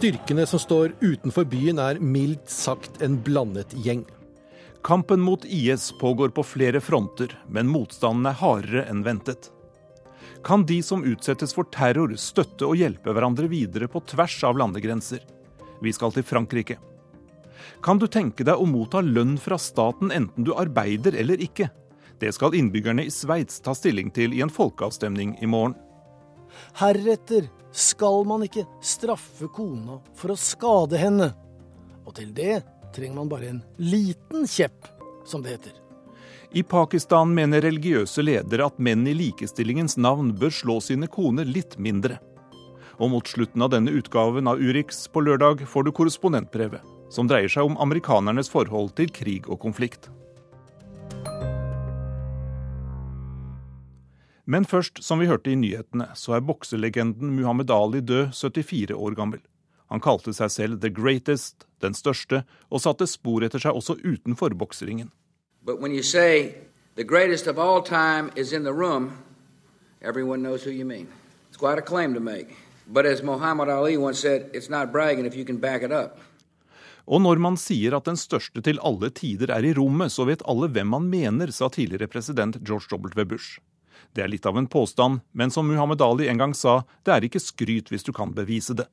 Styrkene 0.00 0.46
som 0.46 0.56
står 0.56 0.94
utenfor 1.02 1.44
byen 1.44 1.76
er 1.76 1.98
mildt 2.00 2.48
sagt 2.48 3.02
en 3.04 3.18
blandet 3.20 3.74
gjeng. 3.84 4.06
Kampen 4.80 5.20
mot 5.20 5.42
IS 5.44 5.90
pågår 6.00 6.32
på 6.32 6.40
flere 6.40 6.80
fronter, 6.80 7.34
men 7.52 7.68
motstanden 7.68 8.30
er 8.30 8.38
hardere 8.40 8.86
enn 8.88 9.02
ventet. 9.04 9.50
Kan 10.40 10.64
de 10.64 10.78
som 10.80 11.04
utsettes 11.04 11.52
for 11.52 11.68
terror, 11.68 12.16
støtte 12.16 12.64
og 12.64 12.80
hjelpe 12.80 13.12
hverandre 13.12 13.50
videre 13.52 13.90
på 13.92 14.00
tvers 14.14 14.38
av 14.48 14.56
landegrenser? 14.62 15.20
Vi 15.84 15.92
skal 15.92 16.16
til 16.16 16.24
Frankrike. 16.24 16.78
Kan 17.84 18.00
du 18.00 18.08
tenke 18.08 18.48
deg 18.48 18.56
å 18.56 18.72
motta 18.72 19.04
lønn 19.04 19.36
fra 19.36 19.60
staten 19.60 20.16
enten 20.16 20.48
du 20.48 20.54
arbeider 20.56 21.12
eller 21.12 21.44
ikke? 21.44 21.68
Det 22.16 22.32
skal 22.32 22.56
innbyggerne 22.56 23.04
i 23.04 23.12
Sveits 23.12 23.60
ta 23.60 23.76
stilling 23.76 24.08
til 24.16 24.32
i 24.32 24.40
en 24.40 24.56
folkeavstemning 24.62 25.36
i 25.44 25.52
morgen. 25.58 25.76
Heretter 26.80 27.52
skal 27.72 28.24
man 28.28 28.44
ikke 28.46 28.66
straffe 28.84 29.48
kona 29.54 30.00
for 30.18 30.34
å 30.34 30.38
skade 30.38 31.00
henne. 31.00 31.30
Og 32.06 32.16
til 32.18 32.32
det 32.34 32.62
trenger 32.94 33.20
man 33.20 33.30
bare 33.30 33.52
en 33.52 33.62
liten 33.78 34.48
kjepp, 34.50 34.88
som 35.24 35.44
det 35.44 35.56
heter. 35.56 35.76
I 36.50 36.64
Pakistan 36.66 37.30
mener 37.34 37.62
religiøse 37.62 38.24
ledere 38.24 38.66
at 38.66 38.80
menn 38.82 39.06
i 39.06 39.14
likestillingens 39.14 39.94
navn 40.00 40.32
bør 40.38 40.50
slå 40.50 40.80
sine 40.82 41.06
koner 41.06 41.46
litt 41.46 41.78
mindre. 41.78 42.18
Og 42.98 43.12
mot 43.12 43.26
slutten 43.26 43.62
av 43.62 43.70
denne 43.72 43.94
utgaven 43.94 44.50
av 44.50 44.58
Urix 44.58 45.06
på 45.08 45.22
lørdag 45.22 45.62
får 45.70 45.86
du 45.86 45.92
korrespondentbrevet 45.94 46.82
som 47.10 47.26
dreier 47.30 47.50
seg 47.50 47.66
om 47.66 47.78
amerikanernes 47.82 48.50
forhold 48.50 48.94
til 48.98 49.10
krig 49.14 49.48
og 49.50 49.60
konflikt. 49.62 50.10
Men 54.50 54.64
først, 54.66 54.98
som 55.06 55.20
vi 55.22 55.28
hørte 55.30 55.52
i 55.52 55.58
nyhetene, 55.58 56.08
så 56.18 56.34
er 56.34 56.42
bokselegenden 56.42 57.36
Muhammed 57.36 57.70
Ali 57.70 58.00
død 58.02 58.32
74 58.34 58.96
år 58.96 59.14
gammel. 59.14 59.42
Han 59.90 60.02
kalte 60.02 60.34
seg 60.34 60.50
selv 60.50 60.80
the 60.82 60.90
greatest, 60.90 61.68
den 61.82 61.94
største, 61.94 62.42
og 62.70 62.82
satte 62.82 63.06
spor 63.10 63.46
etter 63.46 63.62
seg 63.62 63.78
også 63.78 63.98
utenfor 64.02 64.56
bokseringen. 64.58 65.12
Og 77.06 77.22
når 77.22 77.38
man 77.42 77.56
sier 77.58 77.94
at 77.94 78.06
den 78.06 78.18
største 78.18 78.62
til 78.66 78.82
alle 78.82 79.10
tider 79.14 79.54
er 79.54 79.66
i 79.66 79.74
rommet, 79.78 80.10
så 80.10 80.26
vet 80.26 80.42
alle 80.50 80.70
hvem 80.74 80.90
man 80.96 81.10
mener, 81.10 81.54
sa 81.54 81.70
tidligere 81.70 82.10
president 82.10 82.58
George 82.66 82.90
W. 82.98 83.26
Bush. 83.26 83.58
Det 84.14 84.24
er 84.24 84.32
litt 84.32 84.46
av 84.46 84.58
en 84.58 84.68
påstand, 84.70 85.20
men 85.32 85.50
som 85.50 85.68
Muhammed 85.68 86.02
Ali 86.02 86.28
en 86.28 86.40
gang 86.40 86.54
sa, 86.56 86.82
det 87.04 87.14
er 87.14 87.26
ikke 87.26 87.42
skryt 87.42 87.92
hvis 87.92 88.06
du 88.06 88.12
kan 88.16 88.34
bevise 88.36 88.76
det. 88.76 88.88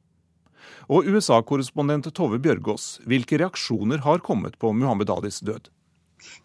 Og 0.91 1.07
USA-korrespondent 1.07 2.09
Tove 2.15 2.39
Bjørgaas, 2.43 2.97
hvilke 3.07 3.39
reaksjoner 3.41 4.03
har 4.05 4.23
kommet 4.23 4.59
på 4.59 4.71
Muhammed 4.75 5.09
Alis 5.11 5.39
død? 5.39 5.71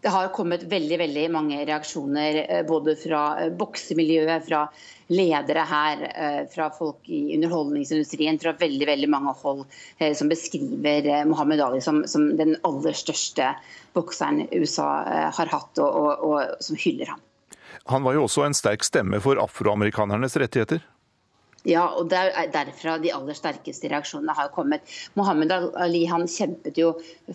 Det 0.01 0.11
har 0.13 0.27
kommet 0.35 0.63
veldig 0.69 0.97
veldig 1.01 1.23
mange 1.33 1.61
reaksjoner 1.65 2.39
eh, 2.43 2.61
både 2.67 2.93
fra 2.99 3.21
eh, 3.41 3.49
boksemiljøet, 3.57 4.45
fra 4.45 4.61
ledere 5.13 5.63
her, 5.69 6.03
eh, 6.11 6.41
fra 6.53 6.69
folk 6.75 7.09
i 7.09 7.23
underholdningsindustrien, 7.37 8.37
fra 8.39 8.53
veldig 8.59 8.87
veldig 8.91 9.09
mange 9.09 9.33
hold 9.41 9.65
som 10.17 10.29
beskriver 10.31 11.09
Mohammed 11.29 11.61
Ali 11.65 11.81
som, 11.83 12.03
som 12.09 12.29
den 12.37 12.55
aller 12.67 12.95
største 12.97 13.53
bokseren 13.97 14.45
USA 14.53 14.89
har 15.33 15.51
hatt, 15.51 15.81
og, 15.81 15.89
og, 15.89 16.25
og 16.27 16.63
som 16.63 16.79
hyller 16.79 17.13
ham. 17.13 17.21
Han 17.91 18.03
var 18.03 18.15
jo 18.15 18.27
også 18.27 18.45
en 18.47 18.55
sterk 18.55 18.85
stemme 18.87 19.19
for 19.23 19.39
afroamerikanernes 19.43 20.37
rettigheter? 20.39 20.83
Ja, 21.63 21.85
og 21.95 22.09
det 22.11 22.19
er 22.19 22.49
derfra 22.51 22.97
de 22.99 23.11
aller 23.15 23.35
sterkeste 23.37 23.87
reaksjonene 23.91 24.35
har 24.35 24.49
kommet. 24.51 24.83
Mohammed 25.15 25.53
Ali 25.79 26.01
han 26.11 26.25
kjempet 26.27 26.75
jo 26.79 26.89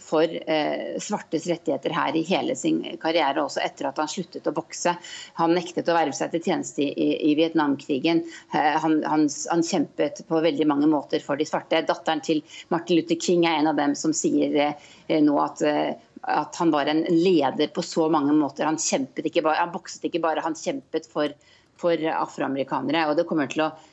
for 0.05 0.29
eh, 0.29 0.99
svartes 1.01 1.47
rettigheter 1.49 1.95
her 1.97 2.17
i 2.17 2.25
hele 2.29 2.57
sin 2.59 2.83
karriere, 3.01 3.41
også 3.41 3.63
etter 3.65 3.89
at 3.89 4.01
han 4.03 4.11
sluttet 4.13 4.49
å 4.49 4.53
bokse. 4.53 4.93
Han 5.41 5.57
nektet 5.57 5.89
å 5.89 5.97
verve 5.97 6.13
seg 6.17 6.35
til 6.35 6.45
tjeneste 6.45 6.85
i, 6.85 7.09
i 7.31 7.33
Vietnamkrigen. 7.41 8.21
Eh, 8.53 8.77
han, 8.85 8.99
han, 9.09 9.25
han, 9.49 9.65
kjempet 9.65 10.21
på 10.29 10.43
veldig 10.45 10.69
mange 10.69 10.91
måter 10.93 11.25
for 11.25 11.41
de 11.41 11.49
svarte. 11.49 11.81
Datteren 11.89 12.21
til 12.25 12.45
Martin 12.69 13.01
Luther 13.01 13.17
King 13.17 13.49
er 13.49 13.63
en 13.63 13.73
av 13.73 13.81
dem 13.81 13.97
som 13.97 14.13
sier 14.13 14.61
eh, 14.61 15.23
nå 15.25 15.41
at 15.41 15.65
eh, 15.65 15.97
at 16.23 16.57
han 16.57 16.71
var 16.71 16.87
en 16.91 17.05
leder 17.09 17.71
på 17.75 17.83
så 17.83 18.09
mange 18.13 18.33
måter. 18.37 18.67
Han, 18.69 18.79
ikke 18.79 19.43
bare, 19.43 19.61
han 19.61 19.73
bokset 19.75 20.05
ikke 20.09 20.23
bare, 20.25 20.45
han 20.45 20.57
kjempet 20.59 21.09
for, 21.13 21.35
for 21.79 22.09
afroamerikanere. 22.13 23.07
Og 23.11 23.19
det 23.19 23.27
kommer 23.29 23.51
til 23.51 23.67
å 23.67 23.71
komme 23.71 23.89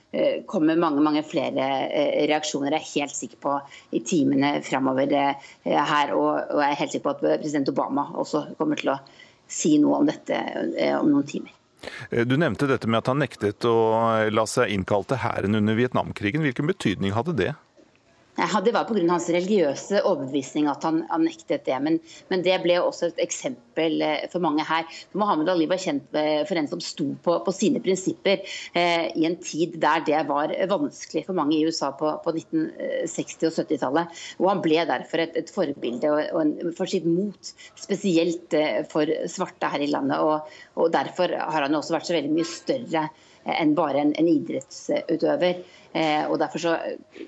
kommer 0.48 0.78
mange 0.80 1.02
mange 1.04 1.24
flere 1.28 1.66
eh, 1.92 2.22
reaksjoner. 2.30 2.72
Jeg 2.72 2.80
er 2.80 2.94
helt 2.94 3.16
sikker 3.16 3.42
på 3.44 3.56
i 3.92 4.00
timene 4.00 4.62
framover 4.64 5.12
eh, 5.12 5.52
her. 5.66 6.14
Og 6.16 6.62
jeg 6.62 6.70
er 6.70 6.80
helt 6.80 6.96
sikker 6.96 7.06
på 7.10 7.16
at 7.18 7.42
president 7.42 7.72
Obama 7.74 8.08
også 8.16 8.46
kommer 8.60 8.80
til 8.80 8.94
å 8.94 9.00
si 9.52 9.76
noe 9.82 10.00
om 10.00 10.08
dette 10.10 10.40
om 10.98 11.12
noen 11.12 11.28
timer. 11.28 11.52
Du 12.26 12.34
nevnte 12.40 12.66
dette 12.66 12.88
med 12.90 13.04
at 13.04 13.12
han 13.12 13.20
nektet 13.22 13.68
å 13.70 13.76
la 14.32 14.46
seg 14.50 14.72
innkalle 14.74 15.06
til 15.12 15.22
hæren 15.22 15.60
under 15.60 15.78
Vietnamkrigen. 15.78 16.42
Hvilken 16.48 16.72
betydning 16.72 17.14
hadde 17.14 17.36
det? 17.38 17.52
Det 18.36 18.74
var 18.76 18.84
pga. 18.84 19.02
hans 19.08 19.30
religiøse 19.32 20.02
overbevisning 20.04 20.68
at 20.68 20.84
han, 20.84 21.04
han 21.10 21.24
nektet 21.24 21.64
det. 21.68 21.78
Men, 21.84 22.00
men, 22.32 22.44
det 22.44 22.58
ble 22.64 22.78
også 22.82 23.10
et 23.12 23.22
eksempel 23.24 24.02
eh, 24.04 24.26
for 24.32 24.44
mange 24.44 24.66
her. 24.68 24.84
Mohammed 25.16 25.50
Ali 25.54 25.70
var 25.72 25.80
kjent 25.80 26.10
for 26.12 26.60
en 26.60 26.68
som 26.68 26.82
sto 26.84 27.08
på, 27.24 27.38
på 27.46 27.54
sine 27.56 27.80
prinsipper 27.84 28.44
eh, 28.76 29.08
i 29.16 29.26
en 29.28 29.38
tid 29.40 29.80
der 29.82 30.04
det 30.06 30.26
var 30.28 30.52
vanskelig 30.72 31.26
for 31.28 31.38
mange 31.38 31.56
i 31.58 31.64
USA 31.64 31.94
på, 31.96 32.12
på 32.26 32.36
1960- 32.36 33.48
og 33.48 33.58
70-tallet. 33.62 34.22
Og 34.42 34.50
han 34.52 34.64
ble 34.66 34.84
derfor 34.90 35.24
et, 35.24 35.40
et 35.40 35.52
forbilde 35.56 36.12
og, 36.12 36.36
og 36.36 36.76
for 36.78 36.92
sitt 36.92 37.08
mot, 37.08 37.54
spesielt 37.80 38.56
eh, 38.58 38.82
for 38.92 39.10
svarte 39.32 39.72
her 39.72 39.86
i 39.86 39.92
landet. 39.92 40.20
Og, 40.20 40.56
og 40.76 40.92
derfor 40.94 41.32
har 41.32 41.66
han 41.66 41.78
også 41.78 41.96
vært 41.96 42.10
så 42.10 42.18
veldig 42.18 42.36
mye 42.36 42.50
større 42.50 43.08
enn 43.46 43.76
bare 43.78 44.02
en, 44.02 44.14
en 44.18 44.30
idrettsutøver. 44.30 45.60
Eh, 45.96 46.24
og 46.28 46.40
Derfor 46.42 46.64
så 46.64 46.78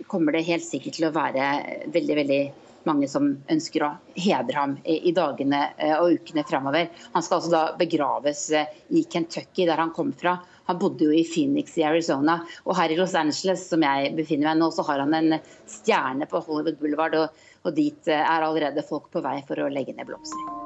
kommer 0.09 0.35
det 0.35 0.47
helt 0.47 0.65
sikkert 0.65 0.97
til 0.97 1.07
å 1.07 1.13
være 1.15 1.51
veldig 1.93 2.17
veldig 2.23 2.41
mange 2.87 3.07
som 3.11 3.29
ønsker 3.51 3.83
å 3.83 3.93
hedre 4.15 4.55
ham 4.55 4.75
i, 4.87 5.11
dagene 5.15 5.61
eh, 5.75 5.95
og 5.99 6.19
ukene 6.19 6.45
framover. 6.47 6.89
Han 7.13 7.25
skal 7.25 7.39
altså 7.39 7.53
da 7.53 7.63
begraves 7.79 8.45
eh, 8.55 8.69
i 8.95 9.03
Kentucky, 9.11 9.67
der 9.67 9.81
han 9.81 9.93
kom 9.95 10.13
fra. 10.15 10.37
Han 10.67 10.79
bodde 10.81 11.07
jo 11.07 11.15
i 11.15 11.25
Phoenix 11.27 11.77
i 11.79 11.85
Arizona. 11.87 12.39
Og 12.65 12.75
her 12.79 12.91
i 12.91 12.99
Los 12.99 13.15
Angeles, 13.15 13.67
som 13.69 13.83
jeg 13.85 14.13
befinner 14.17 14.51
meg 14.51 14.61
nå, 14.61 14.71
så 14.75 14.87
har 14.87 15.03
han 15.03 15.15
en 15.15 15.39
stjerne 15.69 16.27
på 16.27 16.43
Hollywood 16.47 16.79
Boulevard. 16.81 17.19
Og, 17.21 17.43
og 17.67 17.75
dit 17.75 18.11
er 18.11 18.39
allerede 18.39 18.87
folk 18.87 19.11
på 19.13 19.23
vei 19.23 19.41
for 19.47 19.63
å 19.63 19.71
legge 19.71 19.95
ned 19.95 20.09
blomster. 20.09 20.56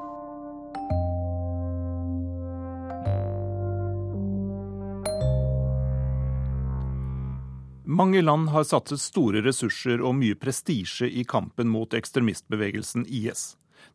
Mange 7.92 8.22
land 8.22 8.48
har 8.48 8.64
satset 8.64 9.00
store 9.02 9.42
ressurser 9.44 10.00
og 10.00 10.14
mye 10.16 10.36
prestisje 10.40 11.04
i 11.12 11.26
kampen 11.28 11.68
mot 11.68 11.92
ekstremistbevegelsen 11.92 13.02
IS. 13.04 13.42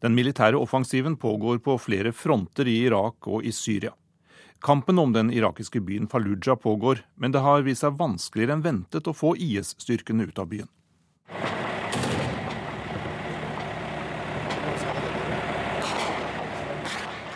Den 0.06 0.14
militære 0.14 0.60
offensiven 0.60 1.16
pågår 1.18 1.58
på 1.66 1.80
flere 1.82 2.12
fronter 2.14 2.70
i 2.70 2.76
Irak 2.86 3.26
og 3.26 3.42
i 3.42 3.50
Syria. 3.52 3.96
Kampen 4.62 5.02
om 5.02 5.16
den 5.16 5.32
irakiske 5.34 5.82
byen 5.82 6.06
Fallujah 6.12 6.60
pågår, 6.62 7.02
men 7.16 7.34
det 7.34 7.42
har 7.42 7.66
vist 7.66 7.82
seg 7.82 7.98
vanskeligere 7.98 8.60
enn 8.60 8.64
ventet 8.68 9.10
å 9.10 9.16
få 9.18 9.34
IS-styrkene 9.34 10.30
ut 10.30 10.44
av 10.46 10.52
byen. 10.54 10.70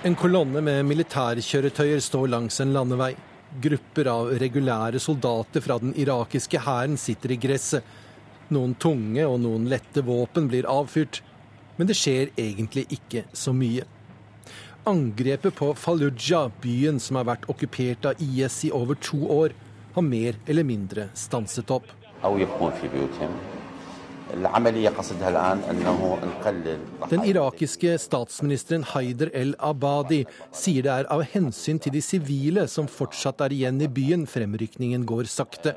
En 0.05 0.13
kolonne 0.13 0.61
med 0.61 0.85
militærkjøretøyer 0.93 2.05
står 2.05 2.29
langs 2.37 2.61
en 2.61 2.77
landevei. 2.77 3.15
Grupper 3.59 4.07
av 4.07 4.29
regulære 4.39 4.99
soldater 5.03 5.63
fra 5.63 5.75
den 5.81 5.91
irakiske 5.99 6.61
hæren 6.63 6.95
sitter 6.97 7.33
i 7.35 7.39
gresset. 7.41 7.83
Noen 8.51 8.75
tunge 8.79 9.25
og 9.27 9.39
noen 9.43 9.67
lette 9.71 10.03
våpen 10.03 10.47
blir 10.51 10.67
avfyrt, 10.67 11.21
men 11.77 11.87
det 11.87 11.97
skjer 11.99 12.31
egentlig 12.39 12.85
ikke 12.95 13.25
så 13.35 13.53
mye. 13.55 13.87
Angrepet 14.87 15.55
på 15.55 15.73
Fallujah, 15.77 16.49
byen 16.63 16.99
som 16.99 17.19
har 17.19 17.27
vært 17.27 17.47
okkupert 17.51 18.07
av 18.11 18.23
IS 18.23 18.63
i 18.65 18.71
over 18.75 18.95
to 18.99 19.19
år, 19.29 19.53
har 19.93 20.07
mer 20.07 20.39
eller 20.47 20.65
mindre 20.67 21.09
stanset 21.13 21.71
opp. 21.71 21.91
Den 27.11 27.23
irakiske 27.27 27.97
statsministeren 27.99 28.85
Haider 28.93 29.31
el-Abadi 29.35 30.21
sier 30.55 30.85
det 30.85 30.93
er 30.93 31.09
av 31.11 31.23
hensyn 31.33 31.79
til 31.83 31.91
de 31.97 32.01
sivile 32.05 32.63
som 32.71 32.87
fortsatt 32.87 33.43
er 33.43 33.51
igjen 33.55 33.81
i 33.83 33.89
byen, 33.91 34.23
fremrykningen 34.29 35.03
går 35.09 35.27
sakte. 35.31 35.75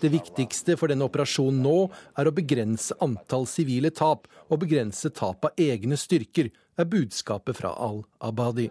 Det 0.00 0.08
viktigste 0.12 0.78
for 0.80 0.88
denne 0.88 1.04
operasjonen 1.08 1.60
nå 1.64 1.76
er 2.18 2.30
å 2.30 2.34
begrense 2.34 2.96
antall 3.04 3.44
sivile 3.50 3.90
tap 3.92 4.24
og 4.48 4.62
begrense 4.64 5.12
tap 5.12 5.44
av 5.50 5.60
egne 5.60 5.98
styrker, 6.00 6.48
er 6.78 6.86
budskapet 6.88 7.58
fra 7.58 7.74
al-Abadi. 7.74 8.68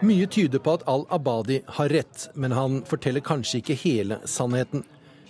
Mye 0.00 0.24
tyder 0.26 0.62
på 0.64 0.72
at 0.78 0.86
al-Abadi 0.88 1.58
har 1.76 1.90
rett, 1.92 2.30
men 2.32 2.54
han 2.56 2.78
forteller 2.88 3.20
kanskje 3.20 3.58
ikke 3.60 3.74
hele 3.82 4.16
sannheten. 4.24 4.80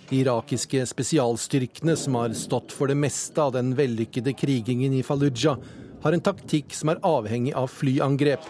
De 0.07 0.21
irakiske 0.23 0.85
spesialstyrkene 0.87 1.97
som 1.99 2.15
har 2.21 2.37
stått 2.39 2.71
for 2.75 2.87
det 2.87 2.95
meste 2.95 3.43
av 3.43 3.57
den 3.57 3.73
vellykkede 3.79 4.35
krigingen 4.39 4.95
i 4.95 5.03
Fallujah, 5.03 5.59
har 6.05 6.15
en 6.15 6.23
taktikk 6.23 6.71
som 6.75 6.93
er 6.93 7.03
avhengig 7.03 7.57
av 7.59 7.67
flyangrep. 7.75 8.47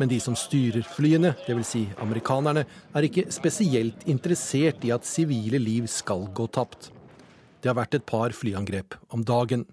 Men 0.00 0.08
de 0.08 0.22
som 0.24 0.36
styrer 0.40 0.88
flyene, 0.88 1.34
dvs. 1.44 1.68
Si 1.68 1.84
amerikanerne, 2.00 2.64
er 2.96 3.08
ikke 3.08 3.28
spesielt 3.28 4.08
interessert 4.08 4.80
i 4.88 4.94
at 4.96 5.04
sivile 5.04 5.60
liv 5.60 5.84
skal 5.84 6.30
gå 6.32 6.48
tapt. 6.48 6.88
Det 7.60 7.68
har 7.68 7.76
vært 7.76 8.00
et 8.00 8.08
par 8.08 8.32
flyangrep 8.32 8.96
om 9.12 9.20
dagen. 9.20 9.68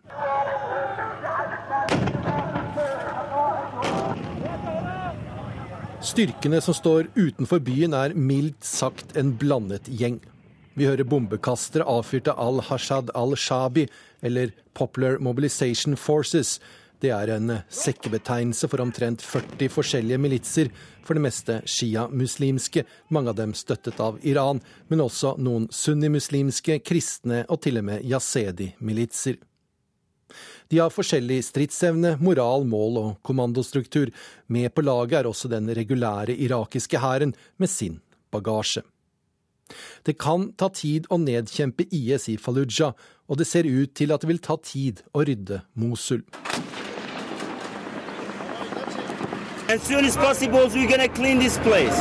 Styrkene 6.00 6.62
som 6.64 6.74
står 6.74 7.10
utenfor 7.16 7.60
byen 7.60 7.92
er 7.92 8.14
mildt 8.16 8.64
sagt 8.64 9.18
en 9.20 9.34
blandet 9.36 9.90
gjeng. 9.92 10.22
Vi 10.80 10.88
hører 10.88 11.04
bombekastere 11.04 11.84
avfyrte 11.84 12.32
al-Hashad 12.40 13.12
al-Shabi, 13.20 13.84
eller 14.24 14.54
Popular 14.80 15.20
Mobilization 15.20 15.98
Forces, 16.00 16.58
det 17.00 17.12
er 17.16 17.32
en 17.32 17.52
sekkebetegnelse 17.72 18.68
for 18.68 18.84
omtrent 18.84 19.24
40 19.24 19.72
forskjellige 19.72 20.20
militser, 20.20 20.72
for 21.04 21.16
det 21.16 21.24
meste 21.24 21.60
shia-muslimske, 21.64 22.84
mange 23.16 23.32
av 23.32 23.38
dem 23.40 23.54
støttet 23.56 24.00
av 24.04 24.20
Iran, 24.28 24.60
men 24.88 25.04
også 25.04 25.38
noen 25.40 25.70
sunnimuslimske, 25.72 26.82
kristne 26.84 27.46
og 27.48 27.62
til 27.64 27.80
og 27.80 27.88
med 27.92 28.08
yazedi-militser. 28.08 29.40
De 30.70 30.78
har 30.78 30.92
forskjellig 30.94 31.40
stridsevne, 31.48 32.14
moral, 32.22 32.62
mål 32.70 32.98
og 33.02 33.10
kommandostruktur. 33.26 34.12
Med 34.54 34.70
på 34.76 34.84
laget 34.86 35.18
er 35.18 35.30
også 35.30 35.50
den 35.50 35.72
regulære 35.74 36.36
irakiske 36.38 37.02
hæren 37.02 37.34
med 37.58 37.70
sin 37.70 37.98
bagasje. 38.30 38.84
Det 40.06 40.18
kan 40.22 40.52
ta 40.58 40.70
tid 40.70 41.10
å 41.10 41.18
nedkjempe 41.22 41.88
IS 41.90 42.28
i 42.30 42.38
Fallujah, 42.38 42.94
og 43.30 43.42
det 43.42 43.48
ser 43.50 43.66
ut 43.66 43.96
til 43.98 44.14
at 44.14 44.22
det 44.22 44.30
vil 44.30 44.42
ta 44.46 44.58
tid 44.62 45.02
å 45.14 45.26
rydde 45.26 45.62
Mosul. 45.74 46.22
As 49.70 49.82
soon 49.86 50.06
as 50.06 50.18
possible, 50.18 50.70
we're 50.70 50.90
gonna 50.90 51.10
clean 51.10 51.40
this 51.40 51.58
place. 51.66 51.98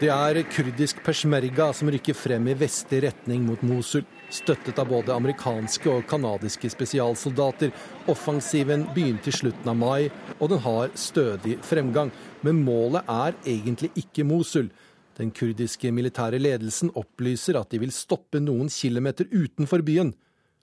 Det 0.00 0.08
er 0.08 0.42
kurdisk 0.48 1.02
peshmerga 1.04 1.72
som 1.76 1.90
rykker 1.92 2.16
frem 2.16 2.48
i 2.48 2.56
vestlig 2.56 3.02
retning 3.04 3.44
mot 3.44 3.60
Mosul, 3.60 4.04
støttet 4.30 4.78
av 4.78 4.88
både 4.90 5.14
amerikanske 5.14 5.90
og 5.90 6.06
canadiske 6.10 6.70
spesialsoldater. 6.72 7.72
Offensiven 8.10 8.86
begynte 8.94 9.30
i 9.30 9.34
slutten 9.34 9.70
av 9.72 9.78
mai, 9.78 10.10
og 10.38 10.52
den 10.52 10.62
har 10.64 10.92
stødig 10.98 11.58
fremgang. 11.66 12.12
Men 12.46 12.62
målet 12.64 13.08
er 13.10 13.36
egentlig 13.44 13.92
ikke 13.98 14.26
Mosul. 14.26 14.70
Den 15.18 15.32
kurdiske 15.36 15.90
militære 15.92 16.40
ledelsen 16.40 16.92
opplyser 16.96 17.58
at 17.60 17.72
de 17.74 17.82
vil 17.82 17.92
stoppe 17.92 18.40
noen 18.40 18.70
kilometer 18.72 19.28
utenfor 19.32 19.84
byen, 19.84 20.14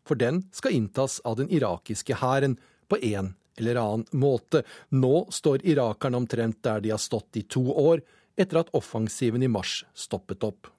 for 0.08 0.18
den 0.18 0.46
skal 0.56 0.74
inntas 0.74 1.20
av 1.28 1.36
den 1.42 1.52
irakiske 1.52 2.18
hæren 2.22 2.56
på 2.88 2.98
en 3.04 3.36
eller 3.60 3.82
annen 3.82 4.08
måte. 4.18 4.64
Nå 4.90 5.28
står 5.34 5.66
irakerne 5.68 6.18
omtrent 6.22 6.62
der 6.66 6.82
de 6.82 6.94
har 6.94 7.02
stått 7.02 7.38
i 7.38 7.44
to 7.44 7.66
år, 7.74 8.02
etter 8.38 8.62
at 8.62 8.74
offensiven 8.78 9.44
i 9.44 9.52
mars 9.52 9.82
stoppet 9.98 10.46
opp. 10.46 10.70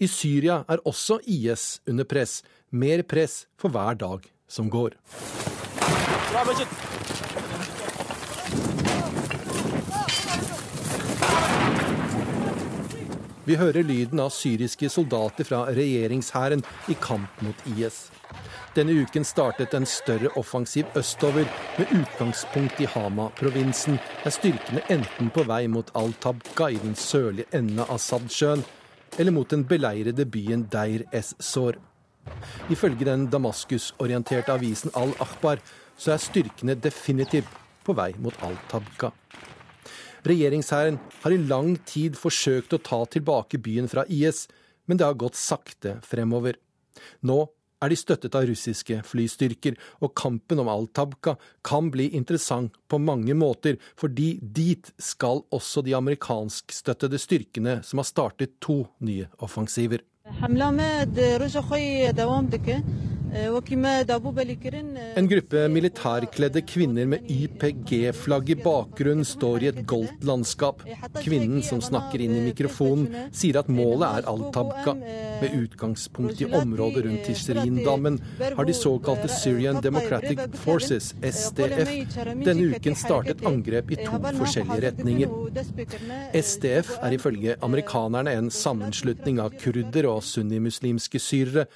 I 0.00 0.06
Syria 0.08 0.62
er 0.64 0.80
også 0.88 1.18
IS 1.28 1.80
under 1.88 2.06
press, 2.08 2.38
mer 2.72 3.02
press 3.04 3.44
for 3.60 3.68
hver 3.68 3.98
dag 4.00 4.24
som 4.48 4.70
går. 4.72 4.94
Vi 13.44 13.58
hører 13.60 13.84
lyden 13.84 14.24
av 14.24 14.32
syriske 14.32 14.88
soldater 14.88 15.44
fra 15.44 15.66
regjeringshæren 15.68 16.64
i 16.88 16.96
kamp 17.02 17.44
mot 17.44 17.68
IS. 17.76 18.06
Denne 18.72 18.94
uken 19.02 19.24
startet 19.26 19.74
en 19.74 19.84
større 19.84 20.32
offensiv 20.38 20.88
østover, 20.96 21.44
med 21.76 21.92
utgangspunkt 21.92 22.80
i 22.80 22.88
Hama-provinsen, 22.88 23.98
der 24.24 24.32
styrkene 24.32 24.84
enten 24.88 25.32
på 25.34 25.44
vei 25.44 25.66
mot 25.68 25.90
Al-Tabqa 25.98 26.70
i 26.70 26.78
den 26.80 26.94
sørlige 26.96 27.50
enden 27.52 27.82
av 27.82 27.98
Sadsjøen, 27.98 28.62
eller 29.18 29.34
mot 29.34 29.50
den 29.50 29.64
beleirede 29.68 30.26
byen 30.26 30.66
Deir 30.72 31.06
es-Sor. 31.12 31.78
Ifølge 32.70 33.08
den 33.08 33.26
Damaskus-orienterte 33.32 34.52
avisen 34.54 34.92
Al-Akhbar 34.94 35.62
så 36.00 36.14
er 36.14 36.22
styrkene 36.22 36.76
definitivt 36.78 37.50
på 37.84 37.96
vei 37.96 38.12
mot 38.22 38.36
Al-Tabqa. 38.44 39.10
Regjeringshæren 40.26 40.98
har 41.22 41.32
i 41.32 41.40
lang 41.40 41.78
tid 41.88 42.18
forsøkt 42.20 42.74
å 42.76 42.82
ta 42.84 43.00
tilbake 43.08 43.60
byen 43.62 43.88
fra 43.88 44.04
IS, 44.08 44.46
men 44.86 45.00
det 45.00 45.06
har 45.08 45.16
gått 45.16 45.38
sakte 45.40 45.96
fremover. 46.04 46.58
Nå 47.24 47.46
er 47.80 47.92
de 47.92 47.98
støttet 47.98 48.36
av 48.36 48.46
russiske 48.48 49.00
flystyrker, 49.08 49.76
og 50.04 50.14
kampen 50.18 50.60
om 50.62 50.68
Al-Tabqa 50.70 51.36
kan 51.66 51.90
bli 51.92 52.10
interessant 52.16 52.76
på 52.90 53.00
mange 53.00 53.34
måter, 53.36 53.78
fordi 53.96 54.38
dit 54.42 54.92
skal 55.00 55.44
også 55.50 55.84
de 55.86 55.96
amerikanskstøttede 55.96 57.20
styrkene 57.20 57.80
som 57.86 58.02
har 58.02 58.08
startet 58.08 58.58
to 58.60 58.84
nye 59.00 59.28
offensiver. 59.40 60.04
En 65.16 65.28
gruppe 65.30 65.60
militærkledde 65.70 66.62
kvinner 66.66 67.06
med 67.12 67.28
YPG-flagg 67.30 68.48
i 68.50 68.56
bakgrunnen 68.58 69.26
står 69.26 69.62
i 69.62 69.68
et 69.70 69.78
goldt 69.86 70.24
landskap. 70.26 70.82
Kvinnen 71.20 71.62
som 71.62 71.78
snakker 71.84 72.24
inn 72.24 72.34
i 72.34 72.42
mikrofonen, 72.48 73.06
sier 73.30 73.60
at 73.60 73.70
målet 73.70 74.08
er 74.08 74.26
Al-Tabqa. 74.32 74.96
Med 75.42 75.54
utgangspunkt 75.60 76.42
i 76.42 76.48
området 76.48 77.04
rundt 77.06 77.28
Tishrindammen 77.28 78.18
har 78.40 78.66
de 78.66 78.74
såkalte 78.74 79.30
Syrian 79.30 79.78
Democratic 79.84 80.40
Forces, 80.64 81.12
SDF, 81.22 81.90
denne 82.42 82.74
uken 82.74 82.98
startet 82.98 83.44
angrep 83.46 83.94
i 83.94 84.00
to 84.00 84.18
forskjellige 84.40 84.82
retninger. 84.88 85.28
SDF 86.34 86.96
er 86.98 87.14
ifølge 87.14 87.54
amerikanerne 87.62 88.34
en 88.40 88.50
sammenslutning 88.50 89.38
av 89.42 89.54
kurder 89.62 90.10
og 90.10 90.26
sunnimuslimske 90.26 91.22
syrere 91.22 91.66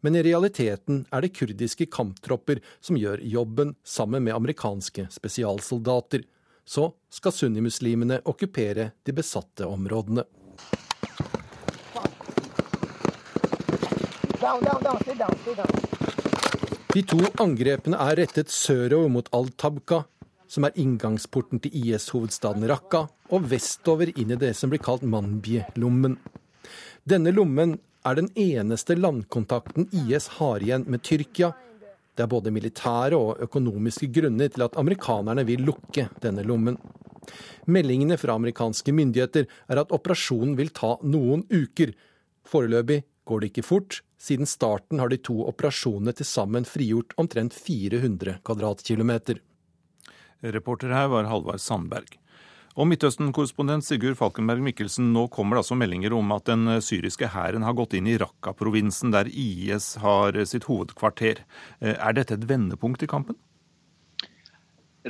men 0.00 0.16
i 0.16 0.22
realiteten 0.22 1.04
er 1.12 1.24
det 1.24 1.34
kurdiske 1.34 1.88
kamptropper 1.90 2.60
som 2.80 2.98
gjør 2.98 3.22
jobben 3.24 3.74
sammen 3.84 4.24
med 4.24 4.36
amerikanske 4.36 5.08
spesialsoldater. 5.10 6.22
Så 6.68 6.90
skal 7.10 7.32
sunnimuslimene 7.32 8.20
okkupere 8.28 8.90
de 9.02 9.14
besatte 9.16 9.66
områdene. 9.66 10.26
De 16.94 17.02
to 17.04 17.18
angrepene 17.42 17.98
er 18.00 18.20
rettet 18.20 18.52
sørover 18.52 19.10
mot 19.12 19.26
Al-Tabqa, 19.34 20.04
som 20.48 20.64
er 20.64 20.76
inngangsporten 20.80 21.60
til 21.60 21.74
IS-hovedstaden 21.76 22.64
Raqqa, 22.70 23.04
og 23.34 23.48
vestover 23.50 24.12
inn 24.14 24.32
i 24.32 24.40
det 24.40 24.54
som 24.56 24.72
blir 24.72 24.80
kalt 24.84 25.04
Manbi-lommen. 25.04 26.16
Denne 27.08 27.32
lommen 27.32 27.76
er 28.06 28.18
den 28.18 28.28
eneste 28.38 28.96
landkontakten 28.98 29.88
IS 29.92 30.28
har 30.38 30.62
igjen 30.62 30.86
med 30.86 31.02
Tyrkia. 31.02 31.52
Det 32.14 32.24
er 32.24 32.30
både 32.30 32.52
militære 32.54 33.18
og 33.18 33.42
økonomiske 33.46 34.08
grunner 34.14 34.50
til 34.50 34.64
at 34.66 34.78
amerikanerne 34.80 35.44
vil 35.46 35.64
lukke 35.66 36.08
denne 36.22 36.44
lommen. 36.46 36.78
Meldingene 37.68 38.16
fra 38.18 38.38
amerikanske 38.38 38.94
myndigheter 38.94 39.46
er 39.68 39.82
at 39.82 39.92
operasjonen 39.94 40.56
vil 40.58 40.72
ta 40.74 40.96
noen 41.02 41.44
uker. 41.52 41.92
Foreløpig 42.48 43.02
går 43.28 43.42
det 43.42 43.50
ikke 43.52 43.66
fort. 43.66 44.00
Siden 44.18 44.48
starten 44.48 44.98
har 44.98 45.12
de 45.12 45.20
to 45.22 45.36
operasjonene 45.46 46.14
til 46.16 46.26
sammen 46.26 46.66
frigjort 46.66 47.14
omtrent 47.20 47.54
400 47.54 48.40
kvadratkilometer. 48.46 49.42
Reporter 50.42 50.94
her 50.94 51.10
var 51.12 51.28
Halvard 51.28 51.62
Sandberg. 51.62 52.16
Og 52.78 52.86
Midtøsten-korrespondent 52.86 53.82
Sigurd 53.82 54.14
Falkenberg 54.20 54.62
Mikkelsen, 54.62 55.08
nå 55.10 55.24
kommer 55.34 55.56
det 55.56 55.64
altså 55.64 55.74
meldinger 55.80 56.14
om 56.14 56.30
at 56.36 56.46
den 56.46 56.76
eh, 56.76 56.82
syriske 56.84 57.26
hæren 57.32 57.66
har 57.66 57.74
gått 57.74 57.96
inn 57.98 58.06
i 58.06 58.14
Raqqa-provinsen, 58.22 59.10
der 59.10 59.26
IS 59.26 59.96
har 59.98 60.38
sitt 60.46 60.68
hovedkvarter. 60.70 61.42
Eh, 61.82 61.96
er 61.96 62.14
dette 62.14 62.38
et 62.38 62.46
vendepunkt 62.46 63.02
i 63.02 63.10
kampen? 63.10 63.34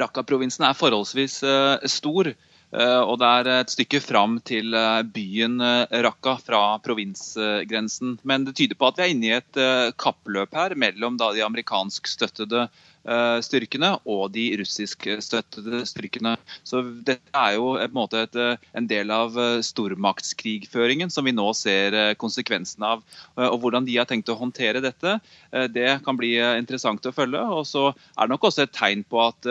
Raqqa-provinsen 0.01 0.65
er 0.65 0.79
forholdsvis 0.79 1.43
stor. 1.91 2.33
Og 2.69 3.15
det 3.17 3.29
er 3.41 3.49
et 3.49 3.71
stykke 3.73 3.99
fram 4.05 4.35
til 4.45 4.77
byen 5.17 5.57
Raqqa 6.05 6.35
fra 6.45 6.61
provinsgrensen. 6.85 8.19
Men 8.29 8.45
det 8.45 8.53
tyder 8.61 8.77
på 8.77 8.91
at 8.91 9.01
vi 9.01 9.07
er 9.07 9.15
inne 9.15 9.31
i 9.31 9.33
et 9.39 9.61
kappløp 9.97 10.53
her 10.55 10.77
mellom 10.77 11.17
de 11.19 11.41
amerikanskstøttede 11.47 12.67
uh, 12.69 12.85
styrkene 13.45 13.95
og 14.09 14.33
de 14.35 14.45
russiskstøttede 14.61 15.83
styrkene. 15.89 16.35
Så 16.67 16.83
Dette 17.07 17.33
er 17.37 17.57
jo 17.57 17.75
en, 17.81 17.93
måte 17.95 18.25
et, 18.27 18.39
en 18.77 18.89
del 18.91 19.13
av 19.15 19.37
stormaktskrigføringen 19.65 21.13
som 21.13 21.29
vi 21.29 21.35
nå 21.37 21.47
ser 21.57 21.97
konsekvensen 22.21 22.85
av. 22.85 23.05
Og 23.39 23.59
Hvordan 23.63 23.87
de 23.89 23.97
har 23.99 24.09
tenkt 24.09 24.31
å 24.33 24.39
håndtere 24.39 24.83
dette, 24.85 25.19
det 25.73 25.89
kan 26.05 26.19
bli 26.19 26.35
interessant 26.39 27.07
å 27.09 27.15
følge. 27.15 27.43
Og 27.59 27.65
så 27.69 27.87
er 27.91 28.27
det 28.27 28.35
nok 28.35 28.49
også 28.51 28.67
et 28.67 28.77
tegn 28.77 29.05
på 29.09 29.23
at 29.25 29.49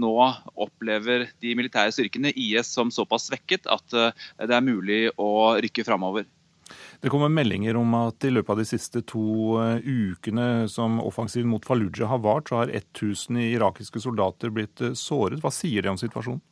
nå 0.00 0.14
opplever 0.60 1.28
de 1.40 1.56
militære 1.58 1.94
styrkene 1.96 2.34
IS 2.36 2.74
som 2.74 2.92
såpass 2.94 3.30
svekket 3.30 3.70
at 3.70 3.88
det 3.94 4.52
er 4.56 4.66
mulig 4.66 5.06
å 5.20 5.56
rykke 5.60 5.86
framover. 5.88 6.28
Det 7.00 7.08
kommer 7.08 7.32
meldinger 7.32 7.78
om 7.80 7.94
at 7.96 8.24
i 8.28 8.30
løpet 8.32 8.52
av 8.52 8.58
de 8.60 8.66
siste 8.68 9.00
to 9.08 9.56
eh, 9.62 9.86
ukene 9.88 10.68
som 10.68 10.98
offensiven 11.00 11.48
mot 11.48 11.64
Fallujah 11.64 12.10
har 12.12 12.20
vart, 12.20 12.50
så 12.50 12.60
har 12.60 12.72
1000 12.76 13.38
irakiske 13.40 14.02
soldater 14.04 14.52
blitt 14.52 14.82
eh, 14.84 14.92
såret. 14.92 15.40
Hva 15.40 15.52
sier 15.54 15.86
det 15.86 15.94
om 15.94 16.00
situasjonen? 16.00 16.42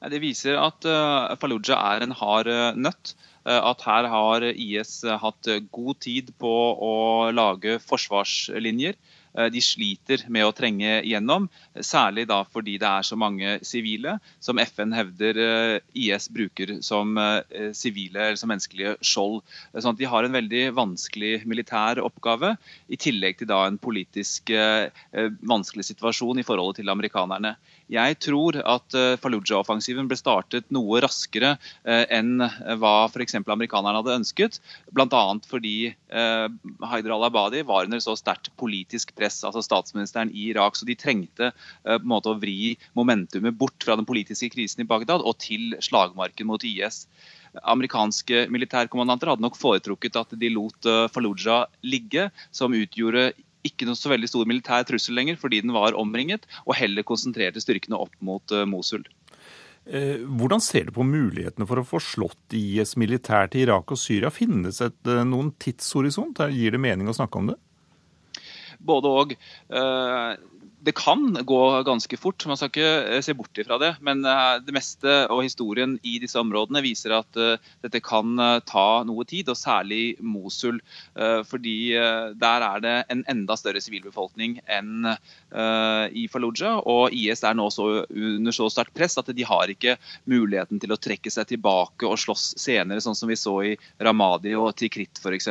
Det 0.00 0.22
viser 0.22 0.56
at 0.56 0.86
eh, 0.88 1.36
Fallujah 1.42 1.90
er 1.90 2.06
en 2.06 2.16
hard 2.16 2.48
nøtt. 2.80 3.12
At 3.50 3.80
her 3.88 4.04
har 4.12 4.44
IS 4.44 4.98
hatt 5.22 5.48
god 5.72 5.98
tid 6.04 6.28
på 6.38 6.50
å 6.84 6.96
lage 7.32 7.78
forsvarslinjer. 7.80 8.98
Eh, 9.38 9.48
de 9.52 9.62
sliter 9.62 10.24
med 10.32 10.46
å 10.46 10.54
trenge 10.56 11.00
gjennom, 11.06 11.46
særlig 11.86 12.26
da 12.30 12.40
fordi 12.50 12.76
det 12.82 12.88
er 12.88 13.06
så 13.06 13.18
mange 13.20 13.58
sivile, 13.66 14.16
som 14.42 14.58
FN 14.58 14.94
hevder 14.96 15.40
eh, 15.44 15.76
IS 15.94 16.28
bruker 16.34 16.76
som 16.86 17.14
eh, 17.20 17.70
sivile 17.76 18.30
eller 18.30 18.40
som 18.40 18.50
menneskelige 18.50 18.96
skjold. 19.06 19.40
Sånn 19.76 19.94
at 19.94 20.00
de 20.00 20.10
har 20.10 20.26
en 20.26 20.34
veldig 20.34 20.64
vanskelig 20.78 21.34
militær 21.50 22.02
oppgave, 22.02 22.56
i 22.90 22.98
tillegg 23.00 23.38
til 23.38 23.50
da 23.50 23.62
en 23.68 23.78
politisk 23.80 24.50
vanskelig 25.46 25.84
situasjon 25.86 26.40
i 26.40 26.44
forholdet 26.46 26.80
til 26.80 26.90
amerikanerne. 26.92 27.54
Jeg 27.90 28.18
tror 28.22 28.56
at 28.62 28.94
Fallujah-offensiven 29.22 30.06
ble 30.10 30.18
startet 30.18 30.68
noe 30.70 31.00
raskere 31.02 31.56
enn 31.84 32.38
hva 32.78 32.92
f.eks. 33.08 33.34
amerikanerne 33.40 33.98
hadde 33.98 34.14
ønsket, 34.20 34.60
bl.a. 34.94 35.22
fordi 35.50 35.74
Haider 36.10 37.16
al-Abadi 37.16 37.64
var 37.66 37.88
under 37.88 38.02
så 38.02 38.14
sterkt 38.18 38.52
politisk 38.60 39.10
press, 39.18 39.40
altså 39.46 39.64
statsministeren 39.66 40.30
i 40.30 40.52
Irak. 40.52 40.78
Så 40.78 40.86
de 40.86 40.94
trengte 40.98 41.50
på 41.82 41.98
en 41.98 42.08
måte 42.14 42.30
å 42.30 42.38
vri 42.38 42.76
momentumet 42.98 43.58
bort 43.58 43.82
fra 43.82 43.98
den 43.98 44.06
politiske 44.08 44.52
krisen 44.54 44.84
i 44.84 44.88
Bagdad 44.88 45.26
og 45.26 45.40
til 45.42 45.74
slagmarken 45.82 46.46
mot 46.50 46.62
IS. 46.66 47.04
Amerikanske 47.66 48.46
militærkommandanter 48.54 49.32
hadde 49.32 49.42
nok 49.42 49.58
foretrukket 49.58 50.18
at 50.20 50.38
de 50.38 50.54
lot 50.54 50.86
Fallujah 51.10 51.66
ligge, 51.82 52.28
som 52.54 52.74
utgjorde 52.76 53.32
ikke 53.66 53.88
noe 53.88 53.98
så 53.98 54.12
veldig 54.12 54.30
stor 54.30 54.48
militær 54.48 54.86
trussel 54.88 55.16
lenger 55.18 55.38
fordi 55.40 55.62
den 55.64 55.74
var 55.76 55.98
omringet, 55.98 56.46
og 56.66 56.76
heller 56.78 57.06
konsentrerte 57.06 57.62
styrkene 57.62 57.98
opp 57.98 58.14
mot 58.24 58.54
uh, 58.54 58.66
Mosul. 58.68 59.06
Hvordan 59.90 60.60
ser 60.62 60.86
du 60.86 60.92
på 60.94 61.02
mulighetene 61.08 61.64
for 61.66 61.80
å 61.80 61.84
få 61.88 61.98
slått 62.04 62.54
IS 62.54 62.92
militært 63.00 63.56
i 63.56 63.62
Irak 63.64 63.90
og 63.90 63.98
Syria? 63.98 64.28
Finnes 64.30 64.78
det 64.78 65.16
noen 65.26 65.48
tidshorisont? 65.58 66.38
Gir 66.52 66.76
det 66.76 66.82
mening 66.84 67.08
å 67.10 67.14
snakke 67.16 67.40
om 67.40 67.48
det? 67.50 67.56
både 68.80 69.08
og. 69.08 69.34
Eh, 70.80 70.84
det 70.84 70.92
kan 70.92 71.38
gå 71.44 71.82
ganske 71.82 72.16
fort, 72.16 72.46
man 72.46 72.56
skal 72.56 72.70
ikke 72.70 73.16
eh, 73.16 73.20
se 73.22 73.34
bort 73.34 73.56
ifra 73.58 73.78
det. 73.78 73.96
Men 74.00 74.24
eh, 74.24 74.60
det 74.64 74.74
meste 74.74 75.26
og 75.30 75.44
historien 75.44 75.98
i 76.02 76.18
disse 76.20 76.38
områdene 76.40 76.82
viser 76.82 77.14
at 77.16 77.36
dette 77.82 78.00
kan 78.00 78.36
ta 78.66 79.02
noe 79.04 79.24
tid, 79.24 79.48
og 79.48 79.56
særlig 79.56 80.16
Mosul. 80.20 80.80
Fordi 81.48 81.92
der 82.40 82.64
er 82.64 82.82
det 82.82 82.94
en 83.12 83.22
enda 83.28 83.56
større 83.58 83.80
sivilbefolkning 83.82 84.58
enn 84.70 85.08
i 85.10 86.24
Fallujah. 86.30 86.80
Og 86.88 87.14
IS 87.16 87.42
er 87.46 87.56
nå 87.56 87.68
så, 87.72 88.04
under 88.08 88.54
så 88.54 88.68
sterkt 88.72 88.94
press 88.96 89.18
at 89.20 89.30
de 89.34 89.46
har 89.46 89.70
ikke 89.72 89.96
muligheten 90.30 90.80
til 90.82 90.94
å 90.94 90.98
trekke 91.00 91.32
seg 91.32 91.48
tilbake 91.50 92.08
og 92.08 92.18
slåss 92.20 92.54
senere, 92.60 93.02
sånn 93.04 93.18
som 93.18 93.30
vi 93.30 93.38
så 93.38 93.56
i 93.72 93.74
Ramadi 94.02 94.54
og 94.58 94.72
Tikrit 94.80 95.20
f.eks. 95.20 95.50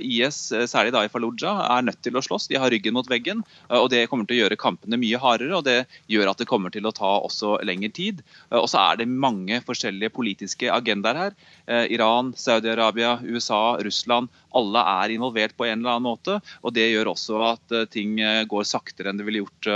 IS, 0.00 0.40
særlig 0.70 0.94
da 0.96 1.04
i 1.06 1.12
Fallujah, 1.12 1.64
er 1.76 1.86
nødt 1.88 2.02
til 2.06 2.18
å 2.18 2.24
slåss. 2.24 2.48
De 2.50 2.60
har 2.60 2.72
ryggen 2.72 2.96
mot 2.96 3.10
veggen. 3.10 3.44
og 3.68 3.90
det 3.92 4.06
kommer 4.10 4.28
til 4.28 4.38
å 4.38 4.39
gjøre 4.40 4.58
kampene 4.60 4.98
mye 5.00 5.20
hardere, 5.20 5.54
og 5.58 5.64
det 5.66 5.78
gjør 6.10 6.32
at 6.32 6.42
det 6.42 6.48
kommer 6.50 6.72
til 6.74 6.88
å 6.88 6.94
ta 6.96 7.12
også 7.20 7.58
lengre 7.66 7.92
tid. 7.94 8.22
Eh, 8.50 8.58
og 8.58 8.68
så 8.72 8.82
er 8.82 9.00
det 9.00 9.08
mange 9.10 9.60
forskjellige 9.66 10.14
politiske 10.16 10.70
agendaer 10.72 11.22
her. 11.24 11.38
Eh, 11.66 11.86
Iran, 11.96 12.34
Saudi-Arabia, 12.38 13.18
USA, 13.22 13.78
Russland. 13.84 14.30
Alle 14.56 14.84
er 14.96 15.16
involvert 15.16 15.56
på 15.56 15.68
en 15.68 15.80
eller 15.80 15.96
annen 15.96 16.08
måte. 16.10 16.40
og 16.62 16.76
Det 16.76 16.88
gjør 16.90 17.14
også 17.14 17.42
at 17.52 17.76
eh, 17.76 17.88
ting 17.90 18.18
går 18.50 18.68
saktere 18.68 19.10
enn 19.10 19.20
det 19.20 19.26
ville 19.26 19.44
gjort 19.44 19.68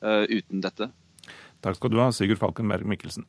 uten 0.00 0.62
dette. 0.62 0.90
Takk 1.64 1.78
skal 1.78 1.92
du 1.92 1.98
ha, 2.02 2.10
Sigurd 2.14 2.40
Falkenberg 2.40 2.86
Mikkelsen. 2.88 3.26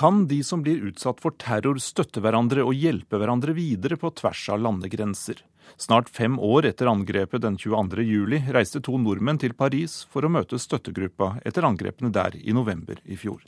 Kan 0.00 0.26
de 0.26 0.44
som 0.44 0.62
blir 0.62 0.80
utsatt 0.88 1.18
for 1.20 1.34
terror 1.36 1.76
støtte 1.76 2.22
hverandre 2.24 2.62
og 2.64 2.72
hjelpe 2.72 3.18
hverandre 3.20 3.52
videre 3.52 3.98
på 4.00 4.08
tvers 4.16 4.46
av 4.54 4.62
landegrenser? 4.64 5.42
Snart 5.76 6.08
fem 6.08 6.38
år 6.40 6.70
etter 6.70 6.88
angrepet 6.88 7.44
den 7.44 7.58
22. 7.60 8.06
juli 8.08 8.38
reiste 8.56 8.80
to 8.80 8.96
nordmenn 8.96 9.42
til 9.42 9.52
Paris 9.52 9.98
for 10.08 10.24
å 10.24 10.32
møte 10.32 10.56
støttegruppa 10.56 11.34
etter 11.44 11.68
angrepene 11.68 12.08
der 12.16 12.40
i 12.40 12.56
november 12.56 12.96
i 13.04 13.20
fjor. 13.20 13.44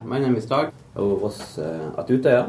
My 0.00 0.16
name 0.16 0.40
is 0.40 0.48
Dag. 0.48 0.72
I 0.96 1.04
was 1.26 1.58
uh, 1.58 1.92
at 2.00 2.08
Utøya. 2.08 2.48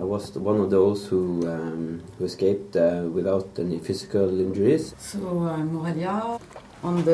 I 0.00 0.08
was 0.08 0.32
one 0.32 0.64
of 0.64 0.70
those 0.70 1.04
who, 1.04 1.44
um, 1.46 2.00
who 2.16 2.24
escaped 2.24 2.80
uh, 2.80 3.04
without 3.12 3.58
any 3.58 3.78
physical 3.78 4.40
injuries. 4.40 4.94
So 4.96 5.44
I'm 5.52 5.74
Morelia. 5.74 6.40
En 6.84 7.04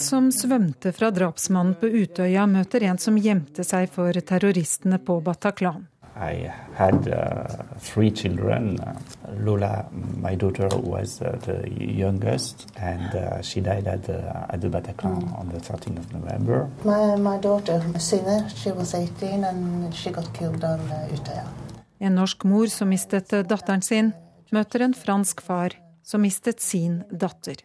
som 0.00 0.32
svømte 0.32 0.92
fra 0.92 1.10
drapsmannen 1.10 1.74
på 1.80 1.86
Utøya, 1.88 2.46
møter 2.46 2.82
en 2.84 2.98
som 3.00 3.16
gjemte 3.16 3.64
seg 3.64 3.88
for 3.94 4.12
terroristene 4.12 4.98
på 5.00 5.20
Bataclan. 5.24 5.86
I 6.18 6.50
had 6.74 7.08
uh, 7.08 7.46
three 7.80 8.10
children. 8.10 8.78
Uh, 8.80 8.98
Lola, 9.38 9.86
my 10.20 10.34
daughter, 10.34 10.68
was 10.68 11.22
uh, 11.22 11.38
the 11.46 11.70
youngest, 11.70 12.66
and 12.76 13.14
uh, 13.14 13.40
she 13.40 13.60
died 13.60 13.86
at 13.86 14.02
the, 14.02 14.18
at 14.50 14.60
the 14.60 14.68
Bataclan 14.68 15.22
mm. 15.22 15.38
on 15.38 15.48
the 15.48 15.60
13th 15.60 15.98
of 15.98 16.12
November. 16.12 16.68
My, 16.84 17.16
my 17.16 17.38
daughter, 17.38 17.80
Sine, 17.98 18.48
she 18.54 18.72
was 18.72 18.94
18, 18.94 19.44
and 19.44 19.94
she 19.94 20.10
got 20.10 20.34
killed 20.34 20.64
on 20.64 20.80
uh, 20.90 21.14
Utøya. 21.14 21.46
En 22.00 22.14
norsk 22.14 22.44
mor 22.44 22.66
som 22.66 22.88
mistet 22.88 23.30
datteren 23.30 23.82
sin, 23.82 24.12
møter 24.54 24.84
en 24.84 24.94
fransk 24.94 25.42
far 25.44 25.76
som 26.04 26.22
mistet 26.24 26.60
sin 26.60 27.02
datter. 27.10 27.60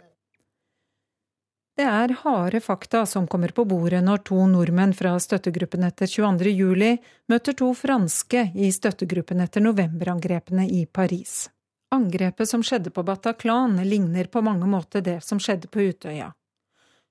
Det 1.74 1.86
er 1.90 2.12
harde 2.22 2.60
fakta 2.62 3.06
som 3.10 3.26
kommer 3.28 3.50
på 3.50 3.66
bordet 3.66 4.04
når 4.06 4.22
to 4.30 4.44
nordmenn 4.46 4.92
fra 4.94 5.16
støttegruppen 5.20 5.88
etter 5.88 6.06
22. 6.06 6.52
juli 6.54 6.92
møter 7.32 7.56
to 7.58 7.72
franske 7.74 8.52
i 8.54 8.70
støttegruppen 8.72 9.42
etter 9.42 9.64
novemberangrepene 9.66 10.68
i 10.70 10.84
Paris. 10.86 11.48
Angrepet 11.94 12.50
som 12.50 12.62
skjedde 12.66 12.94
på 12.94 13.04
Bataclan, 13.04 13.80
ligner 13.90 14.30
på 14.30 14.42
mange 14.42 14.70
måter 14.70 15.02
det 15.02 15.20
som 15.26 15.42
skjedde 15.42 15.68
på 15.68 15.82
Utøya. 15.90 16.30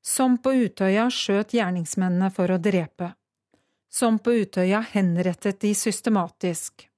Som 0.03 0.39
på 0.39 0.55
Utøya 0.55 1.09
skjøt 1.11 1.55
gjerningsmennene 1.55 2.31
for 2.35 2.51
å 2.51 2.59
drepe. 2.63 3.13
Som 3.91 4.19
på 4.19 4.35
Utøya 4.45 4.85
henrettet 4.95 5.61
de 5.63 5.75
systematisk. 5.75 6.89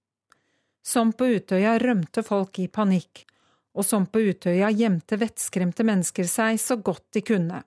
Som 0.86 1.12
på 1.16 1.26
Utøya 1.26 1.78
rømte 1.80 2.22
folk 2.22 2.58
i 2.60 2.68
panikk, 2.68 3.24
og 3.74 3.86
som 3.88 4.04
på 4.06 4.20
Utøya 4.20 4.68
gjemte 4.70 5.16
vettskremte 5.16 5.86
mennesker 5.86 6.28
seg 6.28 6.60
så 6.60 6.76
godt 6.76 7.06
de 7.16 7.22
kunne. 7.24 7.62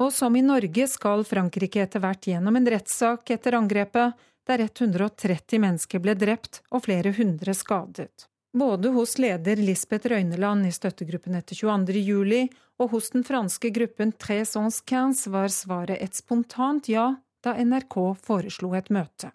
Og 0.00 0.12
som 0.14 0.36
i 0.36 0.42
Norge 0.42 0.86
skal 0.88 1.26
Frankrike 1.28 1.82
etter 1.82 2.00
hvert 2.00 2.30
gjennom 2.30 2.56
en 2.56 2.70
rettssak 2.70 3.34
etter 3.34 3.58
angrepet, 3.58 4.14
der 4.46 4.64
130 4.64 5.60
mennesker 5.60 6.00
ble 6.02 6.14
drept 6.18 6.62
og 6.70 6.86
flere 6.86 7.12
hundre 7.18 7.54
skadet. 7.54 8.26
Både 8.56 8.90
hos 8.94 9.18
leder 9.18 9.60
Lisbeth 9.60 10.08
Røyneland 10.10 10.66
i 10.66 10.72
støttegruppen 10.74 11.36
etter 11.38 11.54
22. 11.54 12.00
juli 12.02 12.40
og 12.80 12.94
hos 12.96 13.12
den 13.14 13.26
franske 13.26 13.70
gruppen 13.74 14.14
Tres 14.18 14.56
Ons 14.58 14.80
Quinze 14.82 15.30
var 15.30 15.52
svaret 15.54 16.00
et 16.00 16.18
spontant 16.18 16.88
ja 16.90 17.12
da 17.44 17.54
NRK 17.58 18.00
foreslo 18.24 18.74
et 18.74 18.90
møte. 18.90 19.30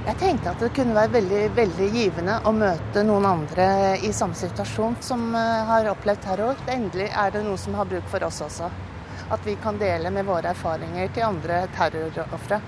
Jeg 0.00 0.16
tenkte 0.16 0.48
at 0.48 0.62
det 0.62 0.70
kunne 0.72 0.94
være 0.96 1.12
veldig, 1.12 1.40
veldig 1.52 1.86
givende 1.92 2.38
å 2.48 2.50
møte 2.56 3.02
noen 3.04 3.26
andre 3.28 3.64
i 4.00 4.08
samme 4.16 4.32
situasjon 4.38 4.94
som 5.04 5.26
eh, 5.36 5.66
har 5.68 5.90
opplevd 5.90 6.22
terror. 6.24 6.62
Endelig 6.72 7.10
er 7.12 7.34
det 7.34 7.42
noe 7.44 7.60
som 7.60 7.76
har 7.76 7.88
bruk 7.90 8.06
for 8.08 8.24
oss 8.24 8.38
også. 8.46 8.70
At 9.30 9.44
vi 9.44 9.58
kan 9.60 9.76
dele 9.78 10.08
med 10.14 10.24
våre 10.24 10.54
erfaringer 10.54 11.12
til 11.12 11.26
andre 11.26 11.58
terrorofre. 11.76 12.62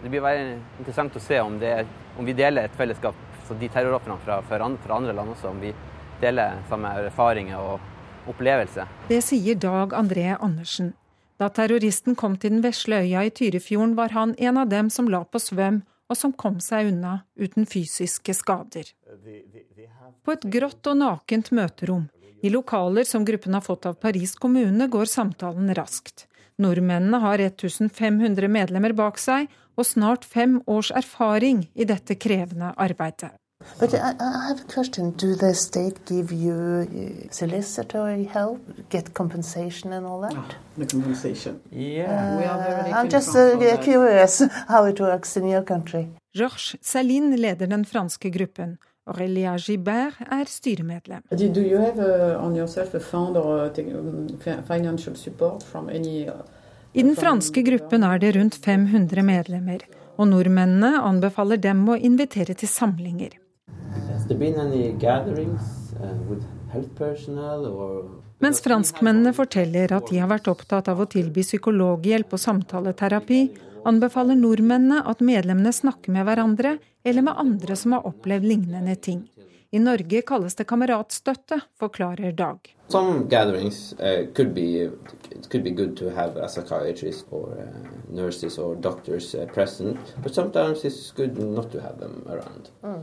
Det 0.00 0.08
blir 0.08 0.24
være 0.24 0.46
interessant 0.78 1.20
å 1.20 1.22
se 1.22 1.42
om, 1.44 1.58
det, 1.60 1.74
om 2.16 2.24
vi 2.24 2.36
deler 2.38 2.70
et 2.70 2.80
fellesskap, 2.80 3.20
så 3.44 3.58
de 3.60 3.68
terrorofrene 3.68 4.16
fra, 4.24 4.40
fra, 4.48 4.62
andre 4.64 5.12
land 5.12 5.34
også, 5.36 5.52
om 5.52 5.60
vi 5.60 5.74
deler 6.24 6.56
samme 6.72 6.94
erfaringer 7.04 7.60
og 7.60 8.32
opplevelser. 8.32 8.88
Det 9.12 9.20
sier 9.28 9.60
Dag 9.60 9.92
André 9.92 10.32
Andersen, 10.40 10.94
Da 11.40 11.48
terroristen 11.48 12.16
kom 12.16 12.34
til 12.36 12.56
den 12.56 12.64
vesle 12.64 13.04
øya 13.04 13.28
i 13.28 13.30
Tyrifjorden, 13.32 13.94
var 13.96 14.12
han 14.16 14.34
en 14.38 14.58
av 14.60 14.68
dem 14.68 14.90
som 14.92 15.08
la 15.08 15.22
på 15.24 15.40
svøm, 15.40 15.82
og 16.10 16.18
som 16.18 16.32
kom 16.34 16.58
seg 16.62 16.90
unna 16.90 17.20
uten 17.38 17.68
fysiske 17.70 18.34
skader. 18.34 18.90
På 20.26 20.34
et 20.34 20.46
grått 20.52 20.90
og 20.90 20.98
nakent 20.98 21.52
møterom, 21.54 22.08
i 22.42 22.50
lokaler 22.50 23.06
som 23.06 23.24
gruppen 23.28 23.54
har 23.54 23.64
fått 23.64 23.86
av 23.86 23.98
Paris 24.00 24.34
kommune, 24.34 24.88
går 24.88 25.06
samtalen 25.06 25.70
raskt. 25.76 26.26
Nordmennene 26.60 27.20
har 27.22 27.40
1500 27.40 28.48
medlemmer 28.48 28.96
bak 28.96 29.20
seg, 29.20 29.48
og 29.78 29.86
snart 29.86 30.26
fem 30.28 30.58
års 30.68 30.90
erfaring 30.92 31.64
i 31.74 31.86
dette 31.88 32.16
krevende 32.20 32.74
arbeidet. 32.76 33.32
But 33.78 33.94
I, 33.94 34.14
I 34.18 34.48
have 34.48 34.60
a 34.60 34.72
question. 34.74 35.10
Do 35.12 35.34
the 35.34 35.54
state 35.54 36.04
give 36.06 36.32
you 36.32 36.54
uh, 36.54 37.28
solicitor 37.30 38.08
help, 38.32 38.60
get 38.90 39.14
compensation 39.14 39.92
and 39.92 40.06
all 40.06 40.20
that? 40.20 40.34
Ah, 40.36 40.54
the 40.76 40.86
compensation. 40.86 41.60
Yeah. 41.70 42.36
we 42.38 42.44
are 42.44 42.58
very 42.58 42.92
Uh, 42.92 42.96
I'm 42.96 43.08
just 43.08 43.36
uh, 43.36 43.76
curious 43.82 44.42
how 44.68 44.84
it 44.84 45.00
works 45.00 45.36
in 45.36 45.48
your 45.48 45.62
country. 45.62 46.08
Georges 46.34 46.76
Salin 46.80 47.36
leder 47.36 47.66
den 47.66 47.84
franske 47.84 48.30
gruppen. 48.30 48.78
Aurélia 49.06 49.56
Gibert 49.58 50.14
er 50.30 50.44
styremedlem. 50.44 51.22
Do, 51.30 51.48
do 51.48 51.60
you 51.60 51.78
have 51.78 51.98
uh, 51.98 52.44
on 52.44 52.56
yourself 52.56 52.94
a 52.94 53.00
fund 53.00 53.36
or 53.36 53.64
uh, 53.66 54.62
financial 54.62 55.16
support 55.16 55.62
from 55.62 55.88
any 55.88 56.28
uh, 56.28 56.34
I 56.92 57.02
den 57.02 57.16
franske 57.16 57.62
gruppen 57.62 58.02
er 58.02 58.18
det 58.18 58.36
rundt 58.36 58.56
500 58.64 59.22
medlemmer, 59.22 59.84
og 60.18 60.28
nordmennene 60.28 61.00
anbefaler 61.06 61.56
dem 61.56 61.84
å 61.88 61.96
invitere 61.96 62.54
til 62.54 62.68
samlinger. 62.68 63.39
There 64.30 64.38
been 64.38 64.60
any 64.60 64.92
gatherings 64.92 65.92
uh, 66.00 66.14
with 66.28 66.44
health 66.72 66.94
personnel 66.94 67.66
or 67.66 68.04
Mens 68.38 68.60
franskmennene 68.62 69.32
forteller 69.34 69.90
at 69.96 70.06
de 70.06 70.20
har 70.22 70.30
vært 70.30 70.46
opptatt 70.52 70.86
av 70.92 71.00
å 71.02 71.06
tilby 71.10 71.42
psykologhjelp 71.42 72.36
og 72.36 72.40
samtaleterapi, 72.40 73.40
anbefaler 73.90 74.38
nordmennene 74.38 75.00
at 75.10 75.24
medlemmene 75.26 75.72
snakker 75.74 76.14
med 76.14 76.28
hverandre 76.28 76.76
eller 77.02 77.26
med 77.26 77.42
andre 77.42 77.74
som 77.76 77.96
har 77.96 78.06
opplevd 78.06 78.46
lignende 78.46 78.94
ting. 79.02 79.24
I 79.72 79.78
Norge 79.78 80.22
kalles 80.26 80.56
det 80.58 80.64
kameratstøtte, 80.66 81.60
forklarer 81.78 82.32
Dag. 82.34 82.72
Some 82.90 83.28
gatherings 83.30 83.92
uh, 84.00 84.26
could 84.34 84.50
be 84.54 84.90
it 85.30 85.48
could 85.48 85.62
be 85.62 85.70
good 85.70 85.96
to 85.96 86.10
have 86.10 86.36
a 86.36 86.48
psychiatrist 86.48 87.26
or 87.30 87.52
uh, 87.54 87.88
nurses 88.10 88.58
or 88.58 88.74
doctors 88.74 89.32
uh, 89.34 89.46
present, 89.54 89.96
but 90.24 90.34
sometimes 90.34 90.84
it's 90.84 91.12
good 91.12 91.38
not 91.38 91.70
to 91.70 91.80
have 91.80 92.00
them 92.00 92.26
around, 92.26 92.70
uh, 92.82 92.98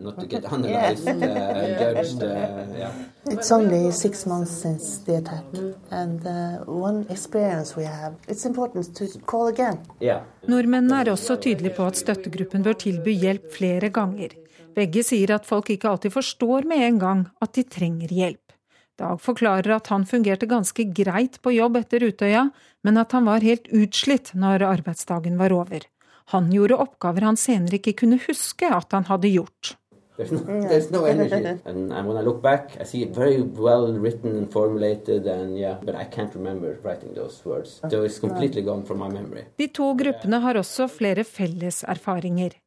not 0.00 0.18
to 0.18 0.26
get 0.26 0.44
analyzed, 0.52 1.06
uh, 1.06 1.78
judged. 1.78 2.20
Uh, 2.20 2.66
yeah. 2.76 2.92
It's 3.30 3.52
only 3.52 3.92
six 3.92 4.26
months 4.26 4.50
since 4.50 4.98
the 5.06 5.18
attack, 5.18 5.44
and 5.92 6.26
uh, 6.26 6.64
one 6.66 7.06
experience 7.08 7.76
we 7.76 7.84
have. 7.84 8.16
It's 8.26 8.44
important 8.44 8.92
to 8.96 9.06
call 9.20 9.46
again. 9.46 9.78
Yeah. 10.00 10.26
Nordmennene 10.48 11.00
er 11.04 11.12
også 11.14 11.36
tydelige 11.36 11.76
på 11.78 11.86
at 11.86 11.96
støttegruppen 12.02 12.66
bør 12.66 12.72
tilby 12.72 13.14
hjelp 13.14 13.52
flere 13.54 13.94
ganger. 13.94 14.34
Begge 14.78 15.02
sier 15.02 15.32
at 15.34 15.46
folk 15.48 15.72
ikke 15.74 15.90
alltid 15.90 16.14
forstår 16.14 16.68
med 16.70 16.84
en 16.86 16.98
gang 17.02 17.22
at 17.42 17.56
de 17.56 17.64
trenger 17.66 18.12
hjelp. 18.14 18.54
Dag 18.98 19.18
forklarer 19.22 19.72
at 19.74 19.90
han 19.90 20.04
fungerte 20.06 20.46
ganske 20.50 20.84
greit 20.94 21.38
på 21.42 21.54
jobb 21.54 21.78
etter 21.80 22.04
Utøya, 22.06 22.48
men 22.86 22.98
at 22.98 23.14
han 23.14 23.26
var 23.26 23.46
helt 23.46 23.66
utslitt 23.74 24.32
når 24.38 24.66
arbeidsdagen 24.66 25.38
var 25.38 25.54
over. 25.54 25.86
Han 26.34 26.50
gjorde 26.52 26.78
oppgaver 26.84 27.26
han 27.26 27.38
senere 27.40 27.78
ikke 27.78 27.96
kunne 28.02 28.20
huske 28.26 28.70
at 28.70 28.94
han 28.94 29.06
hadde 29.10 29.30
gjort. 29.32 29.74
There's 30.18 30.32
no, 30.34 30.40
there's 30.66 30.90
no 30.90 31.04
energy, 31.06 31.46
and, 31.64 31.92
and 31.92 32.08
when 32.08 32.16
I 32.16 32.22
look 32.26 32.42
back, 32.42 32.76
I 32.80 32.84
see 32.84 33.02
it 33.02 33.14
very 33.14 33.40
well 33.40 33.86
written 33.92 34.36
and 34.36 34.50
formulated, 34.52 35.26
and 35.26 35.56
yeah, 35.56 35.78
but 35.80 35.94
I 35.94 36.04
can't 36.04 36.34
remember 36.34 36.76
writing 36.82 37.14
those 37.14 37.44
words. 37.44 37.80
So 37.88 38.02
it's 38.02 38.18
completely 38.18 38.62
gone 38.62 38.82
from 38.84 38.98
my 38.98 39.08
memory. 39.08 39.44
De 39.56 39.68
to 39.68 39.92
gruppene 39.94 40.42
har 40.42 40.58
også 40.58 40.88
flere 40.90 41.24
felles 41.24 41.84
erfaringer. 41.84 42.58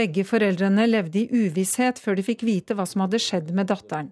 Begge 0.00 0.22
foreldrene 0.24 0.86
levde 0.88 1.18
i 1.20 1.28
uvisshet 1.28 1.98
før 2.00 2.16
de 2.16 2.22
fikk 2.24 2.40
vite 2.46 2.72
hva 2.76 2.86
som 2.88 3.02
hadde 3.04 3.18
skjedd 3.20 3.50
med 3.52 3.68
datteren. 3.68 4.08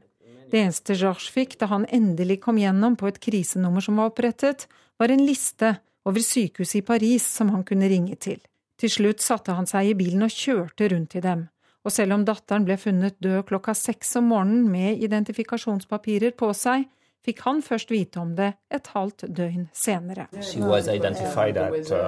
Det 0.53 0.61
eneste 0.61 0.97
Georges 0.97 1.31
fikk 1.33 1.55
da 1.61 1.69
han 1.71 1.87
endelig 1.95 2.43
kom 2.45 2.59
gjennom 2.61 2.97
på 2.99 3.09
et 3.09 3.21
krisenummer 3.25 3.85
som 3.85 3.97
var 4.01 4.11
opprettet, 4.11 4.67
var 5.01 5.13
en 5.13 5.25
liste 5.25 5.71
over 6.09 6.21
sykehuset 6.25 6.83
i 6.83 6.85
Paris 6.85 7.25
som 7.39 7.53
han 7.55 7.65
kunne 7.69 7.89
ringe 7.89 8.17
til. 8.21 8.41
Til 8.79 8.93
slutt 8.93 9.25
satte 9.25 9.57
han 9.57 9.69
seg 9.69 9.91
i 9.91 9.97
bilen 9.97 10.27
og 10.27 10.35
kjørte 10.35 10.91
rundt 10.93 11.11
til 11.17 11.25
dem. 11.25 11.47
Og 11.85 11.95
selv 11.95 12.19
om 12.19 12.25
datteren 12.29 12.69
ble 12.69 12.77
funnet 12.81 13.17
død 13.25 13.47
klokka 13.49 13.73
seks 13.77 14.17
om 14.21 14.29
morgenen 14.35 14.69
med 14.69 15.01
identifikasjonspapirer 15.09 16.37
på 16.37 16.53
seg, 16.57 16.85
fikk 17.25 17.41
han 17.47 17.65
først 17.65 17.91
vite 17.95 18.21
om 18.21 18.37
det 18.37 18.53
et 18.69 18.93
halvt 18.93 19.25
døgn 19.33 19.71
senere. 19.73 20.29
At, 20.29 20.37
uh, 20.37 20.45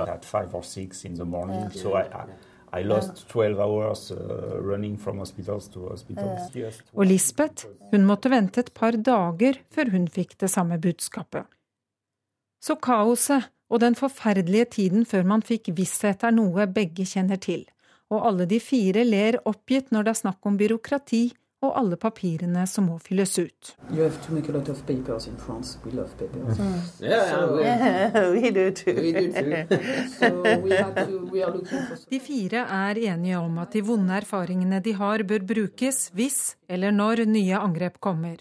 at 0.04 0.24
morning, 1.24 1.72
so 1.72 1.96
I, 1.96 2.04
I, 2.04 2.04
I 2.04 2.04
lost 2.04 2.40
12 2.40 2.49
hours 2.72 4.10
uh, 4.10 4.60
running 4.62 4.98
from 4.98 5.18
hospitals 5.18 5.68
to 5.68 5.88
hospitals. 5.88 6.54
Yes. 6.54 6.82
Og 6.94 7.06
Lisbeth, 7.06 7.66
hun 7.90 8.06
måtte 8.06 8.30
vente 8.30 8.60
et 8.60 8.72
par 8.74 8.96
dager 8.96 9.58
før 9.70 9.90
hun 9.90 10.06
fikk 10.08 10.38
det 10.38 10.50
samme 10.50 10.78
budskapet. 10.78 11.44
Så 12.60 12.76
kaoset 12.76 13.50
og 13.70 13.80
den 13.80 13.94
forferdelige 13.94 14.64
tiden 14.64 15.06
før 15.06 15.22
man 15.24 15.42
fikk 15.42 15.70
visshet 15.76 16.24
er 16.26 16.34
noe 16.34 16.66
begge 16.66 17.06
kjenner 17.06 17.40
til, 17.40 17.64
og 18.10 18.26
alle 18.26 18.46
de 18.50 18.58
fire 18.60 19.04
ler 19.06 19.38
oppgitt 19.46 19.92
når 19.94 20.06
det 20.06 20.14
er 20.14 20.22
snakk 20.24 20.46
om 20.46 20.58
byråkrati 20.58 21.24
og 21.62 21.74
alle 21.76 21.96
papirene 22.00 22.62
som 22.66 22.86
må 22.88 22.98
fylles 22.98 23.34
ut. 23.38 23.74
You 23.92 24.02
have 24.02 24.16
to 24.26 24.32
make 24.32 24.48
a 24.48 24.52
lot 24.56 24.68
of 24.72 24.78
papers 24.86 25.26
in 25.28 25.36
France. 25.36 25.78
We 25.84 25.92
love 25.92 26.08
papers. 26.18 26.58
Yeah, 27.00 27.30
So- 27.30 27.56
we, 27.56 28.40
we 28.40 28.50
do 28.50 28.70
too. 28.70 28.94
we 28.96 29.12
do 29.12 29.26
too. 29.32 29.76
So 30.18 30.30
we, 30.64 30.70
had 30.76 30.94
to, 31.06 31.28
we 31.32 31.42
are 31.44 31.52
looking 31.52 31.84
for 31.88 31.98
De 32.10 32.20
fire 32.20 32.64
er 32.66 32.98
enige 33.12 33.38
om 33.38 33.58
at 33.58 33.72
de 33.72 33.82
vonde 33.84 34.14
erfaringene 34.16 34.80
de 34.80 34.92
har, 34.96 35.22
bør 35.22 35.44
brukes 35.54 36.10
hvis 36.14 36.56
eller 36.68 36.90
når 36.96 37.24
nye 37.26 37.58
angrep 37.60 38.00
kommer. 38.00 38.36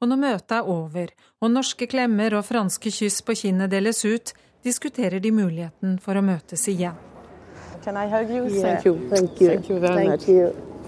Og 0.00 0.08
når 0.08 0.16
møtet 0.16 0.52
er 0.56 0.68
over, 0.70 1.10
og 1.42 1.50
norske 1.52 1.86
klemmer 1.90 2.32
og 2.38 2.44
franske 2.48 2.88
kyss 2.90 3.20
på 3.22 3.34
kinnet 3.36 3.68
deles 3.70 4.04
ut, 4.04 4.32
diskuterer 4.64 5.20
de 5.20 5.30
muligheten 5.32 5.98
for 6.00 6.16
å 6.16 6.22
møtes 6.24 6.68
igjen. 6.72 6.96
Can 7.84 7.96
I 7.96 8.06
hug 8.08 8.30
you? 8.30 8.44
Yeah, 8.46 8.62
Thank 8.62 8.84
you. 8.86 8.94
Thank 9.10 9.40
you. 9.40 9.48
Thank 9.48 9.68
you 9.70 9.78
very 9.80 10.06
Thank 10.06 10.28
you. 10.28 10.79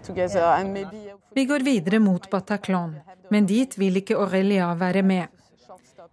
Together 0.00 0.42
and 0.42 0.72
maybe. 0.72 1.12
Vi 1.34 1.44
går 1.44 1.58
videre 1.64 1.98
mot 1.98 2.30
Bataclan, 2.30 2.96
men 3.30 3.46
dit 3.46 3.78
vil 3.78 3.96
ikke 3.96 4.16
Aurelia 4.16 4.74
være 4.74 5.02
med. 5.02 5.26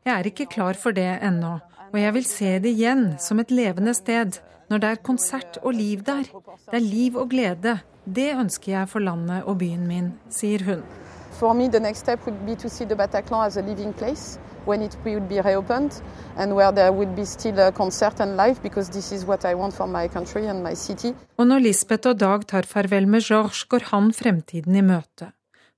Jeg 0.06 0.13
er 0.19 0.30
ikke 0.30 0.45
klar 0.45 0.73
for 0.80 0.95
det 0.95 1.19
ennå, 1.21 1.58
og 1.91 1.99
jeg 1.99 2.13
vil 2.13 2.25
se 2.25 2.60
det 2.60 2.71
igjen 2.71 3.17
som 3.19 3.39
et 3.39 3.52
levende 3.52 3.93
sted, 3.93 4.39
når 4.69 4.78
det 4.78 4.89
er 4.89 5.04
konsert 5.04 5.58
og 5.63 5.73
liv 5.73 6.06
der. 6.06 6.23
Det 6.69 6.78
er 6.78 6.86
liv 6.86 7.17
og 7.17 7.30
glede. 7.30 7.80
Det 8.06 8.32
ønsker 8.38 8.71
jeg 8.71 8.89
for 8.89 8.99
landet 8.99 9.43
og 9.43 9.58
byen 9.60 9.88
min, 9.88 10.13
sier 10.30 10.63
hun. 10.65 10.84
For 11.39 11.54
me, 11.54 11.69
the 11.69 11.80
next 11.80 11.99
step 11.99 12.25
would 12.25 12.45
be 12.45 12.56
to 12.56 12.69
see 12.69 12.86
the 12.86 12.95
Bataclan 12.95 13.45
as 13.45 13.56
a 13.58 13.62
living 13.62 13.93
place 13.93 14.38
when 14.65 14.82
it 14.82 14.97
will 15.06 15.21
be 15.21 15.39
reopened 15.39 16.02
and 16.36 16.54
where 16.54 16.71
there 16.73 16.91
will 16.91 17.15
be 17.15 17.25
still 17.25 17.60
a 17.60 17.71
concert 17.71 18.19
and 18.19 18.36
life 18.36 18.62
because 18.62 18.89
this 18.89 19.13
is 19.13 19.25
what 19.25 19.45
I 19.45 19.54
want 19.54 19.73
for 19.73 19.88
my 19.88 20.10
country 20.10 20.47
and 20.47 20.62
my 20.63 20.73
city. 20.73 21.13
Og 21.38 21.47
når 21.47 21.60
Lisbeth 21.60 22.08
og 22.08 22.19
Dag 22.19 22.47
tar 22.47 22.67
farvel 22.67 23.08
med 23.08 23.21
Georges, 23.21 23.63
går 23.63 23.88
han 23.91 24.12
fremtiden 24.13 24.75
i 24.75 24.82
møte. 24.82 25.32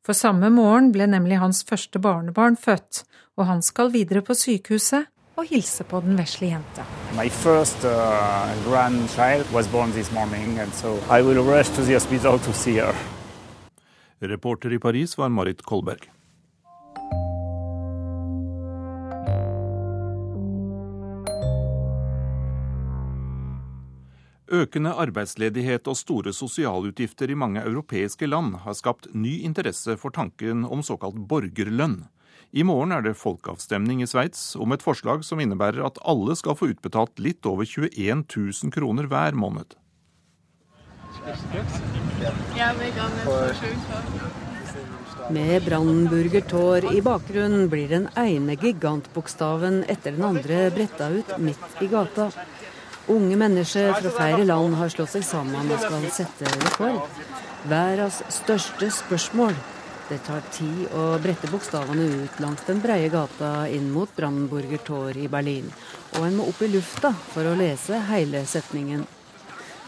For 0.05 0.17
samme 0.17 0.49
morgen 0.49 0.91
ble 0.91 1.05
nemlig 1.05 1.37
hans 1.37 1.63
første 1.69 1.99
barnebarn 1.99 2.57
født, 2.57 3.03
og 3.37 3.45
han 3.45 3.61
skal 3.61 3.93
videre 3.93 4.25
på 4.25 4.33
sykehuset 4.33 5.05
og 5.37 5.45
hilse 5.45 5.83
på 5.83 6.01
den 6.01 6.17
vesle 6.17 6.47
jenta. 6.55 6.89
My 7.13 7.29
first 7.29 7.85
uh, 7.85 8.49
grandchild 8.65 9.45
was 9.53 9.67
born 9.67 9.91
this 9.91 10.11
morning, 10.11 10.59
and 10.59 10.73
so 10.73 10.97
I 11.17 11.21
will 11.21 11.45
rush 11.45 11.69
to 11.75 11.81
the 11.81 11.93
hospital 11.93 12.39
to 12.39 12.53
see 12.53 12.79
her. 12.81 13.20
Reporter 14.21 14.73
i 14.73 14.79
Paris 14.79 15.17
var 15.17 15.29
Marit 15.29 15.61
Kolberg. 15.61 16.03
Økende 24.51 24.91
arbeidsledighet 24.93 25.87
og 25.89 25.97
store 25.97 26.33
sosialutgifter 26.37 27.31
i 27.31 27.37
mange 27.39 27.63
europeiske 27.65 28.27
land 28.29 28.59
har 28.61 28.77
skapt 28.77 29.07
ny 29.15 29.39
interesse 29.47 29.95
for 29.97 30.13
tanken 30.13 30.67
om 30.69 30.83
såkalt 30.85 31.17
borgerlønn. 31.31 32.03
I 32.51 32.65
morgen 32.67 32.91
er 32.93 33.01
det 33.01 33.15
folkeavstemning 33.17 34.03
i 34.03 34.09
Sveits 34.11 34.51
om 34.59 34.75
et 34.75 34.83
forslag 34.85 35.25
som 35.25 35.41
innebærer 35.41 35.81
at 35.87 35.97
alle 36.05 36.35
skal 36.37 36.59
få 36.59 36.75
utbetalt 36.75 37.17
litt 37.17 37.47
over 37.47 37.65
21 37.65 38.27
000 38.27 38.75
kroner 38.75 39.09
hver 39.09 39.33
måned. 39.33 39.73
Med 45.29 45.63
Brandenburger-tår 45.63 46.93
i 46.93 47.01
bakgrunnen 47.01 47.69
blir 47.69 47.89
den 47.89 48.07
ene 48.15 48.55
gigantbokstaven 48.55 49.83
etter 49.87 50.11
den 50.17 50.25
andre 50.27 50.63
bretta 50.75 51.09
ut 51.09 51.37
midt 51.37 51.81
i 51.81 51.87
gata. 51.87 52.31
Unge 53.07 53.35
mennesker 53.35 53.93
fra 53.93 54.11
flere 54.15 54.45
land 54.45 54.75
har 54.77 54.91
slått 54.93 55.15
seg 55.15 55.23
sammen 55.25 55.71
og 55.71 55.81
skal 55.81 56.09
sette 56.13 56.49
rekord. 56.65 56.99
Verdens 57.69 58.21
største 58.41 58.91
spørsmål. 58.93 59.55
Det 60.11 60.19
tar 60.27 60.43
tid 60.51 60.91
å 60.97 61.05
brette 61.23 61.47
bokstavene 61.47 62.09
ut 62.25 62.39
langs 62.43 62.65
den 62.67 62.81
breie 62.83 63.07
gata 63.13 63.69
inn 63.71 63.87
mot 63.93 64.11
Brandenburger 64.17 64.81
Tor 64.83 65.15
i 65.15 65.29
Berlin, 65.31 65.71
og 66.17 66.25
en 66.27 66.35
må 66.35 66.49
opp 66.51 66.59
i 66.65 66.69
lufta 66.73 67.13
for 67.31 67.47
å 67.47 67.55
lese 67.55 68.01
hele 68.09 68.43
setningen. 68.43 69.05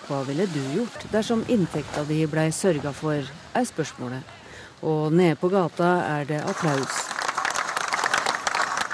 Hva 0.04 0.20
ville 0.28 0.46
du 0.52 0.60
gjort 0.76 1.06
dersom 1.14 1.46
inntekta 1.48 2.04
di 2.04 2.26
blei 2.28 2.50
sørga 2.52 2.92
for, 2.92 3.24
er 3.56 3.68
spørsmålet. 3.68 4.24
Og 4.84 5.14
nede 5.16 5.38
på 5.40 5.48
gata 5.48 5.94
er 6.20 6.26
det 6.28 6.42
applaus. 6.44 7.04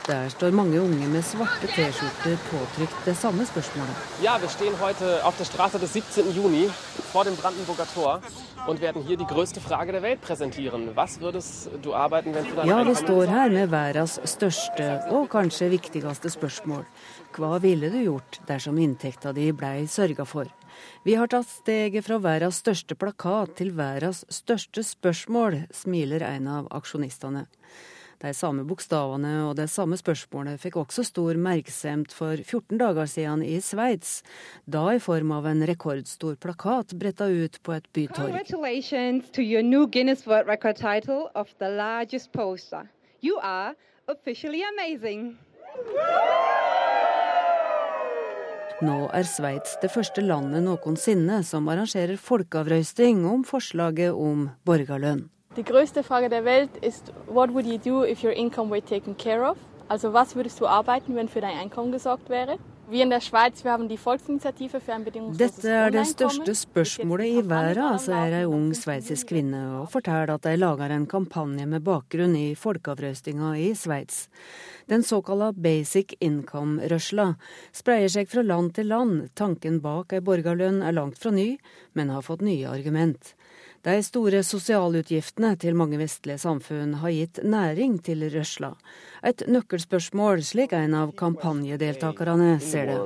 Der 0.10 0.30
står 0.30 0.54
mange 0.58 0.82
unge 0.82 1.08
med 1.08 1.22
svarte 1.26 1.68
T-skjorter 1.70 2.38
påtrykt 2.50 3.06
det 3.06 3.16
samme 3.18 3.46
spørsmålet. 3.46 4.06
Ja, 4.24 4.38
vi 4.42 4.48
står 4.50 4.78
heute 4.82 5.10
auf 5.24 5.38
der 5.38 5.46
Straße 5.46 5.80
des 5.80 5.94
17. 5.94 6.32
Juni 6.34 6.70
vor 7.12 7.24
dem 7.24 7.36
Brandenburger 7.36 7.86
Tor 7.94 8.22
und 8.68 8.82
werden 8.82 9.04
hier 9.04 9.18
die 9.18 9.26
größte 9.26 9.62
Frage 9.62 9.92
der 9.92 10.02
Welt 10.02 10.22
präsentieren. 10.22 10.96
Was 10.96 11.20
würdest 11.22 11.70
du 11.82 11.94
arbeiten, 11.94 12.34
wenn 12.34 12.44
du 12.44 12.56
dein 12.56 12.68
Ja, 12.68 12.84
vi 12.84 12.96
står 12.96 13.26
her 13.26 13.50
med 13.50 13.70
verdens 13.70 14.20
største 14.26 15.02
og 15.10 15.30
kanskje 15.30 15.70
viktigste 15.70 16.30
spørsmål. 16.30 16.86
Hva 17.34 17.58
ville 17.62 17.90
du 17.90 18.02
gjort 18.04 18.42
dersom 18.48 18.78
inntekta 18.78 19.34
di 19.34 19.52
blei 19.52 19.86
sørga 19.88 20.26
for? 20.26 20.46
Vi 21.06 21.16
har 21.20 21.32
tatt 21.32 21.48
steget 21.50 22.08
fra 22.08 22.20
verdens 22.24 22.60
største 22.64 22.98
plakat 23.00 23.56
til 23.60 23.72
verdens 23.78 24.26
største 24.34 24.84
spørsmål, 24.86 25.64
smiler 25.76 26.26
en 26.28 26.50
av 26.60 26.70
aksjonistene. 26.76 27.48
De 28.20 28.34
samme 28.36 28.66
bokstavene 28.68 29.46
og 29.48 29.54
det 29.56 29.70
samme 29.72 29.96
spørsmålet 29.96 30.60
fikk 30.60 30.76
også 30.82 31.06
stor 31.08 31.38
merksemd 31.40 32.12
for 32.12 32.36
14 32.36 32.76
dager 32.82 33.08
siden 33.08 33.46
i 33.48 33.62
Sveits, 33.64 34.18
da 34.68 34.90
i 34.92 35.00
form 35.00 35.32
av 35.38 35.48
en 35.48 35.64
rekordstor 35.70 36.36
plakat 36.44 36.98
bretta 37.00 37.30
ut 37.32 37.62
på 37.64 37.78
et 37.78 37.88
bytorg. 37.96 38.36
You 43.22 43.38
are 43.44 43.76
officially 44.08 44.64
amazing. 44.64 45.38
Nå 48.80 49.10
er 49.12 49.26
Sveits 49.28 49.74
det 49.82 49.90
første 49.92 50.22
landet 50.24 50.64
noensinne 50.64 51.42
som 51.44 51.66
arrangerer 51.68 52.16
folkeavrøysting 52.16 53.26
om 53.28 53.42
forslaget 53.44 54.16
om 54.16 54.46
borgerlønn. 54.64 55.26
Die 55.58 55.66
größte 55.68 56.00
Frage 56.04 56.30
der 56.30 56.46
Welt 56.46 56.78
ist, 56.82 57.12
what 57.28 57.52
would 57.52 57.68
you 57.68 57.78
do 57.78 58.06
if 58.06 58.24
your 58.24 58.32
income 58.32 58.72
were 58.72 58.80
taken 58.80 59.18
care 59.18 59.44
of? 59.50 59.58
Also 59.90 60.14
was 60.14 60.34
würdest 60.34 60.62
du 60.62 60.66
arbeiten, 60.66 61.16
wenn 61.18 61.28
für 61.28 61.42
dein 61.42 61.58
Einkommen 61.58 61.92
gesorgt? 61.92 62.30
Dette 62.90 63.22
er 65.70 65.92
det 65.94 66.02
største 66.10 66.56
spørsmålet 66.58 67.28
i 67.30 67.44
verden, 67.46 68.00
sier 68.02 68.34
ei 68.40 68.48
ung 68.50 68.72
sveitsisk 68.74 69.30
kvinne, 69.30 69.60
og 69.78 69.92
forteller 69.94 70.34
at 70.34 70.48
de 70.48 70.56
lager 70.58 70.90
en 70.96 71.06
kampanje 71.10 71.68
med 71.70 71.86
bakgrunn 71.86 72.34
i 72.40 72.56
folkeavrøstinga 72.58 73.52
i 73.62 73.68
Sveits. 73.78 74.26
Den 74.90 75.06
såkalla 75.06 75.52
basic 75.54 76.18
income-rørsla 76.18 77.38
spreier 77.78 78.10
seg 78.10 78.26
fra 78.32 78.42
land 78.42 78.74
til 78.80 78.90
land. 78.90 79.30
Tanken 79.38 79.78
bak 79.86 80.18
ei 80.18 80.26
borgerlønn 80.26 80.82
er 80.82 80.98
langt 80.98 81.22
fra 81.22 81.30
ny, 81.36 81.62
men 81.94 82.10
har 82.10 82.26
fått 82.26 82.42
nye 82.42 82.66
argument. 82.74 83.36
De 83.80 83.96
store 84.04 84.42
sosialutgiftene 84.44 85.54
til 85.60 85.78
mange 85.80 85.96
vestlige 86.02 86.42
samfunn 86.42 86.98
har 87.00 87.14
gitt 87.16 87.40
næring 87.48 87.94
til 88.04 88.26
rørsla. 88.34 88.74
Et 89.24 89.46
nøkkelspørsmål, 89.48 90.44
slik 90.44 90.76
en 90.76 90.98
av 91.00 91.14
kampanjedeltakerne 91.16 92.58
ser 92.60 92.92
det. 92.92 92.98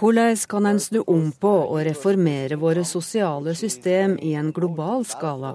Hvordan 0.00 0.36
kan 0.48 0.66
en 0.66 0.80
snu 0.80 1.04
om 1.06 1.28
på 1.32 1.50
og 1.50 1.84
reformere 1.86 2.56
våre 2.58 2.82
sosiale 2.84 3.54
system 3.54 4.16
i 4.18 4.32
en 4.34 4.50
global 4.52 5.04
skala? 5.06 5.52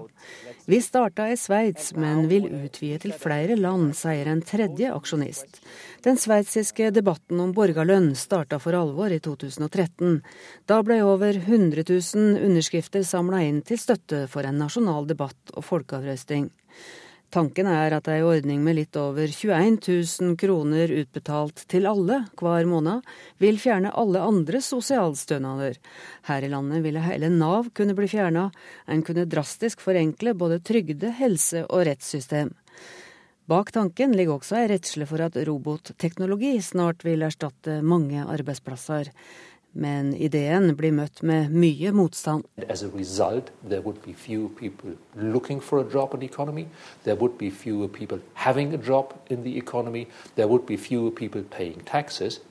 Vi 0.68 0.80
starta 0.82 1.26
i 1.32 1.36
Sveits, 1.38 1.94
men 1.96 2.30
vil 2.32 2.48
utvide 2.48 3.00
til 3.04 3.14
flere 3.20 3.56
land, 3.60 3.92
sier 3.96 4.28
en 4.32 4.42
tredje 4.42 4.94
aksjonist. 4.96 5.60
Den 6.04 6.20
sveitsiske 6.20 6.92
debatten 6.96 7.40
om 7.44 7.52
borgerlønn 7.56 8.14
starta 8.16 8.60
for 8.64 8.76
alvor 8.80 9.12
i 9.12 9.20
2013. 9.24 10.22
Da 10.68 10.80
ble 10.88 11.02
over 11.04 11.36
100 11.36 11.84
000 11.84 12.48
underskrifter 12.48 13.04
samla 13.04 13.44
inn 13.48 13.60
til 13.68 13.80
støtte 13.80 14.24
for 14.32 14.48
en 14.48 14.60
nasjonal 14.64 15.08
debatt 15.08 15.56
og 15.56 15.68
folkeavrøsting. 15.68 16.48
Tanken 17.28 17.68
er 17.68 17.92
at 17.92 18.06
ei 18.08 18.22
ordning 18.24 18.62
med 18.64 18.78
litt 18.78 18.96
over 18.96 19.28
21 19.28 19.82
000 19.84 20.38
kroner 20.40 20.92
utbetalt 20.96 21.66
til 21.68 21.84
alle 21.90 22.22
hver 22.40 22.68
måned, 22.70 23.04
vil 23.44 23.60
fjerne 23.60 23.92
alle 24.00 24.22
andre 24.24 24.62
sosialstønader. 24.64 25.76
Her 26.30 26.46
i 26.48 26.52
landet 26.54 26.86
ville 26.86 27.04
hele 27.04 27.28
Nav 27.34 27.68
kunne 27.76 27.98
bli 27.98 28.08
fjerna. 28.08 28.46
En 28.88 29.04
kunne 29.04 29.28
drastisk 29.28 29.84
forenkle 29.84 30.38
både 30.40 30.62
trygde-, 30.64 31.12
helse- 31.20 31.66
og 31.68 31.84
rettssystem. 31.90 32.54
Bak 33.48 33.74
tanken 33.76 34.16
ligger 34.16 34.40
også 34.40 34.62
ei 34.62 34.72
redsle 34.72 35.06
for 35.08 35.24
at 35.24 35.36
robotteknologi 35.48 36.58
snart 36.64 37.04
vil 37.08 37.28
erstatte 37.28 37.82
mange 37.84 38.24
arbeidsplasser. 38.24 39.12
Men 39.78 40.10
ideen 40.18 40.72
blir 40.78 40.92
møtt 40.98 41.22
med 41.22 41.52
mye 41.54 41.92
motstand. 41.94 42.48
Result, 42.98 43.52
economy. 46.26 46.66
Economy. 49.58 50.08
Taxes. 51.86 52.42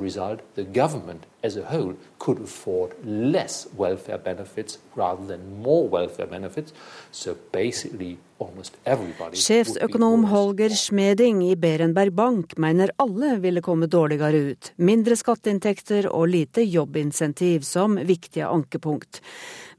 Result, 0.00 1.31
as 1.42 1.56
a 1.56 1.64
whole 1.70 1.94
could 2.18 2.40
afford 2.40 2.92
less 3.04 3.66
welfare 3.76 4.18
benefits 4.18 4.78
rather 4.94 5.26
than 5.26 5.62
more 5.62 5.88
welfare 5.88 6.26
benefits. 6.26 6.72
So 7.10 7.34
basically, 7.52 8.18
almost 8.38 8.76
everybody 8.84 9.36
Sjefsøkonom 9.36 10.24
Holger 10.30 10.70
Schmeding 10.70 11.42
i 11.50 11.56
Berenberg 11.56 12.12
Bank 12.12 12.56
mener 12.56 12.90
alle 13.02 13.36
ville 13.42 13.62
komme 13.62 13.86
dårligere 13.86 14.38
ut. 14.52 14.72
Mindre 14.76 15.16
skatteinntekter 15.18 16.08
og 16.12 16.28
lite 16.30 16.62
jobbinsentiv 16.62 17.66
som 17.66 17.98
viktige 17.98 18.46
ankepunkt. 18.46 19.22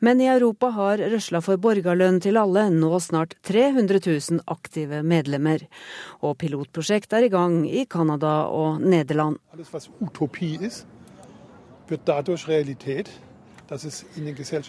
Men 0.03 0.21
i 0.21 0.27
Europa 0.27 0.67
har 0.75 0.99
røsla 1.13 1.39
for 1.43 1.59
borgerlønn 1.63 2.19
til 2.23 2.35
alle 2.39 2.65
nå 2.73 2.97
snart 2.99 3.37
300 3.47 4.01
000 4.03 4.43
aktive 4.51 4.99
medlemmer. 4.99 5.63
Og 6.19 6.35
pilotprosjekt 6.43 7.15
er 7.15 7.29
i 7.29 7.31
gang 7.31 7.61
i 7.69 7.85
Canada 7.87 8.33
og 8.51 8.83
Nederland. 8.83 9.39
Alles, 9.55 9.71
wird 11.93 12.05
dadurch 12.05 12.47
Realität. 12.47 13.09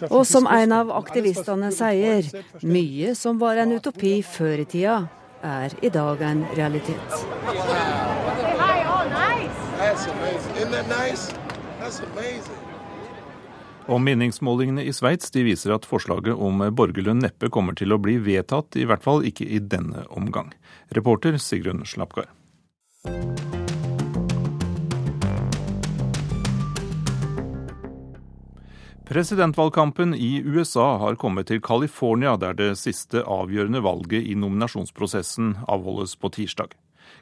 Og 0.09 0.23
som 0.27 0.47
en 0.47 0.71
av 0.71 0.89
aktivistene 0.95 1.69
sier, 1.75 2.25
mye 2.63 3.11
som 3.17 3.37
var 3.41 3.59
en 3.61 3.75
utopi 3.75 4.21
før 4.25 4.63
i 4.63 4.65
tida, 4.71 4.95
er 5.45 5.75
i 5.85 5.91
dag 5.93 6.21
en 6.25 6.45
realitet. 6.57 7.17
Og 13.85 14.01
meningsmålingene 14.01 14.87
i 14.87 14.95
Sveits 14.95 15.35
viser 15.35 15.75
at 15.75 15.85
forslaget 15.85 16.33
om 16.47 16.63
borgerlønn 16.79 17.21
neppe 17.27 17.51
kommer 17.53 17.77
til 17.77 17.93
å 17.93 17.99
bli 18.01 18.15
vedtatt, 18.17 18.79
i 18.79 18.87
hvert 18.89 19.05
fall 19.05 19.27
ikke 19.27 19.45
i 19.45 19.59
denne 19.59 20.07
omgang. 20.09 20.55
Reporter 20.95 21.37
Sigrun 21.37 21.85
Slapgard. 21.85 22.31
Presidentvalgkampen 29.05 30.15
i 30.15 30.41
USA 30.45 30.97
har 30.97 31.15
kommet 31.15 31.45
til 31.47 31.59
California, 31.61 32.31
der 32.41 32.55
det 32.57 32.71
siste 32.81 33.21
avgjørende 33.21 33.83
valget 33.85 34.25
i 34.25 34.33
nominasjonsprosessen 34.33 35.51
avholdes 35.69 36.15
på 36.17 36.31
tirsdag. 36.33 36.73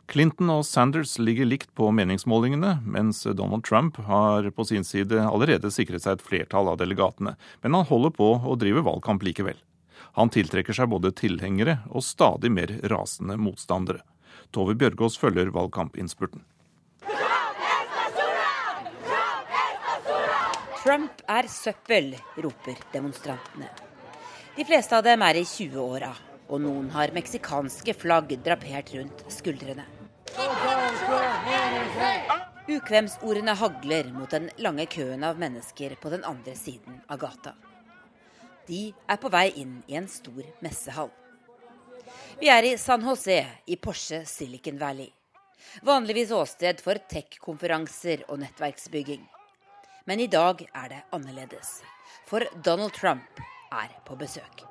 Clinton 0.08 0.54
og 0.54 0.62
Sanders 0.64 1.18
ligger 1.20 1.50
likt 1.50 1.74
på 1.76 1.90
meningsmålingene, 1.92 2.78
mens 2.88 3.26
Donald 3.36 3.66
Trump 3.68 4.00
har 4.08 4.48
på 4.56 4.68
sin 4.70 4.88
side 4.88 5.20
allerede 5.28 5.74
sikret 5.76 6.06
seg 6.06 6.16
et 6.16 6.24
flertall 6.24 6.72
av 6.72 6.80
delegatene. 6.80 7.36
Men 7.60 7.76
han 7.76 7.90
holder 7.92 8.16
på 8.16 8.32
å 8.48 8.56
drive 8.56 8.86
valgkamp 8.88 9.28
likevel. 9.28 9.60
Han 10.16 10.32
tiltrekker 10.32 10.80
seg 10.80 10.88
både 10.88 11.12
tilhengere 11.20 11.82
og 11.92 12.08
stadig 12.08 12.54
mer 12.54 12.78
rasende 12.96 13.36
motstandere. 13.36 14.06
Tove 14.56 14.80
Bjørgaas 14.80 15.20
følger 15.20 15.52
valgkampinnspurten. 15.52 16.48
Trump 20.84 21.24
er 21.32 21.48
søppel, 21.48 22.12
roper 22.44 22.84
demonstrantene. 22.92 23.72
De 24.58 24.66
fleste 24.68 24.98
av 24.98 25.06
dem 25.08 25.24
er 25.24 25.40
i 25.40 25.48
20-åra 25.48 26.12
og 26.54 26.62
noen 26.62 26.90
har 26.94 27.14
meksikanske 27.16 27.96
flagg 27.98 28.34
drapert 28.46 28.92
rundt 28.94 29.24
skuldrene. 29.32 29.86
Ukvemsordene 32.70 33.56
hagler 33.60 34.12
mot 34.16 34.32
den 34.32 34.50
lange 34.64 34.86
køen 34.92 35.26
av 35.28 35.40
mennesker 35.42 35.98
på 36.02 36.12
den 36.14 36.24
andre 36.28 36.56
siden 36.56 37.02
av 37.12 37.20
gata. 37.26 37.56
De 38.68 38.86
er 38.94 39.20
på 39.20 39.32
vei 39.34 39.50
inn 39.60 39.82
i 39.92 39.98
en 40.00 40.08
stor 40.08 40.46
messehall. 40.64 41.12
Vi 42.40 42.50
er 42.50 42.70
i 42.70 42.78
San 42.80 43.04
José 43.04 43.42
i 43.68 43.76
Porsche 43.76 44.24
Silicon 44.30 44.80
Valley. 44.80 45.10
Vanligvis 45.84 46.32
åsted 46.36 46.80
for 46.84 47.00
tech-konferanser 47.10 48.28
og 48.30 48.40
nettverksbygging. 48.44 49.24
Men 50.06 50.20
i 50.20 50.28
dag 50.28 50.60
er 50.76 50.88
det 50.90 51.02
annerledes. 51.16 51.82
For 52.28 52.44
Donald 52.66 52.92
Trump 52.94 53.40
er 53.72 53.92
på 54.06 54.16
besøk. 54.16 54.64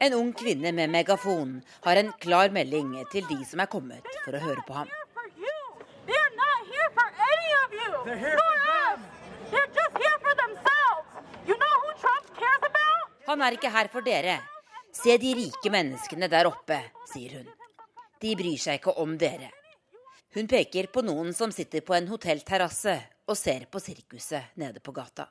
En 0.00 0.14
ung 0.14 0.32
kvinne 0.32 0.72
med 0.72 0.90
megafon 0.90 1.60
har 1.84 1.96
en 1.96 2.12
klar 2.20 2.48
melding 2.54 2.94
til 3.12 3.26
de 3.28 3.44
som 3.44 3.60
er 3.60 3.68
kommet 3.68 4.08
for 4.24 4.38
å 4.38 4.40
høre 4.40 4.64
på 4.64 4.78
ham. 4.78 4.88
Han 13.28 13.42
er 13.44 13.58
ikke 13.58 13.68
her 13.68 13.92
for 13.92 14.00
dere. 14.00 14.40
Se 14.96 15.18
de 15.20 15.34
rike 15.36 15.70
menneskene 15.70 16.30
der 16.32 16.48
oppe, 16.48 16.80
sier 17.12 17.40
hun. 17.40 17.57
De 18.20 18.34
bryr 18.36 18.58
seg 18.58 18.80
ikke 18.80 18.96
om 18.98 19.16
dere. 19.18 19.50
Hun 20.34 20.48
peker 20.50 20.90
på 20.92 21.02
noen 21.06 21.32
som 21.34 21.52
sitter 21.54 21.80
på 21.86 21.94
en 21.96 22.08
hotellterrasse 22.10 22.98
og 23.28 23.36
ser 23.38 23.66
på 23.70 23.80
sirkuset 23.80 24.54
nede 24.60 24.80
på 24.80 24.92
gata. 24.92 25.28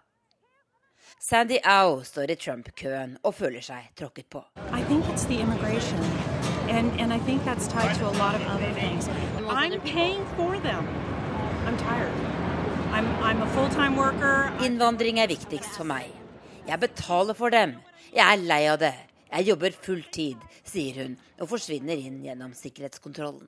Sandy 1.19 1.58
Au 1.63 2.04
står 2.04 2.32
i 2.32 2.36
Trump-køen 2.36 3.17
og 3.23 3.36
føler 3.36 3.63
seg 3.63 3.91
tråkket 3.95 4.28
på. 4.30 4.43
And, 6.69 6.91
and 7.00 7.13
I 7.13 7.19
think 7.19 7.45
that's 7.45 7.67
tied 7.67 7.95
to 7.95 8.06
a 8.06 8.15
lot 8.19 8.36
of 8.36 8.41
other 8.47 8.71
things. 8.73 9.08
I'm 9.47 9.80
paying 9.82 10.26
for 10.36 10.60
them. 10.60 10.84
I'm 11.65 11.78
tired. 11.78 12.12
I'm, 12.91 13.08
I'm 13.23 13.41
a 13.41 13.47
full-time 13.56 13.95
worker. 13.95 14.52
Innvandring 14.65 15.19
er 15.19 15.28
viktigst 15.28 15.78
for 15.78 15.88
meg. 15.88 16.12
Jeg 16.67 16.80
betaler 16.80 17.34
for 17.34 17.50
dem. 17.50 17.78
Jeg 18.13 18.26
er 18.34 18.43
lei 18.43 18.65
av 18.67 18.80
det. 18.84 19.07
Jeg 19.28 19.48
jobber 19.50 19.76
full 19.84 20.04
tid, 20.13 20.44
sier 20.63 21.02
hun 21.04 21.16
og 21.42 21.50
forsvinner 21.52 22.00
inn 22.00 22.22
gjennom 22.24 22.54
sikkerhetskontrollen. 22.56 23.48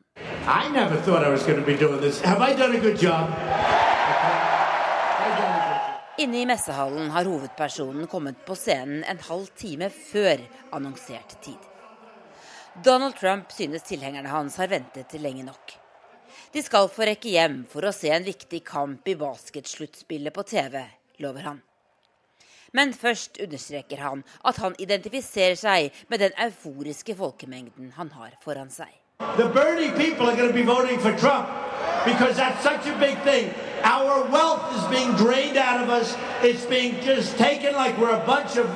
Inne 6.20 6.42
i 6.42 6.46
messehallen 6.50 7.12
har 7.16 7.30
hovedpersonen 7.32 8.08
kommet 8.12 8.42
på 8.46 8.58
scenen 8.60 9.06
en 9.08 9.22
halv 9.30 9.48
time 9.56 9.88
før 9.94 10.42
annonsert 10.76 11.38
tid. 11.46 11.60
Donald 12.84 13.16
Trump 13.16 13.52
synes 13.52 13.88
tilhengerne 13.88 14.30
hans 14.32 14.58
har 14.60 14.68
ventet 14.68 15.16
lenge 15.22 15.48
nok. 15.48 15.78
De 16.52 16.64
skal 16.66 16.90
få 16.92 17.08
rekke 17.08 17.32
hjem 17.34 17.64
for 17.72 17.88
å 17.88 17.96
se 17.96 18.12
en 18.14 18.28
viktig 18.28 18.62
kamp 18.68 19.08
i 19.08 19.16
basketsluttspillet 19.20 20.36
på 20.36 20.46
TV, 20.50 20.82
lover 21.24 21.52
han. 21.52 21.64
Men 22.74 22.94
først 22.94 23.38
understreker 23.44 23.98
han 23.98 24.24
at 24.46 24.58
han 24.58 24.76
identifiserer 24.80 25.56
seg 25.56 25.92
med 26.10 26.20
den 26.20 26.36
euforiske 26.46 27.16
folkemengden 27.16 27.94
han 27.98 28.12
har 28.12 28.36
foran 28.44 28.70
seg. 28.70 28.90
The 29.38 29.50
Bernie 29.50 29.92
people 29.92 30.30
are 30.30 30.36
going 30.36 30.48
to 30.48 30.54
be 30.54 30.64
voting 30.64 31.00
for 31.00 31.12
Trump 31.18 31.48
because 32.06 32.38
that's 32.38 32.64
such 32.64 32.88
a 32.88 32.98
big 33.00 33.18
thing. 33.24 33.52
Our 33.84 34.24
wealth 34.32 34.64
is 34.78 34.84
being 34.88 35.12
drained 35.16 35.58
out 35.58 35.84
of 35.84 35.90
us. 35.90 36.16
It's 36.44 36.66
being 36.66 36.96
just 37.06 37.38
taken 37.38 37.76
like 37.76 37.98
we're 37.98 38.16
a 38.16 38.26
bunch 38.26 38.58
of 38.58 38.68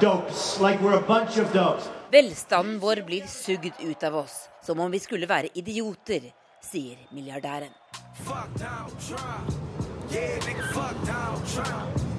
dopes. 0.00 0.60
Like 0.60 0.80
we're 0.82 0.98
a 0.98 1.06
bunch 1.06 1.38
of 1.38 1.52
dopes. 1.52 1.88
Velstanden 2.12 2.78
vår 2.78 3.02
blir 3.06 3.26
sugd 3.26 3.72
ut 3.80 4.02
av 4.02 4.16
oss, 4.16 4.48
som 4.62 4.80
om 4.80 4.90
vi 4.90 4.98
skulle 4.98 5.26
være 5.28 5.48
idioter, 5.54 6.32
sier 6.62 6.96
milliardæren. 7.10 7.72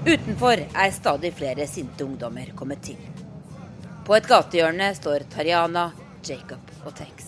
Utenfor 0.07 0.55
er 0.73 0.91
stadig 0.91 1.33
flere 1.35 1.67
sinte 1.67 2.05
ungdommer 2.05 2.53
kommet 2.55 2.79
til. 2.81 2.99
På 4.05 4.15
et 4.15 4.27
gatehjørne 4.27 4.93
står 4.95 5.25
Tariana, 5.33 5.89
Jacob 6.29 6.71
og 6.85 6.93
Tex. 6.95 7.25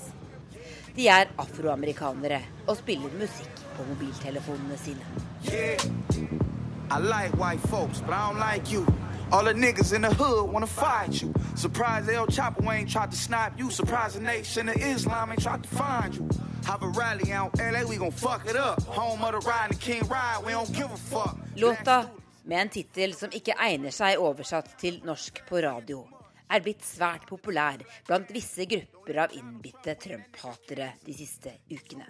De 0.95 1.07
er 1.11 1.27
afroamerikanere 1.37 2.39
og 2.67 2.77
spiller 2.79 3.11
musikk 3.19 3.59
på 3.75 3.83
mobiltelefonene 3.89 4.77
sine. 4.79 5.03
Yeah. 5.51 5.75
Like 7.43 7.59
folks, 7.67 7.99
but 8.01 8.13
I 8.13 8.31
don't 8.31 8.39
like. 8.39 8.63
All 9.31 9.43
the 9.43 9.53
niggas 9.53 9.93
in 9.93 10.01
the 10.01 10.13
hood 10.13 10.49
wanna 10.53 10.65
fight 10.65 11.21
you. 11.21 11.33
Surprise 11.55 12.07
El 12.07 12.27
Chapo 12.27 12.63
ain't 12.71 12.89
tried 12.89 13.11
to 13.11 13.17
snipe 13.17 13.59
you. 13.59 13.69
Surprise 13.69 14.13
the 14.13 14.21
nation 14.21 14.69
of 14.69 14.75
Islam 14.75 15.31
ain't 15.31 15.43
tried 15.43 15.63
to 15.63 15.69
find 15.69 16.15
you. 16.15 16.29
Rally 16.97 17.29
LA, 17.31 17.83
we 17.89 17.97
gon' 17.97 18.11
fuck 18.11 18.47
it 18.49 18.55
up. 18.55 18.81
Home 18.83 19.21
of 19.21 19.31
the 19.33 19.39
ride 19.49 19.69
and 19.71 19.79
King 19.79 20.07
Ride, 20.07 20.41
we 20.45 20.51
don't 20.53 20.71
give 20.73 20.91
a 20.91 20.97
fuck. 20.97 21.37
Låta, 21.55 22.09
med 22.49 22.61
en 22.61 22.71
tittel 22.73 23.13
som 23.13 23.33
ikke 23.35 23.53
egner 23.61 23.93
seg 23.93 24.21
oversatt 24.21 24.71
til 24.81 24.97
norsk 25.05 25.43
på 25.45 25.61
radio, 25.61 26.01
er 26.49 26.63
blitt 26.65 26.81
svært 26.81 27.27
populær 27.29 27.83
blant 28.07 28.31
visse 28.33 28.65
grupper 28.65 29.21
av 29.25 29.35
innbitte 29.37 29.93
Trump-hatere 30.01 30.95
de 31.05 31.13
siste 31.13 31.53
ukene. 31.69 32.07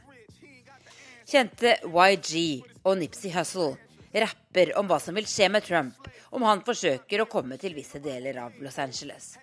Kjente 1.30 1.76
YG 1.84 2.64
og 2.88 2.96
Nipsey 3.02 3.34
Hussle 3.36 3.76
rapper 4.16 4.72
om 4.80 4.88
hva 4.90 4.98
som 5.04 5.20
vil 5.20 5.28
skje 5.30 5.52
med 5.52 5.68
Trump 5.68 6.08
om 6.32 6.48
han 6.48 6.64
forsøker 6.66 7.22
å 7.22 7.30
komme 7.30 7.60
til 7.62 7.76
visse 7.76 8.00
deler 8.02 8.40
av 8.48 8.58
Los 8.64 8.80
Angeles. 8.80 9.36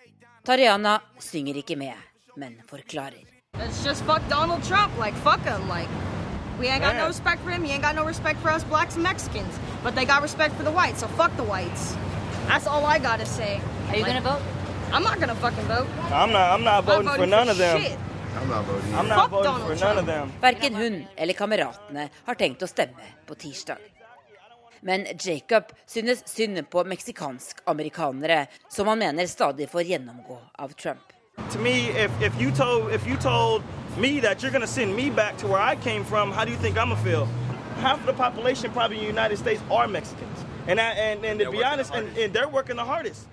Tariana 0.47 0.97
synger 1.21 1.61
ikke 1.61 1.77
med, 1.77 1.95
men 2.41 2.57
forklarer. 2.67 3.27
It's 3.61 3.85
just 3.85 4.03
fuck 4.09 4.25
Donald 4.29 4.65
Trump, 4.65 4.97
like 4.99 5.17
fuck 5.25 5.45
him, 5.45 5.69
like 5.69 6.16
we 6.59 6.69
ain't 6.69 6.83
got 6.83 6.97
no 6.97 7.07
respect 7.07 7.43
for 7.43 7.51
him, 7.51 7.65
he 7.65 7.73
ain't 7.73 7.83
got 7.83 7.95
no 7.95 8.05
respect 8.05 8.41
for 8.41 8.51
us 8.51 8.65
blacks 8.65 8.95
and 8.95 9.03
Mexicans, 9.03 9.59
but 9.83 9.95
they 9.95 10.05
got 10.05 10.23
respect 10.23 10.55
for 10.55 10.63
the 10.63 10.71
whites, 10.71 11.01
so 11.01 11.07
fuck 11.09 11.37
the 11.37 11.45
whites. 11.45 11.97
That's 12.47 12.67
all 12.67 12.87
I 12.87 12.99
gotta 12.99 13.27
say. 13.27 13.61
Are 13.89 13.97
you 13.97 14.03
like, 14.03 14.13
gonna 14.13 14.21
vote? 14.21 14.43
I'm 14.93 15.03
not 15.03 15.19
gonna 15.21 15.35
fucking 15.35 15.65
vote. 15.65 15.89
I'm 16.13 16.33
not. 16.33 16.53
I'm 16.53 16.65
not 16.65 16.85
voting, 16.85 17.09
I'm 17.09 17.17
voting 17.17 17.23
for 17.23 17.27
none 17.27 17.47
for 17.47 17.53
of 17.53 17.59
them. 17.59 17.81
Shit. 17.81 17.99
I'm 18.37 18.49
not 18.49 18.65
voting. 18.65 18.95
I'm 18.95 19.09
not 19.09 19.31
voting 19.31 19.67
for 19.67 19.85
none 19.85 19.99
of 19.99 20.07
them. 20.07 20.33
Verken 20.41 20.75
hun 20.75 21.05
eller 21.17 21.35
kameratene 21.35 22.09
har 22.25 22.35
tenkt 22.35 22.63
å 22.63 22.69
stemme 22.71 23.11
på 23.27 23.35
tirsdag. 23.35 23.79
Men 24.81 25.07
Jacob 25.19 25.73
synes 25.87 26.23
synd 26.31 26.71
på 26.71 26.85
meksikansk-amerikanere, 26.85 28.47
som 28.69 28.87
han 28.87 28.99
mener 28.99 29.27
stadig 29.27 29.71
får 29.71 29.83
gjennomgå 29.83 30.39
av 30.55 30.69
Trump. 30.69 31.13
To 31.53 31.59
me, 31.59 31.91
if, 31.91 32.11
if 32.23 32.41
you 32.41 32.51
told 32.51 32.93
if 32.93 33.07
you 33.07 33.17
told 33.17 33.63
me 33.97 34.21
that 34.21 34.43
you're 34.43 34.53
going 34.53 34.63
to 34.63 34.67
send 34.67 34.95
me 34.95 35.11
back 35.11 35.37
to 35.39 35.47
where 35.47 35.61
I 35.61 35.77
came 35.77 36.05
from, 36.05 36.31
how 36.31 36.45
do 36.45 36.51
you 36.51 36.59
think 36.59 36.77
I'm 36.79 36.91
gonna 36.91 37.03
feel? 37.03 37.27
Half 37.81 38.01
of 38.01 38.07
the 38.07 38.13
population 38.13 38.71
probably 38.73 38.97
in 38.97 39.03
the 39.03 39.09
United 39.09 39.39
States 39.39 39.63
are 39.71 39.87
Mexicans, 39.89 40.45
and 40.67 40.81
I, 40.81 40.91
and, 40.93 41.25
and 41.25 41.41
to 41.41 41.51
be 41.51 41.63
honest, 41.63 41.93
and, 41.95 42.09
and 42.17 42.33
they're 42.33 42.49
working 42.49 42.77
the 42.77 42.85
hardest. 42.85 43.29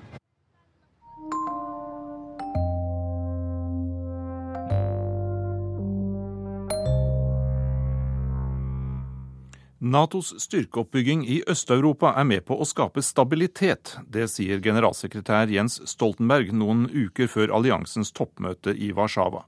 Natos 9.84 10.34
styrkeoppbygging 10.40 11.26
i 11.28 11.44
Øst-Europa 11.48 12.14
er 12.16 12.24
med 12.24 12.46
på 12.48 12.56
å 12.56 12.64
skape 12.64 13.02
stabilitet. 13.04 13.98
Det 14.08 14.30
sier 14.32 14.64
generalsekretær 14.64 15.52
Jens 15.52 15.82
Stoltenberg 15.92 16.54
noen 16.56 16.86
uker 16.88 17.28
før 17.28 17.52
alliansens 17.52 18.16
toppmøte 18.16 18.72
i 18.72 18.94
Warszawa. 18.96 19.44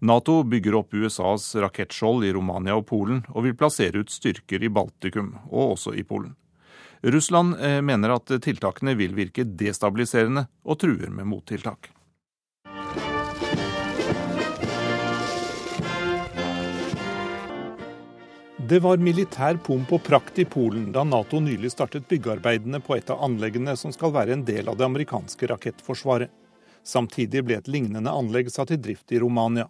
Nato 0.00 0.42
bygger 0.44 0.74
opp 0.78 0.94
USAs 0.94 1.54
rakettskjold 1.60 2.24
i 2.24 2.32
Romania 2.32 2.72
og 2.78 2.86
Polen, 2.88 3.18
og 3.36 3.44
vil 3.44 3.56
plassere 3.56 4.00
ut 4.00 4.08
styrker 4.08 4.62
i 4.64 4.70
Baltikum, 4.72 5.34
og 5.50 5.74
også 5.74 5.92
i 5.92 6.04
Polen. 6.08 6.32
Russland 7.04 7.58
eh, 7.60 7.80
mener 7.84 8.14
at 8.14 8.32
tiltakene 8.40 8.94
vil 8.96 9.12
virke 9.12 9.44
destabiliserende, 9.44 10.46
og 10.64 10.78
truer 10.80 11.12
med 11.12 11.28
mottiltak. 11.28 11.90
Det 18.70 18.78
var 18.80 19.02
militær 19.04 19.58
pomp 19.66 19.92
og 19.92 20.00
prakt 20.06 20.38
i 20.40 20.46
Polen 20.48 20.92
da 20.94 21.02
Nato 21.04 21.42
nylig 21.44 21.72
startet 21.74 22.06
byggearbeidene 22.08 22.80
på 22.80 22.96
et 22.96 23.12
av 23.12 23.20
anleggene 23.26 23.74
som 23.76 23.92
skal 23.92 24.14
være 24.14 24.32
en 24.32 24.46
del 24.48 24.70
av 24.70 24.78
det 24.80 24.86
amerikanske 24.86 25.50
rakettforsvaret. 25.52 26.32
Samtidig 26.86 27.44
ble 27.44 27.58
et 27.60 27.68
lignende 27.68 28.14
anlegg 28.14 28.48
satt 28.48 28.72
i 28.72 28.80
drift 28.80 29.12
i 29.12 29.20
Romania. 29.20 29.68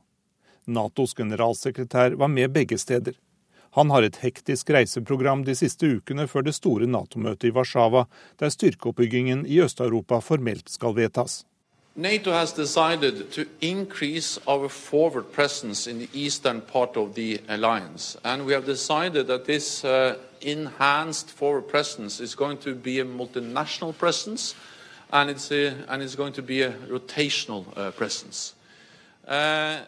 Natos 0.71 1.15
generalsekretær 1.19 2.17
var 2.21 2.31
med 2.33 2.55
begge 2.55 2.79
steder. 2.79 3.19
Han 3.77 3.91
har 3.91 4.03
et 4.03 4.19
hektisk 4.23 4.71
reiseprogram 4.75 5.45
de 5.47 5.55
siste 5.55 5.87
ukene 5.87 6.27
før 6.27 6.49
det 6.49 6.57
store 6.57 6.89
Nato-møtet 6.91 7.51
i 7.51 7.55
Warszawa, 7.55 8.07
der 8.41 8.51
styrkeoppbyggingen 8.51 9.45
i 9.47 9.61
Øst-Europa 9.63 10.19
formelt 10.19 10.71
skal 10.71 10.97
vedtas. 10.97 11.45
NATO 11.95 12.33
has 12.33 12.53
decided 12.53 13.31
to 13.33 13.45
increase 13.61 14.41
our 14.47 14.69
forward 14.69 15.33
presence 15.33 15.91
in 15.91 15.99
the 15.99 16.09
eastern 16.15 16.61
part 16.61 16.97
of 16.97 17.15
the 17.15 17.39
alliance. 17.49 18.17
And 18.25 18.47
we 18.47 18.53
have 18.53 18.65
decided 18.65 19.27
that 19.27 19.45
this 19.45 19.85
uh, 19.85 20.15
enhanced 20.41 21.31
forward 21.31 21.69
presence 21.69 22.21
is 22.21 22.35
going 22.35 22.59
to 22.59 22.75
be 22.75 23.01
a 23.01 23.05
multinational 23.05 23.93
presence 23.93 24.55
and 25.13 25.31
it's, 25.31 25.51
a, 25.51 25.75
and 25.89 26.03
it's 26.03 26.15
going 26.15 26.33
to 26.35 26.43
be 26.43 26.63
a 26.63 26.73
rotational 26.89 27.67
uh, 27.77 27.91
presence. 27.91 28.55
Uh, 29.27 29.81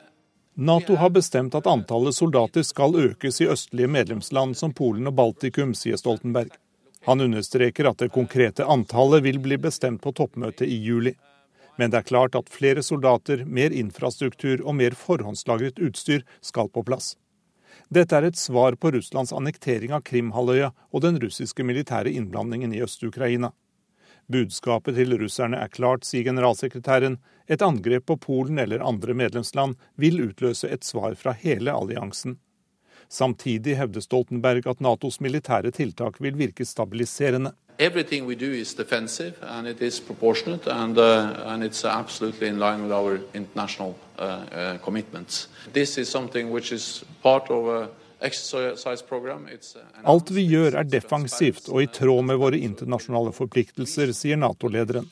Nato 0.54 0.96
har 0.96 1.10
bestemt 1.10 1.54
at 1.54 1.66
antallet 1.66 2.14
soldater 2.14 2.62
skal 2.62 2.96
økes 2.96 3.40
i 3.40 3.46
østlige 3.48 3.88
medlemsland 3.88 4.56
som 4.56 4.74
Polen 4.76 5.08
og 5.08 5.14
Baltikum, 5.16 5.72
sier 5.72 5.96
Stoltenberg. 5.96 6.50
Han 7.08 7.24
understreker 7.24 7.88
at 7.88 8.02
det 8.02 8.12
konkrete 8.12 8.66
antallet 8.68 9.24
vil 9.24 9.40
bli 9.40 9.56
bestemt 9.56 10.02
på 10.04 10.12
toppmøtet 10.12 10.68
i 10.68 10.76
juli. 10.76 11.14
Men 11.80 11.90
det 11.90 12.02
er 12.02 12.08
klart 12.10 12.36
at 12.36 12.52
flere 12.52 12.84
soldater, 12.84 13.46
mer 13.48 13.72
infrastruktur 13.72 14.60
og 14.60 14.76
mer 14.76 14.92
forhåndslagret 14.92 15.80
utstyr 15.80 16.20
skal 16.44 16.68
på 16.68 16.84
plass. 16.84 17.14
Dette 17.88 18.16
er 18.16 18.28
et 18.28 18.36
svar 18.36 18.76
på 18.76 18.92
Russlands 18.92 19.32
annektering 19.32 19.96
av 19.96 20.04
Krimhalvøya 20.04 20.68
og 20.92 21.00
den 21.00 21.16
russiske 21.20 21.64
militære 21.64 22.12
innblandingen 22.12 22.76
i 22.76 22.84
Øst-Ukraina. 22.84 23.54
Budskapet 24.30 24.94
til 24.96 25.16
russerne 25.18 25.58
er 25.58 25.72
klart, 25.72 26.06
sier 26.06 26.24
generalsekretæren. 26.28 27.18
Et 27.48 27.62
angrep 27.62 28.06
på 28.06 28.16
Polen 28.16 28.58
eller 28.62 28.84
andre 28.86 29.14
medlemsland 29.14 29.74
vil 29.96 30.22
utløse 30.28 30.70
et 30.70 30.84
svar 30.84 31.14
fra 31.18 31.34
hele 31.36 31.72
alliansen. 31.74 32.38
Samtidig 33.08 33.76
hevder 33.76 34.00
Stoltenberg 34.00 34.66
at 34.66 34.80
Natos 34.80 35.20
militære 35.20 35.70
tiltak 35.70 36.20
vil 36.20 36.38
virke 36.38 36.64
stabiliserende. 36.64 37.52
Everything 37.78 38.26
we 38.26 38.34
do 38.34 38.52
is 38.52 38.74
defensive 38.74 39.34
and 39.42 39.66
it 39.66 39.82
is 39.82 40.00
proportionate 40.00 40.70
and, 40.70 40.98
uh, 40.98 41.52
and 41.52 41.64
it's 41.64 41.84
absolutely 41.84 42.48
in 42.48 42.58
line 42.58 42.82
with 42.82 42.92
our 42.92 43.18
international 43.34 43.94
uh, 44.18 44.44
uh, 44.52 44.78
commitments. 44.78 45.48
This 45.72 45.98
is 45.98 46.08
something 46.08 46.50
which 46.52 46.72
is 46.72 47.04
part 47.22 47.50
of 47.50 47.68
a 47.68 47.88
Alt 50.14 50.30
vi 50.30 50.44
gjør 50.46 50.72
er 50.78 50.86
defensivt 50.86 51.68
og 51.68 51.82
i 51.82 51.88
tråd 51.90 52.24
med 52.28 52.36
våre 52.42 52.58
internasjonale 52.58 53.32
forpliktelser, 53.34 54.12
sier 54.16 54.36
Nato-lederen. 54.38 55.08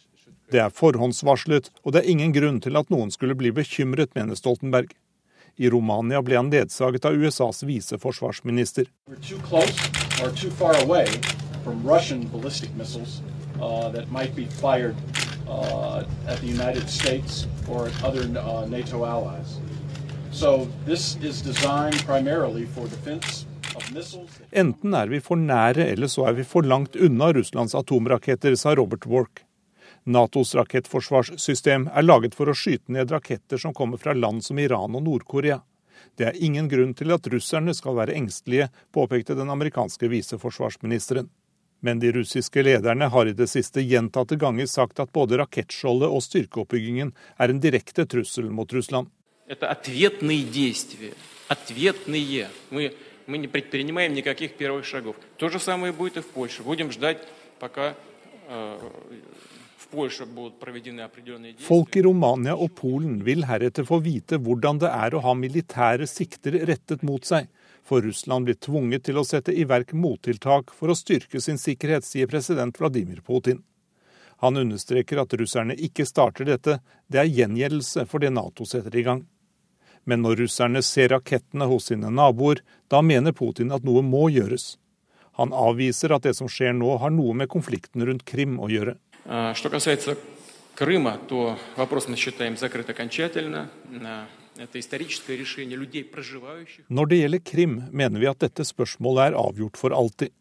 Det 0.51 0.59
er 0.63 0.71
forhåndsvarslet, 0.75 1.71
og 1.85 1.93
det 1.95 2.01
er 2.03 2.11
ingen 2.11 2.33
grunn 2.35 2.61
til 2.63 2.77
at 2.79 2.91
noen 2.91 3.11
skulle 3.15 3.37
bli 3.39 3.51
bekymret, 3.55 4.15
mener 4.19 4.35
Stoltenberg. 4.39 4.91
I 5.61 5.71
Romania 5.71 6.23
ble 6.25 6.37
han 6.39 6.51
ledsaget 6.51 7.05
av 7.05 7.15
USAs 7.15 7.63
viseforsvarsminister. 7.69 8.85
Uh, 9.11 9.17
Enten 24.53 24.95
er 24.95 25.09
vi 25.11 25.21
for 25.21 25.37
nære, 25.37 25.87
eller 25.91 26.07
så 26.07 26.29
er 26.29 26.37
vi 26.39 26.45
for 26.47 26.63
langt 26.63 26.97
unna 26.97 27.33
Russlands 27.35 27.75
atomraketter, 27.75 28.55
sa 28.55 28.75
Robert 28.79 29.07
Wark. 29.07 29.43
Natos 30.05 30.55
rakettforsvarssystem 30.55 31.89
er 31.91 32.07
laget 32.07 32.39
for 32.39 32.49
å 32.49 32.55
skyte 32.55 32.95
ned 32.95 33.11
raketter 33.11 33.59
som 33.59 33.75
kommer 33.75 33.99
fra 33.99 34.15
land 34.15 34.45
som 34.47 34.59
Iran 34.59 34.95
og 34.95 35.05
Nord-Korea. 35.09 35.61
Det 36.17 36.31
er 36.31 36.39
ingen 36.39 36.71
grunn 36.71 36.95
til 36.95 37.13
at 37.13 37.27
russerne 37.27 37.75
skal 37.75 37.99
være 37.99 38.15
engstelige, 38.17 38.71
påpekte 38.95 39.35
den 39.35 39.51
amerikanske 39.51 40.09
viseforsvarsministeren. 40.09 41.29
Men 41.81 41.99
de 41.99 42.13
russiske 42.13 42.63
lederne 42.63 43.09
har 43.11 43.27
i 43.27 43.37
det 43.37 43.49
siste 43.51 43.83
gjentatte 43.83 44.37
ganger 44.41 44.67
sagt 44.71 45.01
at 45.01 45.13
både 45.13 45.41
rakettskjoldet 45.41 46.09
og 46.09 46.23
styrkeoppbyggingen 46.23 47.15
er 47.39 47.51
en 47.51 47.63
direkte 47.63 48.07
trussel 48.07 48.51
mot 48.53 48.73
Russland 48.73 49.09
Это 49.50 49.70
ответные 49.70 50.44
действия. 50.44 51.14
Ответные. 51.48 52.50
Мы, 52.72 52.94
мы 53.28 53.38
не 53.38 53.48
предпринимаем 53.48 54.14
никаких 54.14 54.58
первых 54.58 54.86
шагов. 54.86 55.16
То 55.38 55.50
же 55.50 55.60
самое 55.60 55.94
будет 55.94 56.18
и 56.18 56.22
в 56.22 56.28
Польше. 56.28 56.64
Будем 56.64 56.92
ждать, 56.92 57.20
пока 57.60 57.96
э, 58.48 58.80
в 59.78 59.88
Польше 59.90 60.26
будут 60.26 60.60
проведены 60.60 61.02
определенные 61.02 61.54
действия. 61.54 61.68
Folk 61.68 61.96
i 61.96 62.02
Romania 62.02 62.56
og 62.56 62.74
Polen 62.74 63.22
vil 63.24 63.46
heretter 63.46 63.86
få 63.86 64.00
vite 64.02 64.40
hvordan 64.42 64.82
det 64.82 64.90
er 64.90 65.14
å 65.14 65.22
ha 65.22 65.36
militære 65.38 66.08
sikter 66.10 66.58
rettet 66.66 67.04
mot 67.04 67.24
seg. 67.24 67.46
For 67.86 68.02
Russland 68.02 68.50
blir 68.50 68.58
tvunget 68.58 69.06
til 69.06 69.22
å 69.22 69.24
sette 69.24 69.54
i 69.54 69.64
verk 69.70 69.94
mottiltak 69.94 70.74
for 70.74 70.90
å 70.90 70.98
styrke 70.98 71.38
sin 71.38 71.62
sikkerhet, 71.62 72.02
sier 72.02 72.26
president 72.26 72.74
Vladimir 72.82 73.22
Putin. 73.22 73.62
Han 74.42 74.58
understreker 74.58 75.22
at 75.22 75.38
russerne 75.38 75.78
ikke 75.78 76.06
starter 76.10 76.50
dette, 76.50 76.80
det 77.08 77.22
er 77.22 77.30
gjengjeldelse 77.30 78.08
for 78.10 78.26
det 78.26 78.34
Nato 78.34 78.66
setter 78.66 78.98
i 78.98 79.06
gang. 79.06 79.22
Men 80.09 80.23
når 80.25 80.45
russerne 80.45 80.83
ser 80.85 81.13
rakettene 81.13 81.69
hos 81.71 81.91
sine 81.91 82.11
naboer, 82.13 82.63
da 82.89 83.03
mener 83.05 83.35
Putin 83.37 83.73
at 83.75 83.85
noe 83.87 84.03
må 84.05 84.29
gjøres. 84.33 84.77
Han 85.39 85.55
avviser 85.57 86.13
at 86.15 86.27
det 86.27 86.35
som 86.37 86.49
skjer 86.51 86.75
nå 86.77 86.97
har 87.01 87.13
noe 87.15 87.37
med 87.37 87.51
konflikten 87.53 88.05
rundt 88.07 88.27
Krim 88.29 88.59
å 88.61 88.69
gjøre. 88.71 88.97
Når 96.89 97.11
det 97.11 97.21
gjelder 97.21 97.43
Krim, 97.53 97.77
mener 97.93 98.21
vi 98.21 98.29
at 98.29 98.43
dette 98.45 98.67
spørsmålet 98.69 99.31
er 99.31 99.39
avgjort 99.41 99.81
for 99.81 99.97
alltid. 99.97 100.33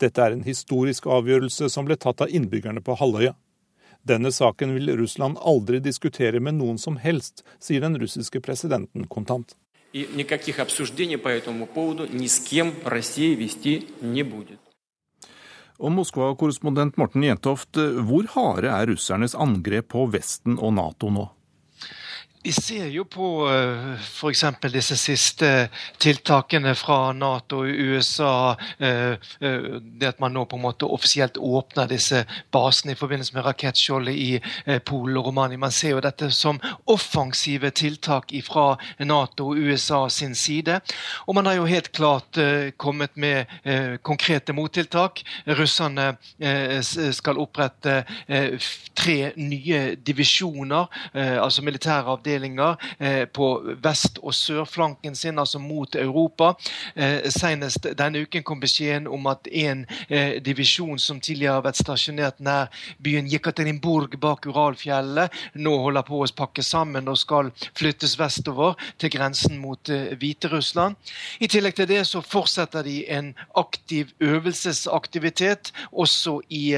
Dette 0.00 0.22
er 0.22 0.36
en 0.36 0.44
historisk 0.44 1.08
avgjørelse 1.08 1.68
som 1.72 1.88
ble 1.88 1.96
tatt 2.00 2.20
av 2.24 2.32
innbyggerne 2.32 2.82
på 2.84 2.96
halvøya. 3.00 3.32
Denne 4.06 4.30
saken 4.30 4.74
vil 4.76 4.92
Russland 4.98 5.38
aldri 5.42 5.80
diskutere 5.82 6.38
med 6.40 6.60
noen 6.60 6.76
som 6.78 6.98
helst, 7.02 7.42
sier 7.58 7.82
den 7.82 7.96
russiske 7.98 8.38
presidenten 8.38 9.08
kontant. 9.10 9.56
Og 15.76 15.92
Moskva-korrespondent 15.92 16.96
Morten 17.00 17.24
Jentoft, 17.26 17.76
hvor 17.76 18.30
harde 18.36 18.70
er 18.70 18.86
russernes 18.92 19.34
angrep 19.34 19.90
på 19.96 20.06
Vesten 20.14 20.54
og 20.56 20.76
Nato 20.78 21.10
nå? 21.10 21.26
Vi 22.46 22.52
ser 22.52 22.86
jo 22.94 23.02
på 23.10 23.28
eh, 23.50 23.86
f.eks. 23.98 24.44
disse 24.70 24.94
siste 25.00 25.48
tiltakene 25.98 26.76
fra 26.78 27.10
Nato 27.10 27.64
USA. 27.66 28.54
Eh, 28.78 29.16
eh, 29.40 29.64
det 29.82 30.12
at 30.12 30.20
man 30.22 30.30
nå 30.36 30.44
på 30.46 30.54
en 30.54 30.62
måte 30.62 30.86
offisielt 30.86 31.40
åpner 31.42 31.90
disse 31.90 32.20
basene 32.54 32.94
i 32.94 32.98
forbindelse 33.00 33.34
med 33.34 33.48
rakettskjoldet 33.48 34.14
i 34.14 34.78
Polen 34.86 35.18
og 35.18 35.26
Romania. 35.26 35.58
Man 35.58 35.74
ser 35.74 35.96
jo 35.96 36.04
dette 36.04 36.28
som 36.30 36.60
offensive 36.86 37.72
tiltak 37.74 38.30
fra 38.46 38.76
Nato 39.02 39.48
og 39.50 39.58
USA 39.66 40.04
sin 40.06 40.38
side. 40.38 40.78
Og 41.26 41.34
man 41.34 41.50
har 41.50 41.58
jo 41.58 41.66
helt 41.66 41.90
klart 41.98 42.38
kommet 42.78 43.16
med 43.18 43.50
konkrete 44.06 44.54
mottiltak. 44.54 45.24
Russerne 45.58 46.12
skal 47.16 47.42
opprette 47.42 47.98
tre 48.94 49.18
nye 49.34 49.82
divisjoner, 49.98 50.86
altså 51.42 51.66
militære 51.66 52.14
avdelinger 52.14 52.35
avdelinger 52.36 52.76
eh, 52.98 53.24
på 53.26 53.76
vest- 53.82 54.18
og 54.22 54.34
sørflanken 54.34 55.16
sin, 55.16 55.38
altså 55.38 55.58
mot 55.58 55.94
Europa. 55.94 56.54
Eh, 56.94 57.28
senest 57.30 57.86
denne 57.96 58.18
uken 58.18 58.42
kom 58.42 58.60
beskjeden 58.60 59.06
om 59.08 59.26
at 59.26 59.46
en 59.46 59.86
eh, 60.08 60.42
divisjon 60.42 60.98
som 60.98 61.20
tidligere 61.20 61.54
har 61.54 61.64
vært 61.64 61.80
stasjonert 61.80 62.40
nær 62.40 62.68
byen 62.98 63.28
Jekaterinburg 63.28 64.18
bak 64.20 64.46
Uralfjellet, 64.46 65.32
nå 65.54 65.76
holder 65.78 66.06
på 66.06 66.22
å 66.22 66.28
pakke 66.36 66.62
sammen 66.62 67.08
og 67.08 67.18
skal 67.18 67.50
flyttes 67.76 68.18
vestover 68.18 68.76
til 68.98 69.10
grensen 69.10 69.58
mot 69.58 69.80
Hviterussland. 69.86 70.96
I 71.40 71.48
tillegg 71.48 71.76
til 71.76 71.88
det 71.88 72.02
så 72.06 72.22
fortsetter 72.22 72.84
de 72.84 73.04
en 73.12 73.32
aktiv 73.56 74.12
øvelsesaktivitet 74.20 75.72
også 75.92 76.40
i 76.50 76.74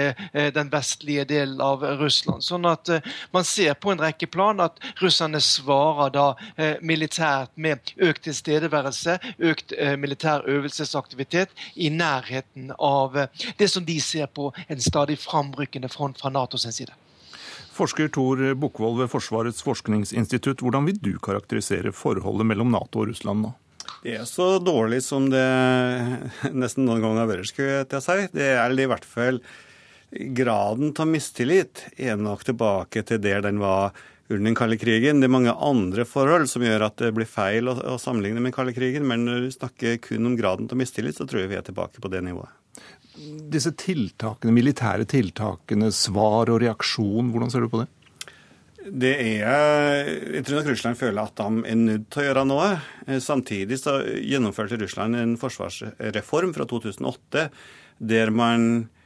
den 0.55 0.71
vestlige 0.73 1.25
delen 1.29 1.61
av 1.61 1.83
Russland. 2.01 2.45
Sånn 2.45 2.67
at 2.69 2.91
man 3.33 3.47
ser 3.47 3.75
på 3.75 3.93
en 3.93 4.03
rekke 4.03 4.29
plan 4.31 4.61
at 4.63 4.79
russerne 5.01 5.41
svarer 5.49 6.13
da 6.15 6.27
eh, 6.57 6.77
militært 6.85 7.55
med 7.57 7.93
økt 7.97 8.27
tilstedeværelse, 8.29 9.19
økt 9.51 9.75
eh, 9.77 9.97
militær 10.01 10.47
øvelsesaktivitet 10.49 11.55
i 11.75 11.91
nærheten 11.95 12.73
av 12.79 13.17
eh, 13.17 13.47
det 13.59 13.71
som 13.73 13.87
de 13.89 13.99
ser 14.05 14.31
på 14.33 14.51
en 14.69 14.83
stadig 14.83 15.19
framrykkende 15.23 15.91
front 15.93 16.21
fra 16.21 16.33
NATO 16.35 16.61
sin 16.61 16.75
side. 16.75 16.97
Forsker 17.79 18.11
Tor 18.11 18.41
Bukkvold 18.59 18.99
ved 19.05 19.11
Forsvarets 19.13 19.63
forskningsinstitutt, 19.63 20.65
hvordan 20.65 20.89
vil 20.89 20.99
du 20.99 21.13
karakterisere 21.23 21.93
forholdet 21.95 22.49
mellom 22.51 22.73
Nato 22.75 23.05
og 23.05 23.13
Russland 23.13 23.47
nå? 23.47 23.55
Det 24.03 24.19
er 24.19 24.27
så 24.29 24.59
dårlig 24.63 25.01
som 25.07 25.31
det 25.31 25.47
nesten 26.63 26.87
noen 26.87 27.03
ganger 27.03 27.25
har 27.25 27.33
vært, 27.33 27.51
skulle 27.51 27.81
jeg 27.81 28.05
si. 28.05 28.19
Det 28.35 28.53
er 28.57 28.75
i 28.75 28.91
hvert 28.91 29.07
fall 29.09 29.41
graden 30.11 30.95
av 30.99 31.09
mistillit 31.11 31.85
er 31.97 32.17
nok 32.17 32.45
tilbake 32.49 33.03
til 33.07 33.21
der 33.23 33.43
den 33.45 33.61
var 33.61 33.97
under 34.29 34.45
den 34.45 34.57
kalde 34.59 34.77
krigen. 34.81 35.21
Det 35.21 35.29
er 35.29 35.33
mange 35.33 35.55
andre 35.55 36.05
forhold 36.09 36.49
som 36.51 36.65
gjør 36.65 36.87
at 36.89 37.01
det 37.01 37.13
blir 37.17 37.29
feil 37.29 37.71
å, 37.71 37.77
å 37.95 37.99
sammenligne 38.01 38.43
med 38.43 38.51
den 38.51 38.57
kalde 38.59 38.75
krigen, 38.77 39.07
men 39.09 39.25
når 39.27 39.47
du 39.47 39.53
snakker 39.55 40.01
kun 40.05 40.29
om 40.29 40.37
graden 40.39 40.69
til 40.69 40.81
mistillit, 40.81 41.17
så 41.17 41.27
tror 41.29 41.43
jeg 41.43 41.53
vi 41.53 41.59
er 41.61 41.67
tilbake 41.67 42.03
på 42.03 42.13
det 42.13 42.23
nivået. 42.27 42.53
Disse 43.51 43.73
tiltakene, 43.75 44.55
militære 44.55 45.09
tiltakene, 45.09 45.89
svar 45.95 46.53
og 46.53 46.61
reaksjon, 46.63 47.33
hvordan 47.33 47.51
ser 47.51 47.65
du 47.65 47.73
på 47.73 47.83
det? 47.83 47.89
Det 48.89 49.11
er 49.21 50.07
Jeg 50.07 50.45
tror 50.47 50.61
nok 50.61 50.69
Russland 50.71 50.97
føler 50.97 51.27
at 51.27 51.41
de 51.41 51.65
er 51.69 51.81
nødt 51.81 52.07
til 52.13 52.23
å 52.23 52.29
gjøre 52.29 52.45
noe. 52.49 52.69
Samtidig 53.21 53.81
så 53.81 53.99
gjennomførte 54.07 54.79
Russland 54.81 55.19
en 55.19 55.35
forsvarsreform 55.41 56.55
fra 56.57 56.65
2008 56.71 57.49
der 57.99 58.31
man 58.33 58.87
Eh, 58.89 58.98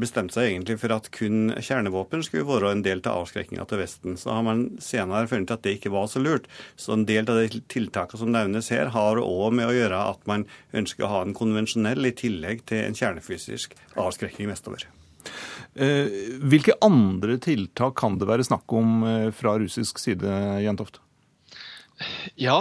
bestemte 0.00 0.36
seg 0.36 0.50
egentlig 0.50 0.76
for 0.82 0.92
at 0.94 1.08
kun 1.14 1.54
kjernevåpen 1.56 2.22
skulle 2.26 2.46
være 2.48 2.74
en 2.74 2.84
del 2.84 3.02
av 3.04 3.22
avskrekkinga 3.24 3.66
til 3.70 3.80
Vesten. 3.80 4.18
Så 4.20 4.32
har 4.34 4.44
man 4.46 4.66
senere 4.82 5.28
funnet 5.30 5.52
at 5.54 5.64
det 5.66 5.76
ikke 5.78 5.92
var 5.94 6.06
så 6.12 6.22
lurt. 6.22 6.48
Så 6.76 6.94
en 6.94 7.06
del 7.08 7.28
av 7.30 7.40
de 7.40 7.62
tiltakene 7.72 8.20
som 8.20 8.32
nevnes 8.34 8.70
her, 8.74 8.92
har 8.94 9.20
òg 9.22 9.56
med 9.56 9.70
å 9.70 9.74
gjøre 9.76 10.04
at 10.14 10.24
man 10.30 10.46
ønsker 10.76 11.06
å 11.06 11.12
ha 11.14 11.20
en 11.24 11.36
konvensjonell 11.36 12.06
i 12.08 12.14
tillegg 12.16 12.64
til 12.70 12.84
en 12.86 12.96
kjernefysisk 12.96 13.76
avskrekking 14.00 14.50
vestover. 14.52 14.86
Hvilke 15.74 16.74
andre 16.82 17.36
tiltak 17.42 17.98
kan 18.00 18.16
det 18.18 18.28
være 18.28 18.46
snakk 18.46 18.72
om 18.74 19.04
fra 19.36 19.58
russisk 19.60 20.00
side, 20.02 20.40
Jentoft? 20.64 21.00
Ja, 22.40 22.56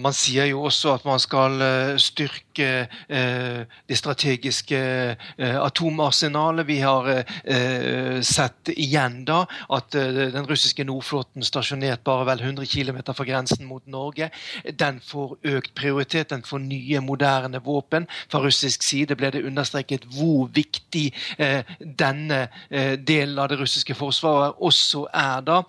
man 0.00 0.14
sier 0.16 0.48
jo 0.48 0.62
også 0.68 0.94
at 0.96 1.04
man 1.04 1.20
skal 1.20 1.60
styrke 2.00 2.88
det 3.08 3.96
strategiske 3.98 4.78
atomarsenalet. 5.38 6.66
Vi 6.68 6.78
har 6.80 7.10
sett 8.24 8.72
igjen 8.72 9.20
da 9.28 9.42
at 9.76 9.92
den 9.92 10.48
russiske 10.48 10.86
Nordflåten, 10.88 11.44
stasjonert 11.44 12.02
bare 12.06 12.26
vel 12.30 12.42
100 12.48 12.66
km 12.70 13.02
fra 13.12 13.26
grensen 13.28 13.68
mot 13.68 13.84
Norge, 13.86 14.30
den 14.72 15.00
får 15.04 15.36
økt 15.44 15.74
prioritet. 15.78 16.30
Den 16.32 16.42
får 16.46 16.64
nye, 16.64 17.00
moderne 17.04 17.60
våpen. 17.64 18.08
Fra 18.32 18.40
russisk 18.44 18.82
side 18.86 19.16
ble 19.18 19.30
det 19.34 19.44
understreket 19.46 20.08
hvor 20.16 20.48
viktig 20.54 21.12
denne 22.00 22.40
delen 23.04 23.38
av 23.38 23.52
det 23.52 23.60
russiske 23.60 23.94
forsvaret 23.98 24.56
også 24.64 25.04
er 25.12 25.44
da 25.44 25.60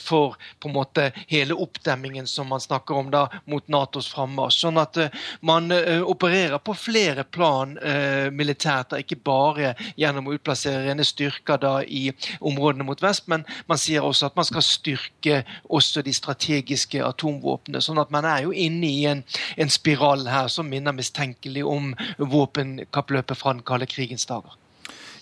for 0.00 0.38
på 0.60 0.70
en 0.70 0.76
måte 0.78 1.10
hele 1.30 1.58
oppdemmingen 1.58 2.26
som 2.30 2.43
man 2.48 2.62
snakker 2.62 2.98
om 2.98 3.10
da 3.12 3.26
mot 3.50 3.66
Natos 3.72 4.08
frammarsj. 4.12 4.60
Sånn 4.64 4.80
at 4.80 4.98
man 5.44 5.70
opererer 6.04 6.60
på 6.62 6.74
flere 6.78 7.24
plan 7.24 7.74
uh, 7.78 8.30
militært, 8.34 8.92
da, 8.92 9.00
ikke 9.02 9.18
bare 9.24 9.74
gjennom 10.00 10.28
å 10.28 10.36
utplassere 10.36 10.84
rene 10.86 11.04
styrker 11.06 11.60
da 11.60 11.74
i 11.84 12.06
områdene 12.40 12.86
mot 12.86 13.02
vest, 13.02 13.28
men 13.30 13.44
man 13.70 13.80
sier 13.80 14.04
også 14.04 14.30
at 14.30 14.38
man 14.38 14.48
skal 14.48 14.64
styrke 14.66 15.42
også 15.68 16.04
de 16.06 16.14
strategiske 16.14 17.02
atomvåpnene. 17.04 17.82
Sånn 17.84 18.00
at 18.02 18.12
man 18.14 18.28
er 18.28 18.44
jo 18.46 18.54
inne 18.54 18.90
i 18.90 19.06
en, 19.10 19.24
en 19.60 19.72
spiral 19.72 20.26
her 20.30 20.50
som 20.52 20.68
minner 20.70 20.96
mistenkelig 20.96 21.64
om 21.68 21.94
våpenkappløpet 22.18 23.40
fra 23.40 23.56
den 23.56 23.64
kalde 23.66 23.90
krigens 23.90 24.28
dager. 24.30 24.58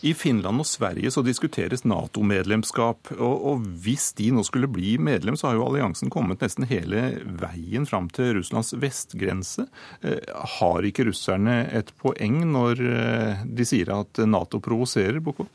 I 0.03 0.14
Finland 0.18 0.59
og 0.59 0.66
Sverige 0.66 1.12
så 1.14 1.22
diskuteres 1.22 1.84
Nato-medlemskap. 1.86 3.12
Og, 3.14 3.44
og, 3.46 3.66
hvis 3.84 4.09
de 4.18 4.32
nå 4.34 4.42
skulle 4.46 4.66
bli 4.66 4.96
medlem, 4.98 5.36
så 5.38 5.48
har 5.48 5.61
jo 5.61 5.68
alliansen 5.68 6.11
kommet 6.11 6.42
nesten 6.42 6.66
hele 6.66 7.05
veien 7.38 7.86
fram 7.86 8.09
til 8.11 8.32
Russlands 8.40 8.74
vestgrense. 8.82 9.68
Eh, 10.03 10.18
har 10.59 10.88
ikke 10.88 11.07
russerne 11.07 11.61
et 11.70 11.94
poeng 12.03 12.40
når 12.50 12.82
eh, 12.82 13.44
de 13.46 13.68
sier 13.68 13.94
at 13.94 14.24
Nato 14.26 14.59
provoserer, 14.64 15.22
Boko? 15.22 15.46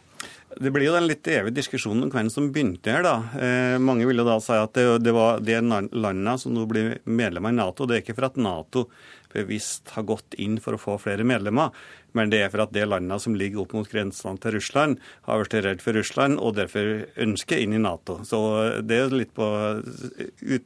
Det 0.58 0.72
blir 0.74 0.88
jo 0.88 0.96
den 0.96 1.10
litt 1.10 1.28
evige 1.28 1.60
diskusjonen 1.60 2.08
om 2.08 2.14
hvem 2.14 2.32
som 2.32 2.48
begynte 2.54 2.96
her. 2.96 3.04
da. 3.04 3.18
Eh, 3.36 3.76
mange 3.84 4.08
vil 4.08 4.24
jo 4.24 4.30
da 4.30 4.40
si 4.42 4.56
at 4.56 4.74
det, 4.80 4.88
det 5.04 5.14
var 5.14 5.44
de 5.44 5.60
landene 5.60 6.40
som 6.40 6.56
nå 6.56 6.64
blir 6.72 6.96
medlemmer 7.04 7.52
i 7.52 7.60
Nato. 7.60 7.86
Det 7.86 8.00
er 8.00 8.06
ikke 8.06 8.16
for 8.16 8.32
at 8.32 8.40
Nato 8.40 8.88
bevisst 9.36 9.92
har 9.94 10.08
gått 10.08 10.38
inn 10.42 10.58
for 10.64 10.78
å 10.78 10.82
få 10.82 10.96
flere 11.02 11.26
medlemmer, 11.28 11.76
men 12.18 12.34
det 12.34 12.42
er 12.44 12.52
for 12.54 12.66
at 12.66 12.74
de 12.76 12.86
landene 12.88 13.20
som 13.22 13.38
ligger 13.38 13.64
opp 13.64 13.76
mot 13.78 13.90
grensene 13.90 14.42
til 14.42 14.58
Russland, 14.58 14.98
har 15.28 15.44
vært 15.44 15.56
redd 15.66 15.84
for 15.86 15.98
Russland 15.98 16.42
og 16.42 16.58
derfor 16.58 17.06
ønsker 17.28 17.62
inn 17.62 17.78
i 17.78 17.82
Nato. 17.82 18.20
Så 18.28 18.42
det 18.84 19.00
er 19.04 19.16
litt 19.16 19.34
på 19.38 19.48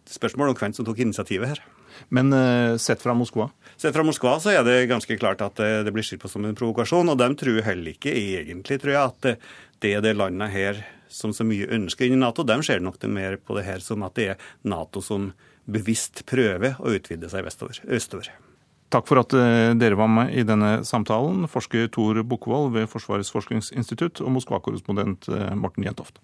spørsmål 0.10 0.54
om 0.54 0.60
hvem 0.60 0.76
som 0.78 0.88
tok 0.88 1.04
initiativet 1.04 1.54
her. 1.54 1.64
Men 2.10 2.32
uh, 2.34 2.78
sett 2.82 3.04
fra 3.04 3.14
Moskva? 3.18 3.49
Sett 3.78 3.95
fra 3.95 4.06
Moskva 4.08 4.38
så 4.41 4.54
er 4.56 4.64
det 4.66 4.88
ganske 4.89 5.18
klart 5.20 5.43
at 5.45 5.60
det, 5.60 5.84
det 5.88 5.93
blir 5.95 6.06
sett 6.06 6.22
på 6.22 6.32
som 6.32 6.45
en 6.47 6.58
provokasjon. 6.58 7.12
Og 7.12 7.20
de 7.20 7.30
tror 7.39 7.62
heller 7.68 7.93
ikke 7.93 8.16
egentlig, 8.16 8.80
tror 8.82 8.95
jeg, 8.95 9.04
at 9.04 9.28
det, 9.28 9.36
det 9.84 9.95
er 9.97 10.06
det 10.06 10.18
landet 10.18 10.54
her 10.56 10.84
som 11.12 11.34
så 11.36 11.45
mye 11.47 11.68
ønsker 11.76 12.08
inn 12.08 12.16
i 12.16 12.22
Nato. 12.22 12.45
De 12.47 12.58
ser 12.66 12.84
nok 12.84 12.99
det 13.02 13.12
mer 13.12 13.38
på 13.38 13.58
det 13.58 13.68
her 13.68 13.84
som 13.84 14.06
at 14.08 14.16
det 14.20 14.32
er 14.34 14.45
Nato 14.64 15.04
som 15.04 15.32
bevisst 15.72 16.24
prøver 16.30 16.80
å 16.82 16.95
utvide 16.95 17.30
seg 17.32 17.45
vestover, 17.45 17.84
østover. 17.91 18.32
Takk 18.92 19.08
for 19.08 19.22
at 19.22 19.32
eh, 19.38 19.72
dere 19.80 19.96
var 19.96 20.10
med 20.12 20.34
i 20.36 20.44
denne 20.44 20.82
samtalen, 20.88 21.46
forsker 21.52 21.88
Tor 21.96 22.20
Bukkvold 22.28 22.74
ved 22.76 22.89
Forsvarets 22.92 23.32
forskningsinstitutt 23.32 24.20
og 24.20 24.34
Moskva-korrespondent 24.36 25.30
eh, 25.32 25.54
Morten 25.56 25.88
Jentoft. 25.88 26.20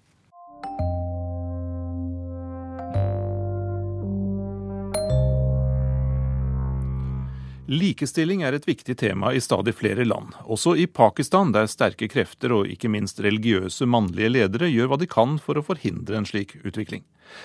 Likestilling 7.68 8.40
er 8.48 8.54
et 8.56 8.64
viktig 8.64 8.94
tema 8.96 9.28
i 9.36 9.40
stadig 9.44 9.74
flere 9.76 10.06
land, 10.06 10.30
også 10.48 10.72
i 10.80 10.86
Pakistan, 10.88 11.50
der 11.52 11.66
sterke 11.68 12.06
krefter 12.08 12.54
og 12.56 12.70
ikke 12.72 12.88
minst 12.88 13.18
religiøse 13.20 13.84
mannlige 13.84 14.30
ledere 14.32 14.70
gjør 14.72 14.88
hva 14.88 14.96
de 15.02 15.08
kan 15.12 15.34
for 15.36 15.60
å 15.60 15.62
forhindre 15.66 16.16
en 16.16 16.24
slik 16.24 16.54
utvikling. 16.62 17.02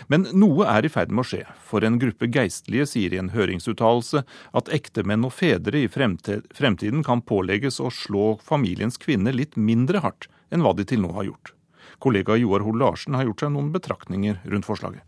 Men 0.08 0.24
noe 0.32 0.64
er 0.72 0.88
i 0.88 0.92
ferd 0.94 1.12
med 1.12 1.26
å 1.26 1.28
skje, 1.28 1.42
for 1.60 1.84
en 1.84 1.98
gruppe 2.00 2.30
geistlige 2.32 2.86
sier 2.88 3.12
i 3.12 3.20
en 3.20 3.34
høringsuttalelse 3.34 4.22
at 4.56 4.72
ektemenn 4.72 5.28
og 5.28 5.36
fedre 5.36 5.84
i 5.84 5.92
fremtiden 5.92 7.04
kan 7.04 7.26
pålegges 7.28 7.82
å 7.84 7.92
slå 7.92 8.38
familiens 8.40 8.96
kvinner 8.96 9.36
litt 9.36 9.60
mindre 9.60 10.06
hardt 10.08 10.30
enn 10.56 10.64
hva 10.64 10.72
de 10.78 10.88
til 10.88 11.04
nå 11.04 11.12
har 11.20 11.28
gjort. 11.34 11.52
Kollega 12.00 12.40
Joar 12.40 12.64
Hoel 12.64 12.80
Larsen 12.80 13.20
har 13.20 13.28
gjort 13.28 13.44
seg 13.44 13.52
noen 13.58 13.76
betraktninger 13.76 14.40
rundt 14.48 14.72
forslaget. 14.72 15.04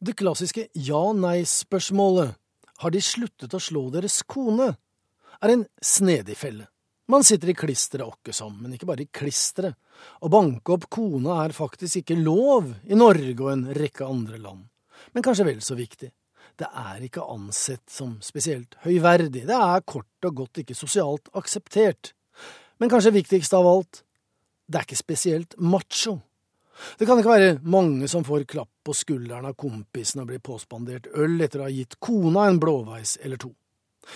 Det 0.00 0.16
klassiske 0.16 0.70
ja-nei-spørsmålet 0.72 2.40
har 2.82 2.92
de 2.92 3.02
sluttet 3.02 3.54
å 3.54 3.60
slå 3.62 3.88
deres 3.94 4.22
kone, 4.28 4.72
er 5.42 5.52
en 5.52 5.66
snedig 5.82 6.36
felle. 6.38 6.68
Man 7.08 7.22
sitter 7.24 7.52
i 7.52 7.54
klisteret 7.54 8.06
åkke 8.06 8.32
som, 8.34 8.54
men 8.58 8.74
ikke 8.74 8.88
bare 8.88 9.04
i 9.04 9.10
klisteret. 9.14 9.76
Å 10.26 10.28
banke 10.28 10.74
opp 10.74 10.88
kona 10.92 11.38
er 11.44 11.54
faktisk 11.54 12.00
ikke 12.02 12.18
lov 12.18 12.72
i 12.84 12.98
Norge 12.98 13.36
og 13.38 13.52
en 13.52 13.66
rekke 13.76 14.08
andre 14.08 14.40
land. 14.42 14.64
Men 15.14 15.24
kanskje 15.24 15.46
vel 15.46 15.60
så 15.62 15.76
viktig. 15.78 16.10
Det 16.56 16.66
er 16.66 17.04
ikke 17.04 17.24
ansett 17.30 17.84
som 17.92 18.16
spesielt 18.24 18.74
høyverdig, 18.82 19.44
det 19.46 19.56
er 19.56 19.84
kort 19.86 20.26
og 20.26 20.42
godt 20.42 20.62
ikke 20.62 20.76
sosialt 20.76 21.28
akseptert. 21.36 22.14
Men 22.80 22.90
kanskje 22.92 23.14
viktigst 23.14 23.54
av 23.56 23.68
alt, 23.68 24.02
det 24.66 24.80
er 24.80 24.88
ikke 24.88 24.98
spesielt 24.98 25.56
macho. 25.62 26.18
Det 26.98 27.06
kan 27.08 27.18
ikke 27.20 27.32
være 27.32 27.52
mange 27.64 28.08
som 28.08 28.24
får 28.24 28.44
klapp 28.50 28.70
på 28.84 28.94
skulderen 28.94 29.48
av 29.48 29.56
kompisen 29.58 30.22
og 30.22 30.30
blir 30.30 30.42
påspandert 30.44 31.08
øl 31.16 31.40
etter 31.44 31.62
å 31.62 31.68
ha 31.68 31.72
gitt 31.72 31.98
kona 32.02 32.46
en 32.50 32.60
blåveis 32.62 33.16
eller 33.22 33.40
to. 33.40 33.52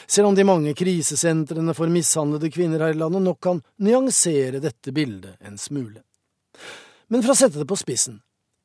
Selv 0.06 0.30
om 0.30 0.36
de 0.38 0.44
mange 0.46 0.74
krisesentrene 0.78 1.74
for 1.74 1.90
mishandlede 1.90 2.50
kvinner 2.54 2.84
her 2.84 2.94
i 2.94 3.00
landet 3.00 3.24
nok 3.24 3.40
kan 3.42 3.62
nyansere 3.82 4.62
dette 4.62 4.94
bildet 4.94 5.40
en 5.40 5.58
smule. 5.58 6.02
Men 7.10 7.24
for 7.24 7.34
å 7.34 7.38
sette 7.40 7.58
det 7.58 7.66
på 7.66 7.78
spissen, 7.78 8.20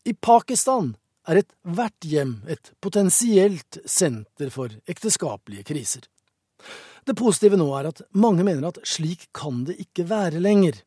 i 0.06 0.14
Pakistan 0.14 0.94
er 1.26 1.42
ethvert 1.42 2.06
hjem 2.06 2.36
et 2.52 2.70
potensielt 2.84 3.80
senter 3.90 4.52
for 4.54 4.74
ekteskapelige 4.86 5.66
kriser. 5.72 6.04
Det 7.06 7.18
positive 7.18 7.58
nå 7.58 7.68
er 7.78 7.90
at 7.90 8.04
mange 8.18 8.46
mener 8.46 8.70
at 8.70 8.82
slik 8.86 9.28
kan 9.36 9.64
det 9.66 9.80
ikke 9.82 10.06
være 10.10 10.42
lenger. 10.42 10.78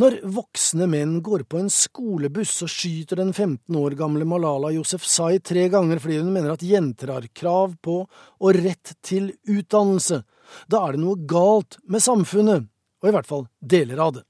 Når 0.00 0.18
voksne 0.34 0.88
menn 0.90 1.18
går 1.24 1.44
på 1.50 1.60
en 1.60 1.70
skolebuss 1.72 2.54
og 2.64 2.72
skyter 2.72 3.20
den 3.20 3.34
15 3.34 3.76
år 3.80 3.96
gamle 3.98 4.26
Malala 4.28 4.72
Yousefzai 4.74 5.40
tre 5.44 5.68
ganger 5.72 6.00
fordi 6.02 6.20
hun 6.22 6.32
mener 6.34 6.54
at 6.54 6.64
jenter 6.64 7.12
har 7.14 7.28
krav 7.36 7.76
på 7.84 8.00
og 8.06 8.60
rett 8.62 8.94
til 9.04 9.32
utdannelse, 9.48 10.22
da 10.68 10.86
er 10.86 10.96
det 10.96 11.04
noe 11.04 11.20
galt 11.28 11.78
med 11.88 12.04
samfunnet, 12.04 12.68
og 13.02 13.10
i 13.10 13.14
hvert 13.14 13.28
fall 13.28 13.46
deler 13.60 14.00
av 14.06 14.16
det. 14.16 14.24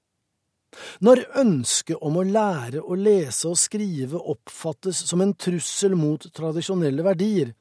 Når 1.00 1.22
ønsket 1.40 2.02
om 2.04 2.18
å 2.20 2.26
lære 2.26 2.82
å 2.82 2.96
lese 2.98 3.48
og 3.48 3.56
skrive 3.58 4.20
oppfattes 4.20 5.00
som 5.08 5.22
en 5.24 5.32
trussel 5.32 5.96
mot 5.96 6.26
tradisjonelle 6.34 7.06
verdier, 7.06 7.54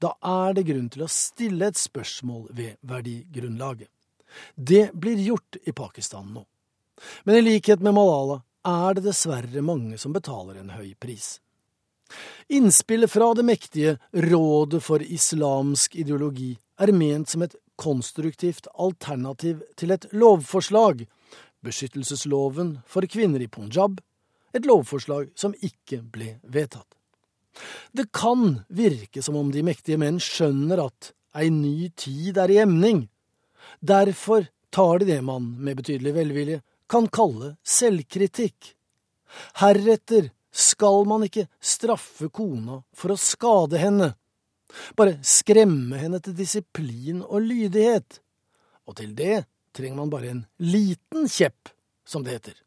da 0.00 0.14
er 0.26 0.56
det 0.56 0.66
grunn 0.68 0.88
til 0.90 1.04
å 1.04 1.10
stille 1.12 1.68
et 1.68 1.78
spørsmål 1.78 2.48
ved 2.56 2.80
verdigrunnlaget. 2.88 3.90
Det 4.56 4.88
blir 4.98 5.20
gjort 5.22 5.60
i 5.62 5.72
Pakistan 5.76 6.32
nå. 6.34 6.42
Men 7.24 7.36
i 7.36 7.42
likhet 7.42 7.82
med 7.82 7.96
Malala 7.96 8.42
er 8.64 8.96
det 8.96 9.06
dessverre 9.08 9.64
mange 9.64 9.98
som 10.00 10.14
betaler 10.14 10.60
en 10.60 10.72
høy 10.76 10.94
pris. 11.00 11.38
Innspillet 12.48 13.10
fra 13.10 13.32
det 13.34 13.44
mektige 13.44 13.96
Rådet 14.12 14.82
for 14.84 15.02
islamsk 15.02 15.96
ideologi 15.96 16.52
er 16.80 16.92
ment 16.92 17.30
som 17.30 17.44
et 17.44 17.56
konstruktivt 17.80 18.68
alternativ 18.74 19.62
til 19.76 19.94
et 19.94 20.06
lovforslag, 20.12 21.06
beskyttelsesloven 21.64 22.78
for 22.86 23.06
kvinner 23.10 23.42
i 23.42 23.48
Punjab, 23.50 23.98
et 24.54 24.66
lovforslag 24.68 25.32
som 25.38 25.56
ikke 25.64 26.02
ble 26.02 26.36
vedtatt. 26.42 26.86
Det 27.92 28.10
kan 28.14 28.64
virke 28.68 29.22
som 29.22 29.36
om 29.38 29.50
de 29.54 29.62
mektige 29.66 29.98
menn 29.98 30.20
skjønner 30.22 30.84
at 30.86 31.12
ei 31.38 31.50
ny 31.50 31.90
tid 31.98 32.38
er 32.38 32.50
i 32.50 32.60
emning. 32.62 33.06
Derfor 33.80 34.46
tar 34.74 35.00
de 35.00 35.08
det 35.08 35.20
man, 35.22 35.54
med 35.58 35.78
betydelig 35.78 36.14
velvilje, 36.16 36.60
kan 36.90 37.08
kalle 37.08 37.54
selvkritikk. 37.66 38.74
Heretter 39.60 40.30
skal 40.54 41.06
man 41.10 41.26
ikke 41.26 41.48
straffe 41.62 42.28
kona 42.30 42.80
for 42.94 43.14
å 43.14 43.20
skade 43.20 43.80
henne, 43.82 44.12
bare 44.98 45.18
skremme 45.26 45.98
henne 45.98 46.20
til 46.22 46.36
disiplin 46.38 47.22
og 47.24 47.42
lydighet, 47.46 48.20
og 48.86 48.98
til 49.00 49.14
det 49.18 49.44
trenger 49.74 49.98
man 49.98 50.12
bare 50.12 50.30
en 50.30 50.44
liten 50.62 51.26
kjepp, 51.30 51.72
som 52.06 52.22
det 52.22 52.36
heter. 52.36 52.60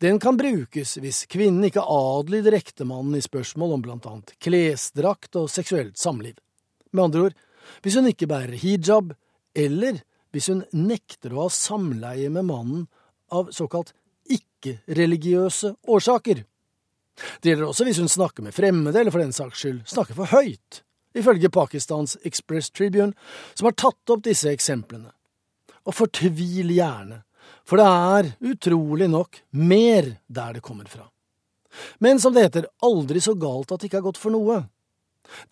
Den 0.00 0.18
kan 0.20 0.36
brukes 0.36 0.96
hvis 1.00 1.24
kvinnen 1.30 1.66
ikke 1.68 1.84
adlyder 1.84 2.56
ektemannen 2.56 3.18
i 3.18 3.24
spørsmål 3.24 3.76
om 3.76 3.84
blant 3.84 4.08
annet 4.08 4.34
klesdrakt 4.42 5.36
og 5.40 5.50
seksuelt 5.52 5.98
samliv. 6.00 6.36
Med 6.92 7.08
andre 7.08 7.26
ord, 7.28 7.36
hvis 7.84 7.98
hun 8.00 8.08
ikke 8.08 8.28
bærer 8.30 8.56
hijab, 8.56 9.12
eller 9.56 10.00
hvis 10.32 10.48
hun 10.52 10.64
nekter 10.72 11.34
å 11.34 11.46
ha 11.46 11.52
samleie 11.52 12.30
med 12.32 12.48
mannen 12.48 12.86
av 13.34 13.50
såkalt 13.54 13.92
ikke-religiøse 14.28 15.74
årsaker. 15.88 16.44
Det 17.40 17.50
gjelder 17.50 17.68
også 17.68 17.86
hvis 17.88 18.00
hun 18.02 18.10
snakker 18.10 18.46
med 18.46 18.54
fremmede, 18.54 19.00
eller 19.00 19.14
for 19.14 19.22
den 19.22 19.34
saks 19.34 19.62
skyld 19.62 19.80
snakker 19.90 20.18
for 20.18 20.30
høyt, 20.32 20.82
ifølge 21.18 21.50
Pakistans 21.50 22.16
Express 22.28 22.70
Tribune, 22.70 23.14
som 23.54 23.68
har 23.70 23.78
tatt 23.78 24.14
opp 24.14 24.24
disse 24.26 24.50
eksemplene. 24.52 25.10
Og 25.88 25.96
fortvil 25.96 26.70
gjerne, 26.76 27.22
for 27.66 27.80
det 27.80 27.88
er 27.88 28.32
utrolig 28.52 29.08
nok 29.10 29.40
mer 29.56 30.14
der 30.26 30.58
det 30.58 30.64
kommer 30.64 30.88
fra. 30.90 31.08
Men 31.98 32.20
som 32.20 32.34
det 32.34 32.48
heter, 32.48 32.68
aldri 32.84 33.20
så 33.22 33.34
galt 33.38 33.72
at 33.72 33.80
det 33.80 33.88
ikke 33.88 34.00
har 34.00 34.08
gått 34.10 34.20
for 34.20 34.34
noe. 34.34 34.62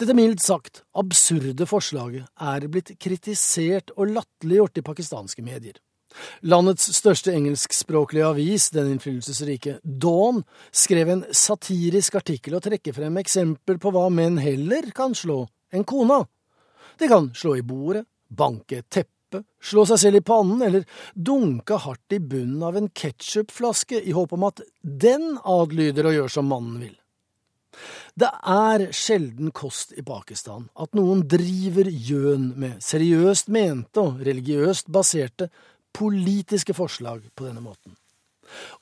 Dette 0.00 0.14
mildt 0.16 0.40
sagt 0.40 0.82
absurde 0.96 1.66
forslaget 1.68 2.28
er 2.40 2.68
blitt 2.72 2.94
kritisert 3.02 3.92
og 3.96 4.14
latterliggjort 4.14 4.80
i 4.80 4.84
pakistanske 4.86 5.44
medier. 5.44 5.76
Landets 6.46 6.88
største 6.96 7.32
engelskspråklige 7.34 8.26
avis, 8.26 8.70
den 8.74 8.92
innflytelsesrike 8.94 9.78
Dawn, 9.82 10.42
skrev 10.72 11.10
en 11.12 11.24
satirisk 11.34 12.16
artikkel 12.20 12.56
og 12.56 12.64
trekker 12.66 12.96
frem 12.96 13.20
eksempel 13.20 13.80
på 13.82 13.92
hva 13.94 14.06
menn 14.12 14.38
heller 14.40 14.90
kan 14.96 15.16
slå 15.16 15.42
enn 15.74 15.84
kona. 15.88 16.22
De 16.98 17.08
kan 17.10 17.30
slå 17.36 17.56
i 17.58 17.64
bordet, 17.66 18.06
banke 18.28 18.80
et 18.80 18.90
teppe, 18.90 19.42
slå 19.60 19.84
seg 19.88 20.00
selv 20.00 20.20
i 20.20 20.26
pannen 20.26 20.62
eller 20.64 20.86
dunke 21.12 21.78
hardt 21.84 22.16
i 22.16 22.20
bunnen 22.22 22.62
av 22.64 22.78
en 22.78 22.88
ketsjupflaske 22.88 24.00
i 24.00 24.14
håp 24.16 24.32
om 24.36 24.46
at 24.48 24.62
den 24.80 25.34
adlyder 25.44 26.08
og 26.08 26.16
gjør 26.16 26.38
som 26.38 26.48
mannen 26.52 26.78
vil. 26.86 26.94
Det 28.16 28.28
er 28.48 28.86
sjelden 28.96 29.50
kost 29.52 29.92
i 29.92 30.04
Pakistan 30.06 30.70
at 30.80 30.94
noen 30.96 31.26
driver 31.28 31.90
gjøn 31.90 32.54
med 32.56 32.78
seriøst 32.84 33.50
mente 33.52 34.00
og 34.00 34.22
religiøst 34.24 34.88
baserte 34.92 35.50
politiske 35.96 36.74
forslag 36.76 37.24
på 37.34 37.46
denne 37.48 37.62
måten. 37.64 37.94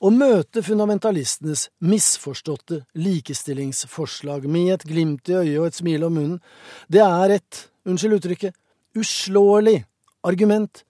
Å 0.03 0.11
møte 0.13 0.61
fundamentalistenes 0.65 1.69
misforståtte 1.87 2.83
likestillingsforslag 2.99 4.45
med 4.51 4.73
et 4.75 4.85
glimt 4.87 5.31
i 5.31 5.37
øyet 5.39 5.59
og 5.61 5.69
et 5.69 5.79
smil 5.79 6.05
om 6.05 6.19
munnen, 6.19 6.41
det 6.91 7.01
er 7.01 7.37
et, 7.39 7.61
unnskyld 7.87 8.19
uttrykket, 8.19 8.57
uslåelig 8.95 9.79
argument 10.25 10.83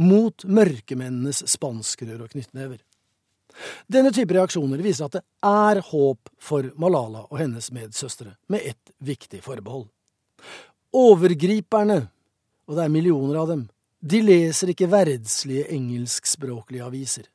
mot 0.00 0.44
mørkemennenes 0.46 1.42
spanskrør 1.50 2.24
og 2.24 2.32
knyttnever. 2.36 2.78
Denne 3.90 4.12
type 4.14 4.34
reaksjoner 4.36 4.80
viser 4.84 5.08
at 5.08 5.18
det 5.18 5.24
er 5.44 5.82
håp 5.90 6.30
for 6.40 6.70
Malala 6.80 7.26
og 7.26 7.40
hennes 7.40 7.72
medsøstre, 7.74 8.36
med 8.48 8.62
ett 8.72 8.94
viktig 9.02 9.42
forbehold. 9.44 9.88
Overgriperne, 10.96 12.00
og 12.70 12.78
det 12.78 12.86
er 12.86 12.94
millioner 12.94 13.42
av 13.42 13.50
dem, 13.50 13.66
de 14.00 14.22
leser 14.24 14.72
ikke 14.72 14.88
verdslige 14.90 15.68
engelskspråklige 15.76 16.84
aviser. 16.86 17.26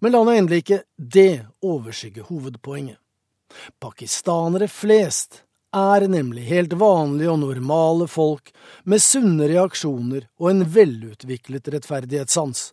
Men 0.00 0.12
la 0.12 0.24
nå 0.24 0.34
endelig 0.34 0.64
ikke 0.64 0.82
det 0.96 1.46
overskygge 1.64 2.26
hovedpoenget. 2.28 2.98
Pakistanere 3.82 4.68
flest 4.70 5.42
er 5.74 6.06
nemlig 6.10 6.44
helt 6.50 6.74
vanlige 6.78 7.30
og 7.30 7.40
normale 7.42 8.08
folk 8.10 8.52
med 8.84 9.02
sunne 9.02 9.48
reaksjoner 9.50 10.28
og 10.38 10.50
en 10.50 10.64
velutviklet 10.74 11.70
rettferdighetssans 11.74 12.70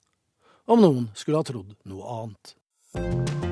om 0.67 0.81
noen 0.83 1.11
skulle 1.15 1.41
ha 1.41 1.47
trodd 1.47 1.77
noe 1.87 2.17
annet. 2.21 3.46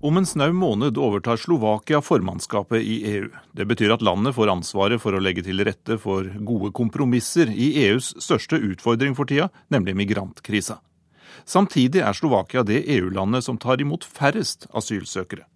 Om 0.00 0.16
en 0.16 0.26
snau 0.26 0.52
måned 0.52 0.98
overtar 0.98 1.36
Slovakia 1.36 1.98
formannskapet 2.00 2.82
i 2.82 3.00
EU. 3.16 3.28
Det 3.52 3.64
betyr 3.66 3.90
at 3.96 4.02
landet 4.02 4.36
får 4.36 4.52
ansvaret 4.52 5.02
for 5.02 5.10
å 5.10 5.18
legge 5.18 5.42
til 5.42 5.58
rette 5.66 5.96
for 5.98 6.28
gode 6.46 6.70
kompromisser 6.70 7.50
i 7.50 7.72
EUs 7.88 8.12
største 8.22 8.60
utfordring 8.62 9.16
for 9.18 9.26
tida, 9.26 9.48
nemlig 9.74 9.96
migrantkrisa. 9.98 10.78
Samtidig 11.42 12.04
er 12.06 12.14
Slovakia 12.14 12.62
det 12.62 12.84
EU-landet 12.86 13.42
som 13.48 13.58
tar 13.58 13.82
imot 13.82 14.06
færrest 14.06 14.68
asylsøkere. 14.70 15.48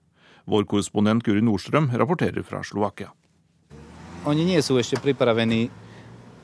Vår 0.50 0.66
korrespondent 0.66 1.22
Guri 1.22 1.44
Nordstrøm 1.46 1.92
rapporterer 1.94 2.42
fra 2.42 2.64
Slovakia. 2.66 3.12
Oni 4.26 4.42
nie 4.42 4.58
sú 4.58 4.74
ešte 4.74 4.98
pripravení 4.98 5.68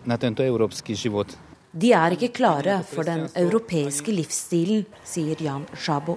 na 0.06 0.14
tento 0.22 0.46
európsky 0.46 0.94
život. 0.94 1.34
De 1.74 1.90
er 1.92 2.14
ikke 2.14 2.30
klare 2.30 2.78
for 2.86 3.02
den 3.02 3.26
europeiske 3.34 4.14
livsstilen, 4.14 4.86
sier 5.02 5.42
Jan 5.42 5.66
Sjabo. 5.74 6.14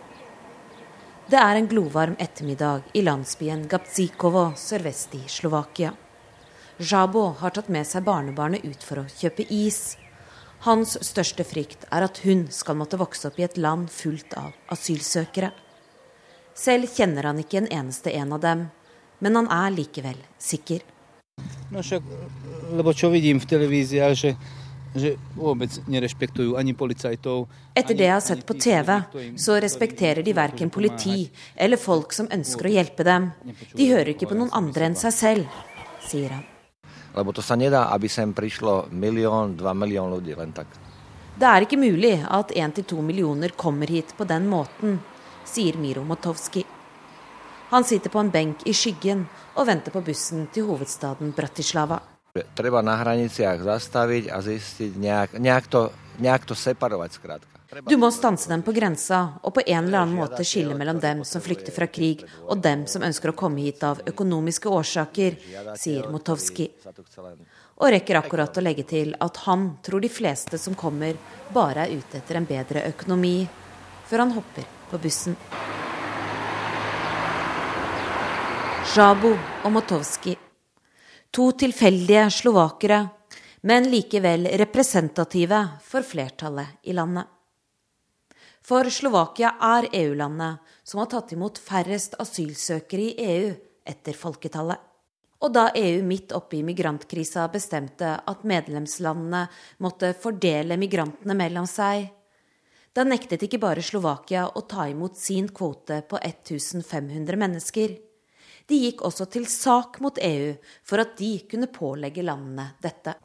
Det 1.32 1.40
er 1.40 1.56
en 1.56 1.68
glovarm 1.72 2.18
ettermiddag 2.20 2.90
i 2.92 3.02
landsbyen 3.08 3.62
Gapzikovo 3.72 4.50
sørvest 4.60 5.14
i 5.16 5.22
Slovakia. 5.32 5.94
Jabo 6.76 7.22
har 7.40 7.54
tatt 7.56 7.70
med 7.72 7.88
seg 7.88 8.04
barnebarnet 8.04 8.66
ut 8.68 8.84
for 8.84 9.00
å 9.00 9.06
kjøpe 9.08 9.46
is. 9.48 9.96
Hans 10.66 10.98
største 11.08 11.46
frykt 11.48 11.86
er 11.88 12.04
at 12.04 12.20
hun 12.26 12.50
skal 12.52 12.76
måtte 12.82 13.00
vokse 13.00 13.30
opp 13.30 13.40
i 13.40 13.46
et 13.48 13.56
land 13.56 13.88
fullt 13.96 14.36
av 14.42 14.52
asylsøkere. 14.76 15.54
Selv 16.52 16.92
kjenner 17.00 17.30
han 17.30 17.40
ikke 17.40 17.62
en 17.62 17.72
eneste 17.80 18.12
en 18.12 18.36
av 18.36 18.44
dem, 18.44 18.68
men 19.24 19.40
han 19.40 19.48
er 19.48 19.72
likevel 19.78 20.20
sikker. 20.36 20.84
No 21.72 21.80
však, 21.80 22.12
lebo 22.76 22.92
čo 22.92 23.08
vidím 23.16 23.40
Etter 27.76 27.96
det 27.96 28.08
jeg 28.08 28.14
har 28.14 28.24
sett 28.26 28.46
på 28.46 28.54
TV, 28.60 28.90
så 29.40 29.56
respekterer 29.64 30.24
de 30.24 30.34
verken 30.36 30.70
politi 30.70 31.30
eller 31.56 31.80
folk 31.80 32.12
som 32.14 32.28
ønsker 32.32 32.68
å 32.68 32.74
hjelpe 32.76 33.06
dem. 33.08 33.30
De 33.72 33.88
hører 33.92 34.14
ikke 34.16 34.28
på 34.28 34.36
noen 34.36 34.52
andre 34.52 34.90
enn 34.90 34.98
seg 35.00 35.16
selv, 35.16 35.62
sier 36.04 36.36
han. 36.36 36.44
To. 40.56 40.66
Det 41.40 41.48
er 41.48 41.66
ikke 41.66 41.80
mulig 41.80 42.14
at 42.28 42.52
1-2 42.52 43.02
millioner 43.04 43.56
kommer 43.56 43.88
hit 43.88 44.14
på 44.18 44.28
den 44.28 44.48
måten, 44.52 45.00
sier 45.48 45.80
Miro 45.80 46.04
Motovski. 46.08 46.64
Han 47.72 47.88
sitter 47.88 48.12
på 48.12 48.20
en 48.20 48.32
benk 48.32 48.68
i 48.68 48.74
skyggen 48.76 49.24
og 49.56 49.68
venter 49.68 49.96
på 49.96 50.04
bussen 50.04 50.48
til 50.52 50.68
hovedstaden 50.68 51.32
Bratislava. 51.36 52.02
Treba 52.32 52.80
na 52.80 52.96
hraniciach 52.96 53.60
zastaviť 53.60 54.32
a 54.32 54.40
zistiť 54.40 54.92
nejak, 54.96 55.30
nejak, 55.36 55.66
to, 55.68 55.92
nejak 56.24 56.48
to 56.48 56.56
separovať 56.56 57.12
skrátka. 57.20 57.52
Du 57.88 57.96
må 57.96 58.10
stanse 58.12 58.50
dem 58.52 58.64
på 58.68 58.74
grensa 58.76 59.40
og 59.48 59.54
på 59.56 59.64
en 59.64 59.86
eller 59.86 60.02
annen 60.02 60.18
måte 60.20 60.44
skille 60.44 60.76
mellom 60.76 61.00
dem 61.00 61.22
som 61.28 61.44
flykter 61.44 61.72
fra 61.72 61.88
krig, 61.88 62.26
og 62.44 62.60
dem 62.60 62.84
som 62.84 63.04
ønsker 63.08 63.32
å 63.32 63.36
komme 63.38 63.64
hit 63.64 63.84
av 63.88 64.02
økonomiske 64.12 64.68
årsaker, 64.68 65.38
sier 65.80 66.10
Motovski. 66.12 66.68
Og 67.80 67.88
rekker 67.96 68.20
akkurat 68.20 68.60
å 68.60 68.64
legge 68.64 68.84
til 68.92 69.16
at 69.16 69.40
han 69.48 69.70
tror 69.84 70.04
de 70.04 70.12
fleste 70.12 70.60
som 70.60 70.76
kommer, 70.76 71.16
bare 71.56 71.88
er 71.88 71.96
ute 71.96 72.20
etter 72.20 72.42
en 72.42 72.50
bedre 72.52 72.84
økonomi, 72.92 73.48
før 74.12 74.26
han 74.26 74.36
hopper 74.36 74.68
på 74.92 75.00
bussen. 75.08 75.40
Jabo 78.92 79.38
og 79.64 79.72
Motovski. 79.72 80.36
To 81.32 81.52
tilfeldige 81.56 82.26
slovakere, 82.32 83.08
men 83.62 83.86
likevel 83.88 84.50
representative 84.60 85.60
for 85.80 86.04
flertallet 86.04 86.82
i 86.84 86.92
landet. 86.94 87.24
For 88.68 88.90
Slovakia 88.92 89.54
er 89.64 89.88
EU-landet 89.96 90.74
som 90.84 91.00
har 91.00 91.08
tatt 91.14 91.32
imot 91.32 91.62
færrest 91.64 92.20
asylsøkere 92.20 93.06
i 93.06 93.30
EU 93.38 93.54
etter 93.88 94.20
folketallet. 94.20 94.84
Og 95.40 95.56
da 95.56 95.70
EU 95.72 96.04
midt 96.04 96.36
oppe 96.36 96.60
i 96.60 96.66
migrantkrisa 96.68 97.48
bestemte 97.54 98.12
at 98.28 98.44
medlemslandene 98.44 99.46
måtte 99.80 100.12
fordele 100.20 100.76
migrantene 100.78 101.38
mellom 101.40 101.64
seg, 101.64 102.12
da 102.92 103.08
nektet 103.08 103.48
ikke 103.48 103.64
bare 103.64 103.80
Slovakia 103.80 104.50
å 104.52 104.68
ta 104.68 104.90
imot 104.92 105.16
sin 105.16 105.48
kvote 105.48 106.04
på 106.12 106.20
1500 106.20 107.40
mennesker. 107.40 107.96
De 108.72 108.78
gikk 108.80 109.02
også 109.04 109.26
til 109.28 109.48
sak 109.52 109.98
mot 110.04 110.16
EU 110.24 110.54
for 110.88 111.04
at 111.04 111.18
de 111.20 111.32
kunne 111.52 111.68
pålegge 111.74 112.24
landene 112.24 112.70
dette. 112.80 113.18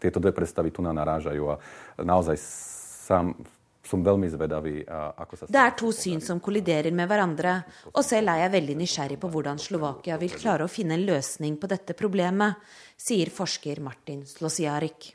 Det 5.47 5.61
er 5.63 5.75
to 5.79 5.93
syn 5.95 6.23
som 6.25 6.41
kolliderer 6.43 6.91
med 6.91 7.07
hverandre, 7.07 7.53
og 7.93 8.03
selv 8.03 8.33
er 8.33 8.41
jeg 8.43 8.55
veldig 8.57 8.77
nysgjerrig 8.81 9.19
på 9.23 9.31
hvordan 9.31 9.61
Slovakia 9.63 10.17
vil 10.19 10.35
klare 10.35 10.67
å 10.67 10.73
finne 10.73 10.99
en 10.99 11.07
løsning 11.07 11.55
på 11.63 11.71
dette 11.71 11.95
problemet, 11.95 12.59
sier 12.99 13.31
forsker 13.31 13.79
Martin 13.85 14.25
Slosiarik. 14.27 15.13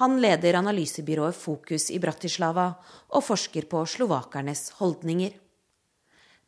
Han 0.00 0.16
leder 0.22 0.56
analysebyrået 0.62 1.36
Fokus 1.36 1.90
i 1.90 1.98
Bratislava 2.00 2.70
og 3.12 3.24
forsker 3.26 3.66
på 3.68 3.82
slovakernes 3.84 4.70
holdninger. 4.78 5.34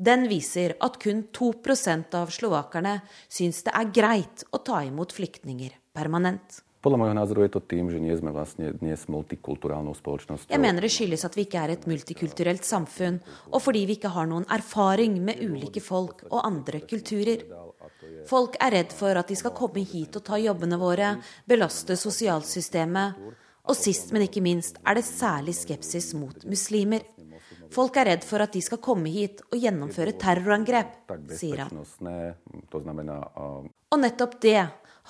Den 0.01 0.25
viser 0.31 0.79
at 0.81 0.97
kun 1.03 1.27
2% 1.29 2.15
av 2.17 2.31
slovakerne 2.33 2.95
syns 3.29 3.61
det 3.67 3.75
er 3.77 3.91
greit 3.93 4.47
å 4.49 4.63
ta 4.65 4.81
imot 4.87 5.13
flyktninger 5.13 5.75
permanent. 5.93 6.63
Podľa 6.81 6.97
môjho 7.03 7.17
názoru 7.19 7.45
je 7.45 7.53
to 7.53 7.61
tým, 7.61 7.91
že 7.93 8.01
nie 8.01 8.17
sme 8.17 8.33
vlastne 8.33 8.71
dnes 8.73 9.05
multikulturálnou 9.13 9.93
spoločnosťou. 9.99 10.49
Jeg 10.49 10.63
mener 10.63 10.81
det 10.81 10.89
skyldes 10.95 11.27
at 11.29 11.37
vi 11.37 11.45
ikke 11.45 11.61
er 11.61 11.75
et 11.75 11.85
multikulturelt 11.85 12.65
samfunn, 12.65 13.19
og 13.53 13.61
fordi 13.61 13.85
vi 13.85 13.99
ikke 13.99 14.15
har 14.15 14.31
noen 14.31 14.49
erfaring 14.49 15.19
med 15.21 15.45
ulike 15.45 15.85
folk 15.85 16.25
og 16.31 16.41
andre 16.41 16.81
kulturer. 16.89 17.45
Folk 18.25 18.57
er 18.65 18.73
redd 18.79 18.97
for 18.97 19.21
at 19.21 19.29
de 19.29 19.37
skal 19.37 19.53
komme 19.53 19.85
hit 19.85 20.17
og 20.17 20.25
ta 20.25 20.41
jobbene 20.41 20.81
våre, 20.81 21.13
belaste 21.45 22.01
sosialsystemet, 22.01 23.21
Og 23.69 23.77
sist, 23.77 24.09
men 24.11 24.25
ikke 24.25 24.41
minst, 24.43 24.81
er 24.83 24.97
det 24.99 25.05
særlig 25.07 25.55
skepsis 25.55 26.11
mot 26.19 26.47
muslimer. 26.49 27.05
Folk 27.71 27.97
er 28.01 28.09
redd 28.11 28.25
for 28.27 28.43
at 28.43 28.55
de 28.55 28.63
skal 28.65 28.81
komme 28.83 29.11
hit 29.13 29.45
og 29.51 29.59
gjennomføre 29.63 30.17
terrorangrep, 30.19 31.13
sier 31.39 31.65
han. 31.67 31.77
Og 33.91 34.01
nettopp 34.03 34.41
det 34.43 34.59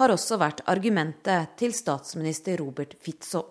har 0.00 0.12
også 0.12 0.38
vært 0.40 0.60
argumentet 0.70 1.56
til 1.60 1.72
statsminister 1.76 2.60
Robert 2.60 2.96
Fitzo. 3.00 3.46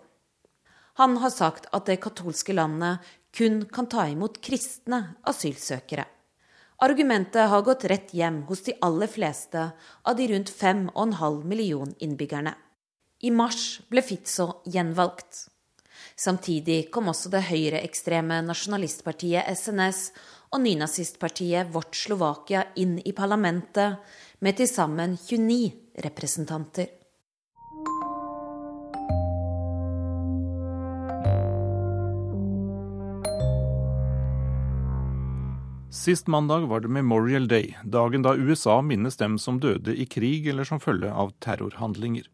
Han 0.99 1.17
har 1.23 1.31
sagt 1.33 1.69
at 1.73 1.87
det 1.87 2.01
katolske 2.03 2.53
landet 2.53 3.05
kun 3.35 3.61
kan 3.71 3.87
ta 3.89 4.05
imot 4.09 4.39
kristne 4.43 5.01
asylsøkere. 5.29 6.05
Argumentet 6.79 7.49
har 7.51 7.63
gått 7.67 7.85
rett 7.91 8.13
hjem 8.15 8.43
hos 8.47 8.63
de 8.63 8.75
aller 8.85 9.09
fleste 9.11 9.65
av 10.07 10.15
de 10.15 10.27
rundt 10.31 10.51
5,5 10.51 11.43
million 11.43 11.91
innbyggerne. 11.99 12.53
I 13.19 13.31
mars 13.35 13.81
ble 13.91 14.03
Fitzo 14.05 14.61
gjenvalgt. 14.63 15.49
Samtidig 16.19 16.89
kom 16.91 17.07
også 17.13 17.29
det 17.31 17.45
høyreekstreme 17.47 18.41
nasjonalistpartiet 18.43 19.47
SNS 19.55 20.09
og 20.51 20.65
nynazistpartiet 20.65 21.69
Vårt 21.71 21.95
Slovakia 21.95 22.65
inn 22.81 22.97
i 23.07 23.13
parlamentet 23.15 24.01
med 24.43 24.57
til 24.59 24.67
sammen 24.67 25.13
29 25.15 25.69
representanter. 26.03 26.89
Sist 35.99 36.27
mandag 36.27 36.67
var 36.67 36.83
det 36.83 36.91
Memorial 36.91 37.47
Day, 37.47 37.71
dagen 37.83 38.27
da 38.27 38.35
USA 38.35 38.81
minnes 38.83 39.15
dem 39.19 39.39
som 39.39 39.59
døde 39.63 39.95
i 39.95 40.05
krig 40.07 40.51
eller 40.51 40.67
som 40.67 40.83
følge 40.83 41.11
av 41.11 41.31
terrorhandlinger. 41.43 42.27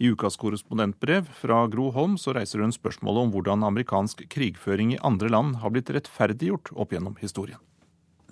I 0.00 0.08
ukas 0.08 0.36
korrespondentbrev 0.40 1.26
fra 1.36 1.66
Gro 1.68 1.90
Holm 1.92 2.14
så 2.18 2.32
reiser 2.32 2.62
hun 2.64 2.72
spørsmålet 2.72 3.26
om 3.26 3.32
hvordan 3.34 3.66
amerikansk 3.68 4.22
krigføring 4.32 4.94
i 4.94 5.02
andre 5.04 5.28
land 5.28 5.58
har 5.60 5.74
blitt 5.74 5.92
rettferdiggjort 5.92 6.72
opp 6.72 6.94
gjennom 6.94 7.18
historien. 7.20 7.60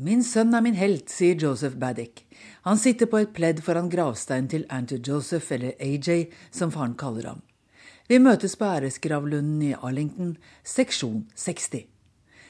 Min 0.01 0.23
sønn 0.25 0.55
er 0.55 0.65
min 0.65 0.79
helt, 0.79 1.11
sier 1.13 1.37
Joseph 1.37 1.77
Baddick. 1.77 2.23
Han 2.65 2.81
sitter 2.81 3.11
på 3.11 3.21
et 3.21 3.35
pledd 3.37 3.61
foran 3.67 3.93
gravsteinen 3.93 4.49
til 4.49 4.65
Anti 4.73 4.97
Joseph, 4.97 5.53
eller 5.53 5.77
AJ, 5.83 6.31
som 6.55 6.73
faren 6.73 6.97
kaller 6.97 7.35
ham. 7.35 7.45
Vi 8.09 8.17
møtes 8.23 8.57
på 8.57 8.65
æresgravlunden 8.65 9.61
i 9.69 9.75
Arlington, 9.77 10.37
seksjon 10.65 11.27
60. 11.37 11.85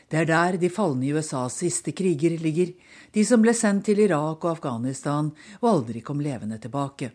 Det 0.08 0.20
er 0.22 0.28
der 0.28 0.62
de 0.62 0.70
falne 0.70 1.08
i 1.08 1.14
USAs 1.16 1.58
siste 1.64 1.90
kriger 1.90 2.38
ligger, 2.38 2.70
de 3.10 3.24
som 3.26 3.42
ble 3.42 3.56
sendt 3.56 3.88
til 3.88 3.98
Irak 4.04 4.44
og 4.44 4.54
Afghanistan 4.54 5.32
og 5.58 5.72
aldri 5.72 6.04
kom 6.06 6.22
levende 6.22 6.60
tilbake. 6.62 7.10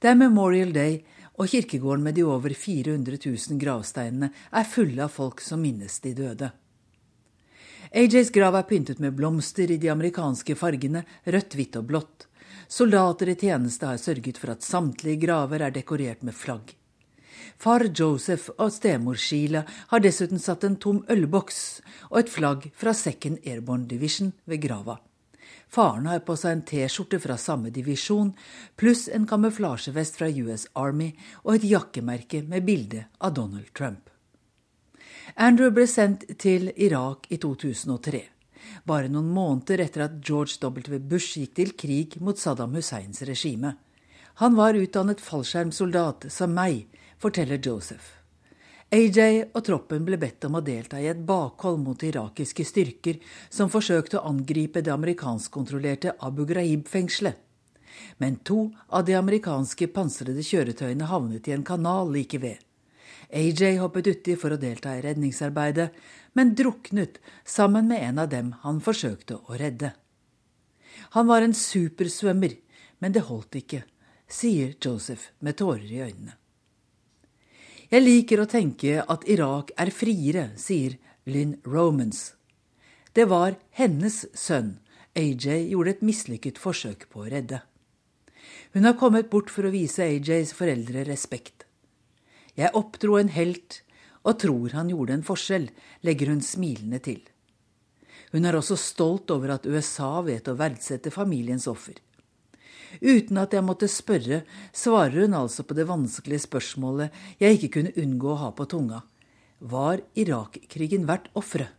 Det 0.00 0.08
er 0.08 0.16
Memorial 0.16 0.70
Day, 0.72 1.02
og 1.36 1.50
kirkegården 1.52 2.04
med 2.04 2.14
de 2.16 2.22
over 2.24 2.54
400 2.56 3.18
000 3.20 3.58
gravsteinene 3.60 4.30
er 4.32 4.68
fulle 4.68 5.02
av 5.04 5.12
folk 5.12 5.42
som 5.44 5.60
minnes 5.60 5.98
de 6.00 6.14
døde. 6.16 6.48
AJs 7.92 8.30
grav 8.32 8.56
er 8.56 8.64
pyntet 8.70 9.02
med 9.04 9.12
blomster 9.18 9.68
i 9.68 9.76
de 9.82 9.90
amerikanske 9.92 10.56
fargene 10.56 11.02
rødt, 11.26 11.56
hvitt 11.58 11.76
og 11.76 11.84
blått. 11.90 12.26
Soldater 12.70 13.32
i 13.32 13.36
tjeneste 13.36 13.90
har 13.90 14.00
sørget 14.00 14.40
for 14.40 14.54
at 14.54 14.64
samtlige 14.64 15.20
graver 15.26 15.66
er 15.66 15.74
dekorert 15.74 16.24
med 16.24 16.38
flagg. 16.38 16.72
Far 17.60 17.84
Joseph 17.92 18.48
og 18.56 18.72
stemor 18.72 19.20
Sheila 19.20 19.66
har 19.92 20.00
dessuten 20.00 20.40
satt 20.40 20.64
en 20.64 20.80
tom 20.80 21.04
ølboks 21.12 21.60
og 22.08 22.22
et 22.22 22.32
flagg 22.32 22.70
fra 22.72 22.96
Second 22.96 23.44
Airborne 23.44 23.84
Division 23.90 24.32
ved 24.48 24.64
grava. 24.64 24.96
Faren 25.70 26.08
har 26.10 26.24
på 26.26 26.34
seg 26.34 26.56
en 26.56 26.62
T-skjorte 26.66 27.20
fra 27.22 27.36
samme 27.38 27.70
divisjon, 27.70 28.32
pluss 28.74 29.06
en 29.08 29.26
kamuflasjevest 29.30 30.18
fra 30.18 30.26
US 30.42 30.66
Army 30.74 31.12
og 31.44 31.54
et 31.54 31.68
jakkemerke 31.70 32.42
med 32.42 32.66
bilde 32.66 33.04
av 33.22 33.36
Donald 33.38 33.70
Trump. 33.78 34.10
Andrew 35.38 35.70
ble 35.70 35.86
sendt 35.86 36.26
til 36.42 36.72
Irak 36.74 37.30
i 37.30 37.38
2003, 37.38 38.24
bare 38.82 39.12
noen 39.14 39.30
måneder 39.30 39.84
etter 39.86 40.08
at 40.08 40.18
George 40.26 40.58
W. 40.58 40.98
Bush 40.98 41.38
gikk 41.38 41.54
til 41.60 41.74
krig 41.78 42.18
mot 42.18 42.38
Saddam 42.38 42.74
Husseins 42.74 43.22
regime. 43.22 43.76
Han 44.42 44.58
var 44.58 44.74
utdannet 44.74 45.22
fallskjermsoldat, 45.22 46.26
som 46.34 46.50
meg, 46.56 46.88
forteller 47.22 47.62
Joseph. 47.62 48.19
AJ 48.90 49.52
og 49.54 49.60
troppen 49.62 50.02
ble 50.02 50.16
bedt 50.18 50.48
om 50.48 50.56
å 50.58 50.64
delta 50.66 50.98
i 50.98 51.06
et 51.06 51.18
bakhold 51.22 51.76
mot 51.78 52.00
irakiske 52.02 52.64
styrker 52.66 53.20
som 53.46 53.70
forsøkte 53.70 54.18
å 54.18 54.24
angripe 54.32 54.82
det 54.82 54.90
amerikanskkontrollerte 54.90 56.16
Abu 56.26 56.42
Ghraib-fengselet. 56.48 57.36
Men 58.18 58.40
to 58.42 58.72
av 58.88 59.04
de 59.06 59.14
amerikanske 59.14 59.86
pansrede 59.94 60.42
kjøretøyene 60.42 61.06
havnet 61.06 61.46
i 61.46 61.54
en 61.54 61.62
kanal 61.66 62.10
like 62.10 62.40
ved. 62.42 62.58
AJ 63.30 63.78
hoppet 63.78 64.10
uti 64.10 64.34
for 64.34 64.56
å 64.56 64.58
delta 64.58 64.96
i 64.98 65.04
redningsarbeidet, 65.06 65.92
men 66.34 66.56
druknet 66.58 67.22
sammen 67.46 67.86
med 67.86 68.02
en 68.08 68.18
av 68.24 68.34
dem 68.34 68.50
han 68.64 68.82
forsøkte 68.82 69.38
å 69.46 69.60
redde. 69.60 69.92
Han 71.14 71.30
var 71.30 71.46
en 71.46 71.54
supersvømmer, 71.54 72.58
men 72.98 73.14
det 73.14 73.28
holdt 73.30 73.62
ikke, 73.62 73.84
sier 74.26 74.74
Joseph 74.82 75.30
med 75.38 75.62
tårer 75.62 75.86
i 75.86 76.02
øynene. 76.10 76.39
Jeg 77.90 78.04
liker 78.04 78.38
å 78.38 78.46
tenke 78.46 79.00
at 79.02 79.24
Irak 79.26 79.72
er 79.74 79.90
friere, 79.90 80.44
sier 80.54 80.92
Lynn 81.26 81.56
Romans. 81.66 82.36
Det 83.18 83.24
var 83.26 83.56
hennes 83.74 84.28
sønn 84.30 84.76
AJ 85.18 85.72
gjorde 85.72 85.96
et 85.96 86.04
mislykket 86.06 86.60
forsøk 86.62 87.08
på 87.10 87.24
å 87.24 87.30
redde. 87.32 87.58
Hun 88.78 88.86
har 88.86 88.94
kommet 88.94 89.26
bort 89.32 89.50
for 89.50 89.66
å 89.66 89.72
vise 89.74 90.06
AJs 90.06 90.52
foreldre 90.54 91.02
respekt. 91.08 91.66
Jeg 92.54 92.70
oppdro 92.78 93.18
en 93.18 93.34
helt 93.34 93.80
og 94.22 94.38
tror 94.38 94.76
han 94.78 94.94
gjorde 94.94 95.16
en 95.18 95.26
forskjell, 95.26 95.66
legger 96.06 96.30
hun 96.30 96.46
smilende 96.46 97.02
til. 97.02 97.24
Hun 98.30 98.46
er 98.46 98.54
også 98.54 98.78
stolt 98.78 99.34
over 99.34 99.56
at 99.56 99.66
USA 99.66 100.20
vet 100.22 100.46
å 100.46 100.54
verdsette 100.54 101.10
familiens 101.10 101.66
offer. 101.66 101.98
Uten 102.98 103.38
at 103.38 103.54
jeg 103.54 103.64
måtte 103.64 103.88
spørre, 103.90 104.42
svarer 104.74 105.22
hun 105.22 105.36
altså 105.38 105.62
på 105.64 105.76
det 105.78 105.86
vanskelige 105.88 106.46
spørsmålet 106.48 107.14
jeg 107.40 107.58
ikke 107.58 107.74
kunne 107.78 107.96
unngå 108.02 108.34
å 108.34 108.40
ha 108.44 108.50
på 108.56 108.66
tunga. 108.70 109.04
Var 109.60 110.02
Irak-krigen 110.18 111.06
verdt 111.06 111.30
offeret? 111.38 111.76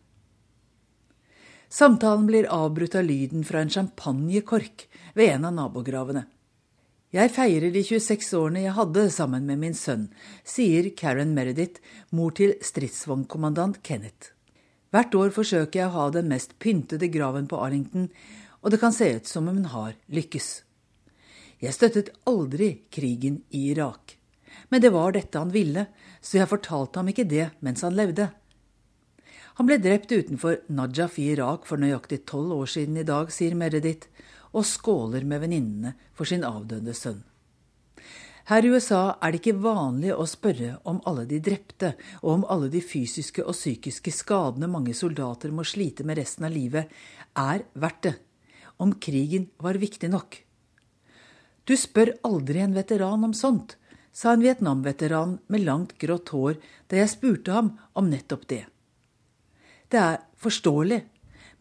Samtalen 1.72 2.26
blir 2.28 2.50
avbrutt 2.52 2.98
av 3.00 3.06
lyden 3.08 3.46
fra 3.48 3.62
en 3.64 3.72
champagnekork 3.72 4.90
ved 5.16 5.38
en 5.38 5.48
av 5.48 5.54
nabogravene. 5.56 6.26
Jeg 7.16 7.32
feirer 7.36 7.72
de 7.72 7.84
26 7.84 8.28
årene 8.40 8.66
jeg 8.66 8.76
hadde 8.76 9.06
sammen 9.12 9.48
med 9.48 9.60
min 9.60 9.76
sønn, 9.76 10.10
sier 10.48 10.90
Karen 10.96 11.34
Meredith, 11.36 11.80
mor 12.12 12.36
til 12.36 12.54
stridsvognkommandant 12.64 13.82
Kenneth. 13.88 14.32
Hvert 14.92 15.16
år 15.16 15.32
forsøker 15.36 15.80
jeg 15.80 15.90
å 15.90 15.96
ha 15.96 16.06
den 16.12 16.28
mest 16.32 16.58
pyntede 16.60 17.08
graven 17.12 17.48
på 17.52 17.60
Arlington, 17.60 18.10
og 18.60 18.72
det 18.72 18.80
kan 18.80 18.96
se 18.96 19.08
ut 19.16 19.28
som 19.28 19.48
om 19.48 19.60
hun 19.60 19.72
har 19.72 19.96
lykkes. 20.12 20.50
Jeg 21.62 21.78
støttet 21.78 22.10
aldri 22.26 22.72
krigen 22.90 23.44
i 23.54 23.68
Irak, 23.70 24.16
men 24.74 24.82
det 24.82 24.90
var 24.96 25.14
dette 25.14 25.38
han 25.38 25.54
ville, 25.54 25.86
så 26.22 26.40
jeg 26.40 26.50
fortalte 26.50 26.98
ham 27.02 27.12
ikke 27.12 27.28
det 27.30 27.52
mens 27.62 27.84
han 27.86 27.94
levde. 27.98 28.32
Han 29.60 29.68
ble 29.70 29.78
drept 29.84 30.10
utenfor 30.10 30.64
Najaf 30.74 31.20
i 31.22 31.28
Irak 31.36 31.68
for 31.70 31.78
nøyaktig 31.78 32.24
tolv 32.30 32.56
år 32.56 32.72
siden 32.74 32.98
i 32.98 33.06
dag, 33.06 33.30
sier 33.30 33.54
Meredith, 33.54 34.10
og 34.58 34.66
skåler 34.66 35.28
med 35.28 35.44
venninnene 35.44 35.94
for 36.18 36.26
sin 36.28 36.46
avdøde 36.48 36.96
sønn. 36.98 37.22
Her 38.50 38.66
i 38.66 38.72
USA 38.74 39.20
er 39.22 39.32
det 39.32 39.44
ikke 39.44 39.62
vanlig 39.62 40.16
å 40.16 40.26
spørre 40.28 40.74
om 40.90 40.98
alle 41.08 41.28
de 41.30 41.38
drepte, 41.46 41.94
og 42.24 42.40
om 42.40 42.46
alle 42.50 42.72
de 42.74 42.82
fysiske 42.82 43.46
og 43.46 43.54
psykiske 43.54 44.12
skadene 44.18 44.72
mange 44.72 44.96
soldater 44.98 45.54
må 45.54 45.64
slite 45.68 46.04
med 46.08 46.18
resten 46.18 46.48
av 46.50 46.56
livet, 46.56 46.90
er 47.38 47.68
verdt 47.78 48.08
det. 48.08 48.16
Om 48.82 48.98
krigen 48.98 49.52
var 49.62 49.78
viktig 49.78 50.10
nok. 50.10 50.42
Du 51.72 51.78
spør 51.80 52.10
aldri 52.28 52.60
en 52.60 52.74
veteran 52.76 53.24
om 53.24 53.32
sånt, 53.32 53.78
sa 54.12 54.34
en 54.36 54.42
Vietnam-veteran 54.44 55.38
med 55.48 55.64
langt 55.64 55.94
grått 56.04 56.34
hår 56.36 56.58
da 56.92 57.00
jeg 57.00 57.14
spurte 57.14 57.56
ham 57.56 57.70
om 57.96 58.10
nettopp 58.12 58.44
det. 58.52 58.66
Det 59.88 60.02
er 60.04 60.20
forståelig 60.36 61.00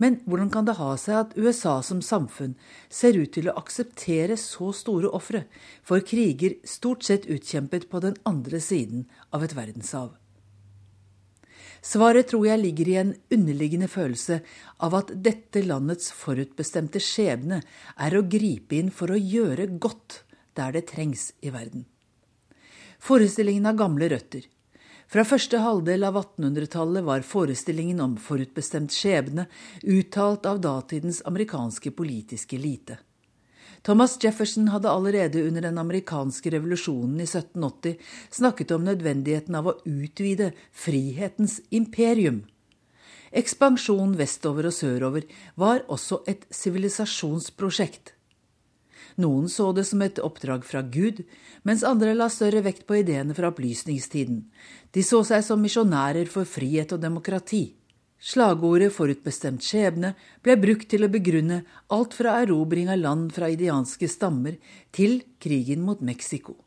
men 0.01 0.17
hvordan 0.25 0.49
kan 0.49 0.65
det 0.65 0.79
ha 0.79 0.95
seg 0.97 1.17
at 1.19 1.35
USA 1.37 1.75
som 1.85 2.01
samfunn 2.01 2.55
ser 2.89 3.19
ut 3.21 3.35
til 3.37 3.51
å 3.51 3.57
akseptere 3.61 4.39
så 4.41 4.71
store 4.73 5.11
ofre 5.13 5.43
for 5.87 6.01
kriger 6.01 6.57
stort 6.65 7.05
sett 7.05 7.29
utkjempet 7.29 7.91
på 7.93 8.01
den 8.01 8.17
andre 8.25 8.63
siden 8.65 9.05
av 9.29 9.45
et 9.45 9.55
verdenshav? 9.59 10.15
Svaret 11.81 12.29
tror 12.29 12.45
jeg 12.45 12.61
ligger 12.61 12.89
i 12.89 12.97
en 13.01 13.15
underliggende 13.33 13.89
følelse 13.89 14.41
av 14.85 14.97
at 14.99 15.15
dette 15.25 15.63
landets 15.65 16.11
forutbestemte 16.13 17.01
skjebne 17.01 17.63
er 17.97 18.17
å 18.17 18.27
gripe 18.29 18.77
inn 18.77 18.93
for 18.93 19.13
å 19.13 19.19
gjøre 19.21 19.71
godt 19.81 20.23
der 20.59 20.77
det 20.77 20.87
trengs 20.93 21.31
i 21.41 21.53
verden. 21.55 21.87
Forestillingen 23.01 23.65
har 23.65 23.79
gamle 23.81 24.11
røtter. 24.13 24.45
Fra 25.11 25.25
første 25.27 25.59
halvdel 25.59 26.05
av 26.07 26.21
1800-tallet 26.21 27.03
var 27.07 27.25
forestillingen 27.27 28.03
om 28.05 28.19
forutbestemt 28.21 28.93
skjebne 28.95 29.49
uttalt 29.83 30.45
av 30.47 30.61
datidens 30.63 31.23
amerikanske 31.27 31.91
politiske 31.97 32.61
elite. 32.61 33.01
Thomas 33.83 34.19
Jefferson 34.21 34.69
hadde 34.69 34.91
allerede 34.91 35.43
under 35.49 35.65
den 35.65 35.79
amerikanske 35.79 36.51
revolusjonen 36.53 37.21
i 37.21 37.29
1780 37.29 37.97
snakket 38.31 38.75
om 38.77 38.85
nødvendigheten 38.85 39.57
av 39.57 39.71
å 39.71 39.77
utvide 39.89 40.53
frihetens 40.73 41.61
imperium. 41.71 42.43
Ekspansjon 43.31 44.17
vestover 44.19 44.69
og 44.69 44.75
sørover 44.75 45.27
var 45.55 45.85
også 45.89 46.21
et 46.29 46.45
sivilisasjonsprosjekt. 46.51 48.13
Noen 49.21 49.49
så 49.49 49.71
det 49.75 49.87
som 49.89 50.03
et 50.03 50.21
oppdrag 50.23 50.65
fra 50.67 50.83
Gud, 50.83 51.23
mens 51.67 51.85
andre 51.87 52.15
la 52.15 52.29
større 52.33 52.63
vekt 52.67 52.87
på 52.89 53.01
ideene 53.01 53.35
fra 53.37 53.51
opplysningstiden. 53.51 54.45
De 54.93 55.05
så 55.07 55.23
seg 55.27 55.45
som 55.47 55.63
misjonærer 55.63 56.31
for 56.31 56.49
frihet 56.49 56.93
og 56.97 57.03
demokrati. 57.03 57.80
Slagordet 58.21 58.93
'forutbestemt 58.93 59.65
skjebne' 59.65 60.15
ble 60.45 60.57
brukt 60.61 60.91
til 60.93 61.07
å 61.07 61.09
begrunne 61.13 61.63
alt 61.89 62.13
fra 62.13 62.35
erobring 62.43 62.91
av 62.93 62.99
land 63.01 63.31
fra 63.33 63.49
idianske 63.49 64.09
stammer 64.13 64.59
til 64.93 65.23
krigen 65.41 65.81
mot 65.81 66.03
Mexico. 66.05 66.59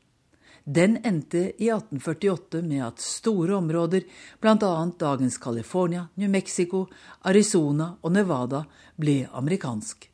Den 0.66 0.97
endte 1.06 1.51
i 1.62 1.68
1848 1.70 2.64
med 2.64 2.86
at 2.86 3.04
store 3.04 3.54
områder, 3.60 4.08
bl.a. 4.41 4.56
dagens 4.97 5.38
California, 5.38 6.08
New 6.16 6.30
Mexico, 6.30 6.88
Arizona 7.22 7.91
og 8.01 8.16
Nevada, 8.16 8.64
ble 8.95 9.28
amerikansk. 9.34 10.12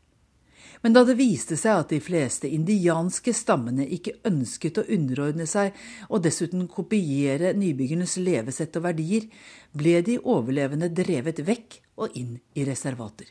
Men 0.82 0.93
da 0.95 1.03
det 1.03 1.17
viste 1.19 1.57
seg 1.59 1.82
at 1.82 1.89
de 1.91 1.99
fleste 1.99 2.47
indianske 2.47 3.34
stammene 3.36 3.84
ikke 3.97 4.15
ønsket 4.30 4.80
å 4.80 4.86
underordne 4.88 5.47
seg 5.49 5.75
og 6.07 6.23
dessuten 6.23 6.69
kopiere 6.71 7.51
nybyggernes 7.57 8.15
levesett 8.23 8.80
og 8.80 8.86
verdier, 8.88 9.27
ble 9.75 9.99
de 10.07 10.15
overlevende 10.23 10.88
drevet 10.95 11.43
vekk 11.43 11.82
og 11.99 12.15
inn 12.15 12.39
i 12.55 12.63
reservater. 12.67 13.27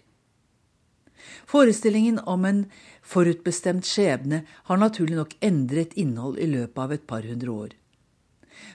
Forestillingen 1.48 2.20
om 2.28 2.44
en 2.44 2.62
forutbestemt 3.02 3.88
skjebne 3.88 4.42
har 4.68 4.80
naturlig 4.80 5.16
nok 5.16 5.34
endret 5.44 5.96
innhold 5.96 6.36
i 6.40 6.48
løpet 6.52 6.84
av 6.84 6.92
et 6.92 7.06
par 7.08 7.24
hundre 7.24 7.54
år. 7.64 7.74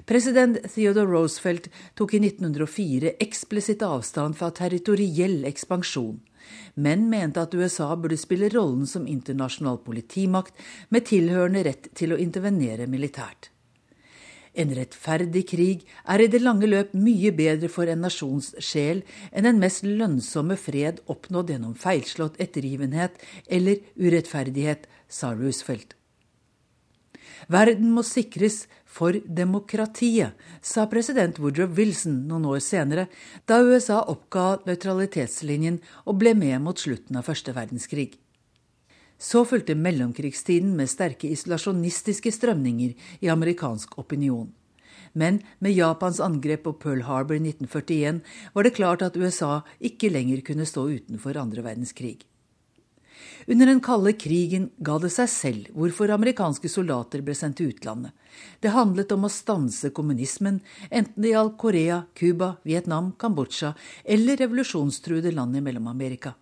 President 0.10 0.58
Theodore 0.74 1.12
Roosevelt 1.12 1.70
tok 2.00 2.16
i 2.18 2.24
1904 2.24 3.18
eksplisitt 3.22 3.84
avstand 3.86 4.38
fra 4.40 4.50
territoriell 4.56 5.44
ekspansjon 5.46 6.18
men 6.76 7.08
mente 7.12 7.42
at 7.42 7.56
USA 7.56 7.90
burde 7.96 8.20
spille 8.20 8.52
rollen 8.54 8.86
som 8.90 9.08
internasjonal 9.08 9.80
politimakt 9.86 10.58
med 10.90 11.08
tilhørende 11.10 11.66
rett 11.68 11.90
til 11.98 12.14
å 12.14 12.22
intervenere 12.22 12.90
militært. 12.90 13.50
En 14.54 14.70
rettferdig 14.78 15.48
krig 15.50 15.82
er 16.06 16.22
i 16.22 16.30
det 16.30 16.44
lange 16.44 16.68
løp 16.70 16.92
mye 16.94 17.32
bedre 17.34 17.70
for 17.74 17.90
en 17.90 18.04
nasjons 18.06 18.52
sjel 18.62 19.02
enn 19.32 19.48
den 19.48 19.62
mest 19.62 19.82
lønnsomme 19.88 20.60
fred 20.62 21.02
oppnådd 21.10 21.56
gjennom 21.56 21.74
feilslått 21.74 22.38
ettergivenhet 22.44 23.18
eller 23.50 23.82
urettferdighet, 23.98 24.86
sa 25.10 25.34
Roosevelt. 25.34 25.94
Verden 27.52 27.92
må 27.94 28.04
sikres 28.06 28.64
for 28.94 29.18
demokratiet, 29.26 30.38
sa 30.62 30.86
president 30.92 31.40
Woodrow 31.42 31.72
Wilson 31.78 32.24
noen 32.30 32.46
år 32.52 32.62
senere, 32.62 33.08
da 33.50 33.62
USA 33.66 34.04
oppga 34.12 34.60
nøytralitetslinjen 34.68 35.80
og 36.06 36.20
ble 36.22 36.36
med 36.38 36.62
mot 36.62 36.78
slutten 36.78 37.18
av 37.18 37.26
første 37.26 37.56
verdenskrig. 37.56 38.12
Så 39.18 39.46
fulgte 39.48 39.76
mellomkrigstiden 39.80 40.76
med 40.78 40.92
sterke 40.92 41.30
isolasjonistiske 41.32 42.34
strømninger 42.36 42.94
i 43.24 43.32
amerikansk 43.32 43.98
opinion. 44.02 44.52
Men 45.14 45.40
med 45.62 45.78
Japans 45.78 46.20
angrep 46.22 46.66
på 46.66 46.74
Pearl 46.82 47.06
Harbor 47.08 47.38
i 47.38 47.42
1941 47.42 48.22
var 48.54 48.66
det 48.66 48.76
klart 48.78 49.06
at 49.06 49.18
USA 49.18 49.62
ikke 49.80 50.12
lenger 50.14 50.42
kunne 50.46 50.68
stå 50.70 50.88
utenfor 50.90 51.38
andre 51.40 51.66
verdenskrig. 51.66 52.26
Under 53.48 53.70
den 53.70 53.82
kalde 53.84 54.14
krigen 54.14 54.70
ga 54.78 54.98
det 55.04 55.12
seg 55.16 55.30
selv 55.32 55.72
hvorfor 55.76 56.14
amerikanske 56.16 56.70
soldater 56.72 57.24
ble 57.26 57.36
sendt 57.38 57.60
til 57.60 57.74
utlandet. 57.74 58.14
Det 58.60 58.72
handlet 58.74 59.12
om 59.14 59.28
å 59.28 59.32
stanse 59.32 59.92
kommunismen, 59.96 60.62
enten 60.90 61.24
det 61.24 61.34
gjaldt 61.34 61.60
Korea, 61.62 62.04
Cuba, 62.16 62.56
Vietnam, 62.64 63.12
Kambodsja 63.20 63.74
eller 64.04 64.40
revolusjonstruede 64.42 65.34
land 65.36 65.60
i 65.60 65.62
Mellom-Amerika. 65.66 66.34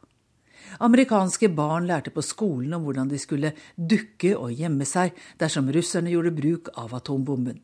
Amerikanske 0.79 1.49
barn 1.51 1.87
lærte 1.89 2.13
på 2.15 2.23
skolen 2.23 2.77
om 2.77 2.85
hvordan 2.85 3.09
de 3.11 3.19
skulle 3.19 3.53
dukke 3.75 4.35
og 4.37 4.53
gjemme 4.55 4.87
seg 4.87 5.17
dersom 5.41 5.71
russerne 5.73 6.13
gjorde 6.13 6.35
bruk 6.37 6.71
av 6.79 6.95
atombomben. 6.95 7.59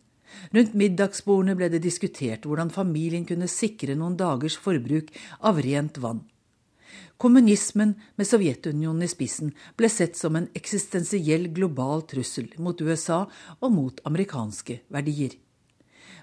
Rundt 0.51 0.73
middagsbordene 0.75 1.55
ble 1.55 1.69
det 1.71 1.83
diskutert 1.85 2.45
hvordan 2.45 2.73
familien 2.73 3.25
kunne 3.27 3.47
sikre 3.51 3.95
noen 3.95 4.17
dagers 4.19 4.57
forbruk 4.59 5.13
av 5.39 5.61
rent 5.63 6.01
vann. 6.03 6.25
Kommunismen 7.17 7.95
med 8.15 8.27
Sovjetunionen 8.29 9.01
i 9.03 9.09
spissen 9.09 9.49
ble 9.77 9.89
sett 9.89 10.17
som 10.19 10.35
en 10.37 10.51
eksistensiell 10.57 11.47
global 11.49 12.03
trussel 12.05 12.51
mot 12.61 12.81
USA 12.81 13.23
og 13.57 13.73
mot 13.73 14.01
amerikanske 14.05 14.83
verdier. 14.93 15.33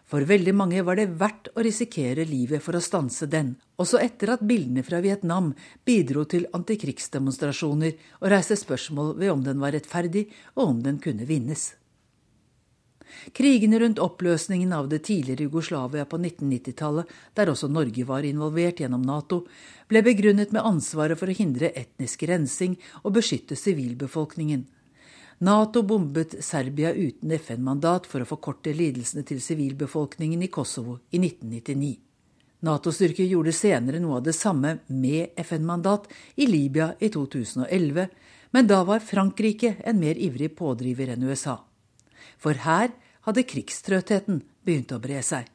For 0.07 0.23
veldig 0.29 0.53
mange 0.55 0.83
var 0.87 1.01
det 1.01 1.09
verdt 1.19 1.49
å 1.57 1.65
risikere 1.65 2.27
livet 2.29 2.63
for 2.63 2.77
å 2.77 2.83
stanse 2.85 3.27
den, 3.27 3.55
også 3.81 3.99
etter 4.05 4.37
at 4.37 4.45
bildene 4.47 4.85
fra 4.87 5.01
Vietnam 5.03 5.51
bidro 5.83 6.27
til 6.31 6.47
antikrigsdemonstrasjoner 6.55 7.97
og 8.21 8.29
reiste 8.31 8.59
spørsmål 8.61 9.17
ved 9.19 9.33
om 9.33 9.43
den 9.47 9.65
var 9.65 9.75
rettferdig 9.75 10.29
og 10.55 10.69
om 10.69 10.85
den 10.85 11.01
kunne 11.03 11.27
vinnes. 11.27 11.73
Krigene 13.33 13.79
rundt 13.81 14.03
oppløsningen 14.03 14.73
av 14.73 14.89
det 14.89 15.03
tidligere 15.09 15.49
Jugoslavia 15.49 16.05
på 16.05 16.19
1990-tallet, 16.19 17.11
der 17.35 17.51
også 17.53 17.69
Norge 17.73 18.05
var 18.09 18.27
involvert 18.27 18.81
gjennom 18.81 19.03
Nato, 19.03 19.45
ble 19.89 20.05
begrunnet 20.05 20.55
med 20.55 20.65
ansvaret 20.65 21.19
for 21.21 21.31
å 21.31 21.37
hindre 21.37 21.73
etnisk 21.75 22.25
rensing 22.31 22.79
og 23.03 23.17
beskytte 23.19 23.59
sivilbefolkningen. 23.59 24.65
Nato 25.45 25.83
bombet 25.83 26.39
Serbia 26.45 26.95
uten 26.95 27.35
FN-mandat 27.37 28.07
for 28.07 28.23
å 28.23 28.29
forkorte 28.29 28.73
lidelsene 28.73 29.27
til 29.27 29.43
sivilbefolkningen 29.43 30.47
i 30.47 30.51
Kosovo 30.53 31.01
i 31.11 31.19
1999. 31.19 31.97
Nato-styrker 32.65 33.27
gjorde 33.29 33.53
senere 33.53 34.01
noe 34.01 34.21
av 34.21 34.25
det 34.25 34.33
samme 34.37 34.79
med 34.87 35.35
FN-mandat 35.43 36.07
i 36.41 36.47
Libya 36.49 36.95
i 36.97 37.11
2011, 37.13 38.07
men 38.57 38.71
da 38.71 38.81
var 38.89 39.05
Frankrike 39.05 39.75
en 39.85 40.01
mer 40.01 40.17
ivrig 40.17 40.55
pådriver 40.57 41.13
enn 41.13 41.27
USA. 41.29 41.59
For 42.45 42.61
her 42.61 42.93
hadde 43.25 43.47
krigstrøttheten 43.49 44.43
begynt 44.69 44.93
å 44.93 45.01
bre 45.01 45.23
seg. 45.25 45.49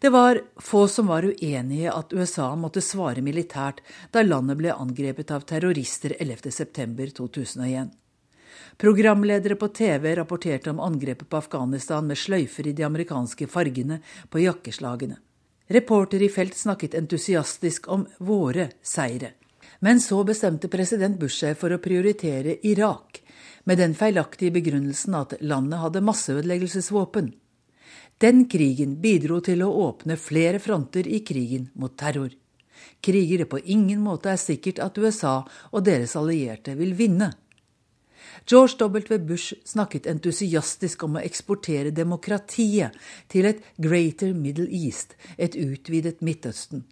Det 0.00 0.10
var 0.12 0.40
få 0.60 0.86
som 0.88 1.08
var 1.08 1.24
uenige 1.24 1.92
at 1.92 2.12
USA 2.12 2.50
måtte 2.56 2.82
svare 2.84 3.22
militært 3.24 3.80
da 4.12 4.24
landet 4.24 4.58
ble 4.60 4.74
angrepet 4.74 5.32
av 5.32 5.46
terrorister 5.48 6.16
11.9.2001. 6.20 7.88
Programledere 8.80 9.56
på 9.60 9.68
TV 9.76 10.14
rapporterte 10.16 10.72
om 10.72 10.80
angrepet 10.80 11.28
på 11.28 11.36
Afghanistan 11.36 12.06
med 12.06 12.18
sløyfer 12.18 12.68
i 12.68 12.76
de 12.76 12.84
amerikanske 12.84 13.46
fargene 13.48 14.00
på 14.28 14.42
jakkeslagene. 14.44 15.16
Reporter 15.70 16.22
i 16.22 16.28
felt 16.32 16.56
snakket 16.56 16.96
entusiastisk 16.98 17.88
om 17.88 18.06
våre 18.18 18.70
seire. 18.82 19.36
Men 19.80 20.00
så 20.00 20.24
bestemte 20.24 20.68
president 20.68 21.20
Bush 21.20 21.44
seg 21.44 21.56
for 21.60 21.72
å 21.72 21.80
prioritere 21.80 22.58
Irak, 22.66 23.22
med 23.64 23.78
den 23.78 23.94
feilaktige 23.94 24.54
begrunnelsen 24.54 25.16
at 25.18 25.36
landet 25.40 25.80
hadde 25.82 26.04
masseødeleggelsesvåpen. 26.04 27.32
Den 28.20 28.44
krigen 28.52 28.98
bidro 29.00 29.40
til 29.40 29.62
å 29.64 29.72
åpne 29.88 30.18
flere 30.20 30.60
fronter 30.60 31.06
i 31.08 31.22
krigen 31.24 31.70
mot 31.74 31.96
terror. 31.96 32.32
Kriger 33.00 33.42
det 33.42 33.48
på 33.52 33.60
ingen 33.64 34.02
måte 34.04 34.32
er 34.32 34.40
sikkert 34.40 34.80
at 34.84 34.98
USA 35.00 35.38
og 35.70 35.84
deres 35.86 36.16
allierte 36.16 36.74
vil 36.76 36.92
vinne. 36.96 37.30
George 38.46 38.76
W. 38.76 39.18
Bush 39.18 39.54
snakket 39.64 40.06
entusiastisk 40.06 41.04
om 41.04 41.16
å 41.16 41.24
eksportere 41.24 41.92
demokratiet 41.96 42.96
til 43.28 43.48
et 43.48 43.64
Greater 43.80 44.34
Middle 44.34 44.68
East, 44.68 45.16
et 45.36 45.56
utvidet 45.56 46.20
Midtøsten. 46.20 46.84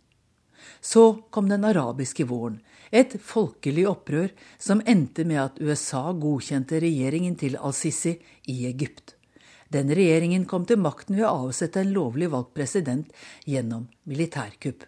Så 0.81 1.25
kom 1.31 1.49
den 1.49 1.65
arabiske 1.65 2.25
våren, 2.29 2.61
et 2.91 3.17
folkelig 3.21 3.87
opprør 3.91 4.33
som 4.59 4.83
endte 4.87 5.25
med 5.29 5.41
at 5.43 5.61
USA 5.61 6.09
godkjente 6.13 6.81
regjeringen 6.83 7.37
til 7.41 7.59
al-Sisi 7.61 8.17
i 8.49 8.65
Egypt. 8.71 9.15
Den 9.69 9.93
regjeringen 9.93 10.47
kom 10.49 10.65
til 10.65 10.81
makten 10.81 11.19
ved 11.19 11.27
å 11.29 11.49
avsette 11.49 11.83
en 11.83 11.93
lovlig 11.93 12.31
valgt 12.33 12.55
president 12.57 13.11
gjennom 13.45 13.89
militærkupp. 14.09 14.87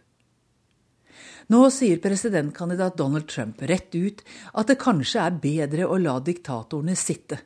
Nå 1.51 1.61
sier 1.74 2.01
presidentkandidat 2.01 2.96
Donald 2.96 3.26
Trump 3.28 3.61
rett 3.66 3.94
ut 3.94 4.22
at 4.55 4.70
det 4.70 4.78
kanskje 4.80 5.20
er 5.26 5.38
bedre 5.42 5.88
å 5.90 5.98
la 6.01 6.16
diktatorene 6.24 6.96
sitte. 6.96 7.40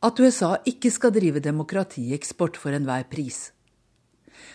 At 0.00 0.18
USA 0.18 0.54
ikke 0.64 0.90
skal 0.90 1.12
drive 1.12 1.42
demokratieksport 1.44 2.56
for 2.56 2.74
enhver 2.74 3.04
pris. 3.12 3.50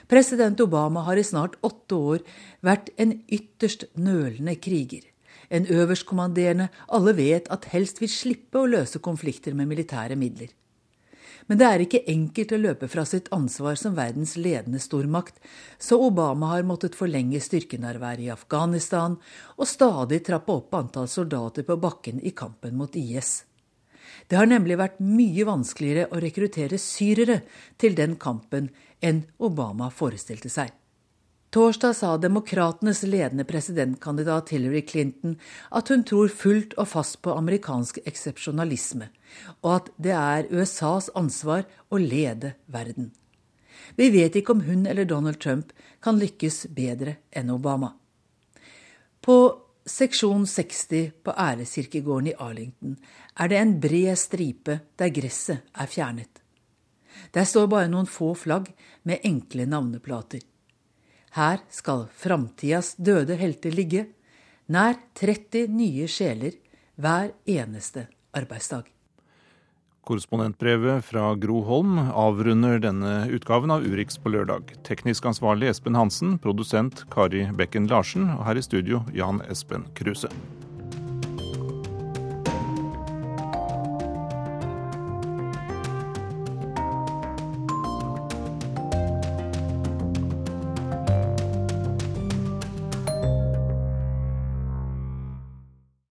President 0.10 0.60
Obama 0.66 1.06
har 1.06 1.22
i 1.22 1.26
snart 1.26 1.60
åtte 1.62 1.96
år 1.96 2.24
vært 2.66 2.90
en 2.98 3.14
ytterst 3.30 3.86
nølende 3.94 4.58
kriger. 4.58 5.06
En 5.50 5.68
øverstkommanderende 5.70 6.70
alle 6.88 7.16
vet 7.18 7.50
at 7.54 7.70
helst 7.74 8.02
vil 8.02 8.12
slippe 8.12 8.62
å 8.62 8.70
løse 8.70 9.00
konflikter 9.00 9.54
med 9.54 9.70
militære 9.72 10.18
midler. 10.20 10.54
Men 11.46 11.60
det 11.62 11.66
er 11.68 11.82
ikke 11.84 12.06
enkelt 12.10 12.54
å 12.56 12.62
løpe 12.62 12.88
fra 12.90 13.04
sitt 13.06 13.28
ansvar 13.36 13.78
som 13.78 13.98
verdens 13.98 14.34
ledende 14.40 14.80
stormakt, 14.82 15.38
så 15.78 16.00
Obama 16.02 16.56
har 16.56 16.66
måttet 16.66 16.98
forlenge 16.98 17.42
styrkenærværet 17.44 18.26
i 18.26 18.32
Afghanistan 18.34 19.20
og 19.58 19.70
stadig 19.70 20.24
trappe 20.26 20.56
opp 20.56 20.74
antall 20.74 21.10
soldater 21.12 21.68
på 21.68 21.78
bakken 21.82 22.24
i 22.26 22.34
kampen 22.34 22.74
mot 22.80 22.98
IS. 22.98 23.44
Det 24.26 24.40
har 24.40 24.50
nemlig 24.50 24.80
vært 24.80 24.98
mye 25.06 25.46
vanskeligere 25.46 26.10
å 26.10 26.22
rekruttere 26.24 26.80
syrere 26.82 27.44
til 27.78 27.94
den 27.98 28.18
kampen 28.22 28.72
enn 29.06 29.22
Obama 29.38 29.92
forestilte 29.94 30.50
seg. 30.50 30.74
Torsdag 31.56 31.94
sa 31.96 32.18
demokratenes 32.18 33.04
ledende 33.04 33.46
presidentkandidat 33.48 34.50
Hillary 34.50 34.82
Clinton 34.88 35.38
at 35.72 35.88
hun 35.88 36.02
tror 36.04 36.28
fullt 36.28 36.74
og 36.76 36.90
fast 36.92 37.22
på 37.24 37.32
amerikansk 37.32 38.02
eksepsjonalisme, 38.04 39.06
og 39.64 39.70
at 39.78 39.86
det 39.96 40.12
er 40.12 40.50
USAs 40.52 41.08
ansvar 41.16 41.62
å 41.88 42.00
lede 42.02 42.58
verden. 42.68 43.14
Vi 43.96 44.10
vet 44.12 44.36
ikke 44.36 44.52
om 44.52 44.66
hun 44.66 44.84
eller 44.84 45.08
Donald 45.08 45.40
Trump 45.40 45.72
kan 46.04 46.20
lykkes 46.20 46.66
bedre 46.76 47.14
enn 47.32 47.54
Obama. 47.54 47.94
På 49.24 49.38
seksjon 49.88 50.44
60 50.52 51.14
på 51.24 51.36
Æreskirkegården 51.40 52.34
i 52.34 52.36
Arlington 52.36 52.98
er 53.40 53.54
det 53.54 53.62
en 53.62 53.72
bred 53.80 54.20
stripe 54.20 54.76
der 55.00 55.16
gresset 55.16 55.64
er 55.72 55.88
fjernet. 55.88 56.44
Der 57.32 57.48
står 57.48 57.72
bare 57.72 57.88
noen 57.88 58.12
få 58.12 58.34
flagg 58.36 58.68
med 59.08 59.24
enkle 59.24 59.70
navneplater. 59.72 60.44
Her 61.36 61.60
skal 61.68 62.06
framtidas 62.16 62.94
døde 62.96 63.36
helter 63.36 63.74
ligge, 63.76 64.06
nær 64.72 64.96
30 65.20 65.68
nye 65.68 66.08
sjeler 66.08 66.56
hver 66.96 67.34
eneste 67.44 68.06
arbeidsdag. 68.32 68.88
Korrespondentbrevet 70.06 71.04
fra 71.04 71.34
Gro 71.42 71.64
Holm 71.66 71.98
avrunder 72.00 72.80
denne 72.80 73.26
utgaven 73.36 73.74
av 73.74 73.84
Urix 73.84 74.20
på 74.22 74.32
lørdag. 74.32 74.76
Teknisk 74.88 75.26
ansvarlig 75.28 75.74
Espen 75.74 75.98
Hansen, 75.98 76.38
produsent 76.40 77.04
Kari 77.12 77.48
Bekken 77.58 77.90
Larsen, 77.92 78.30
og 78.38 78.46
her 78.48 78.62
i 78.62 78.64
studio 78.64 79.02
Jan 79.18 79.42
Espen 79.50 79.90
Kruse. 79.98 80.32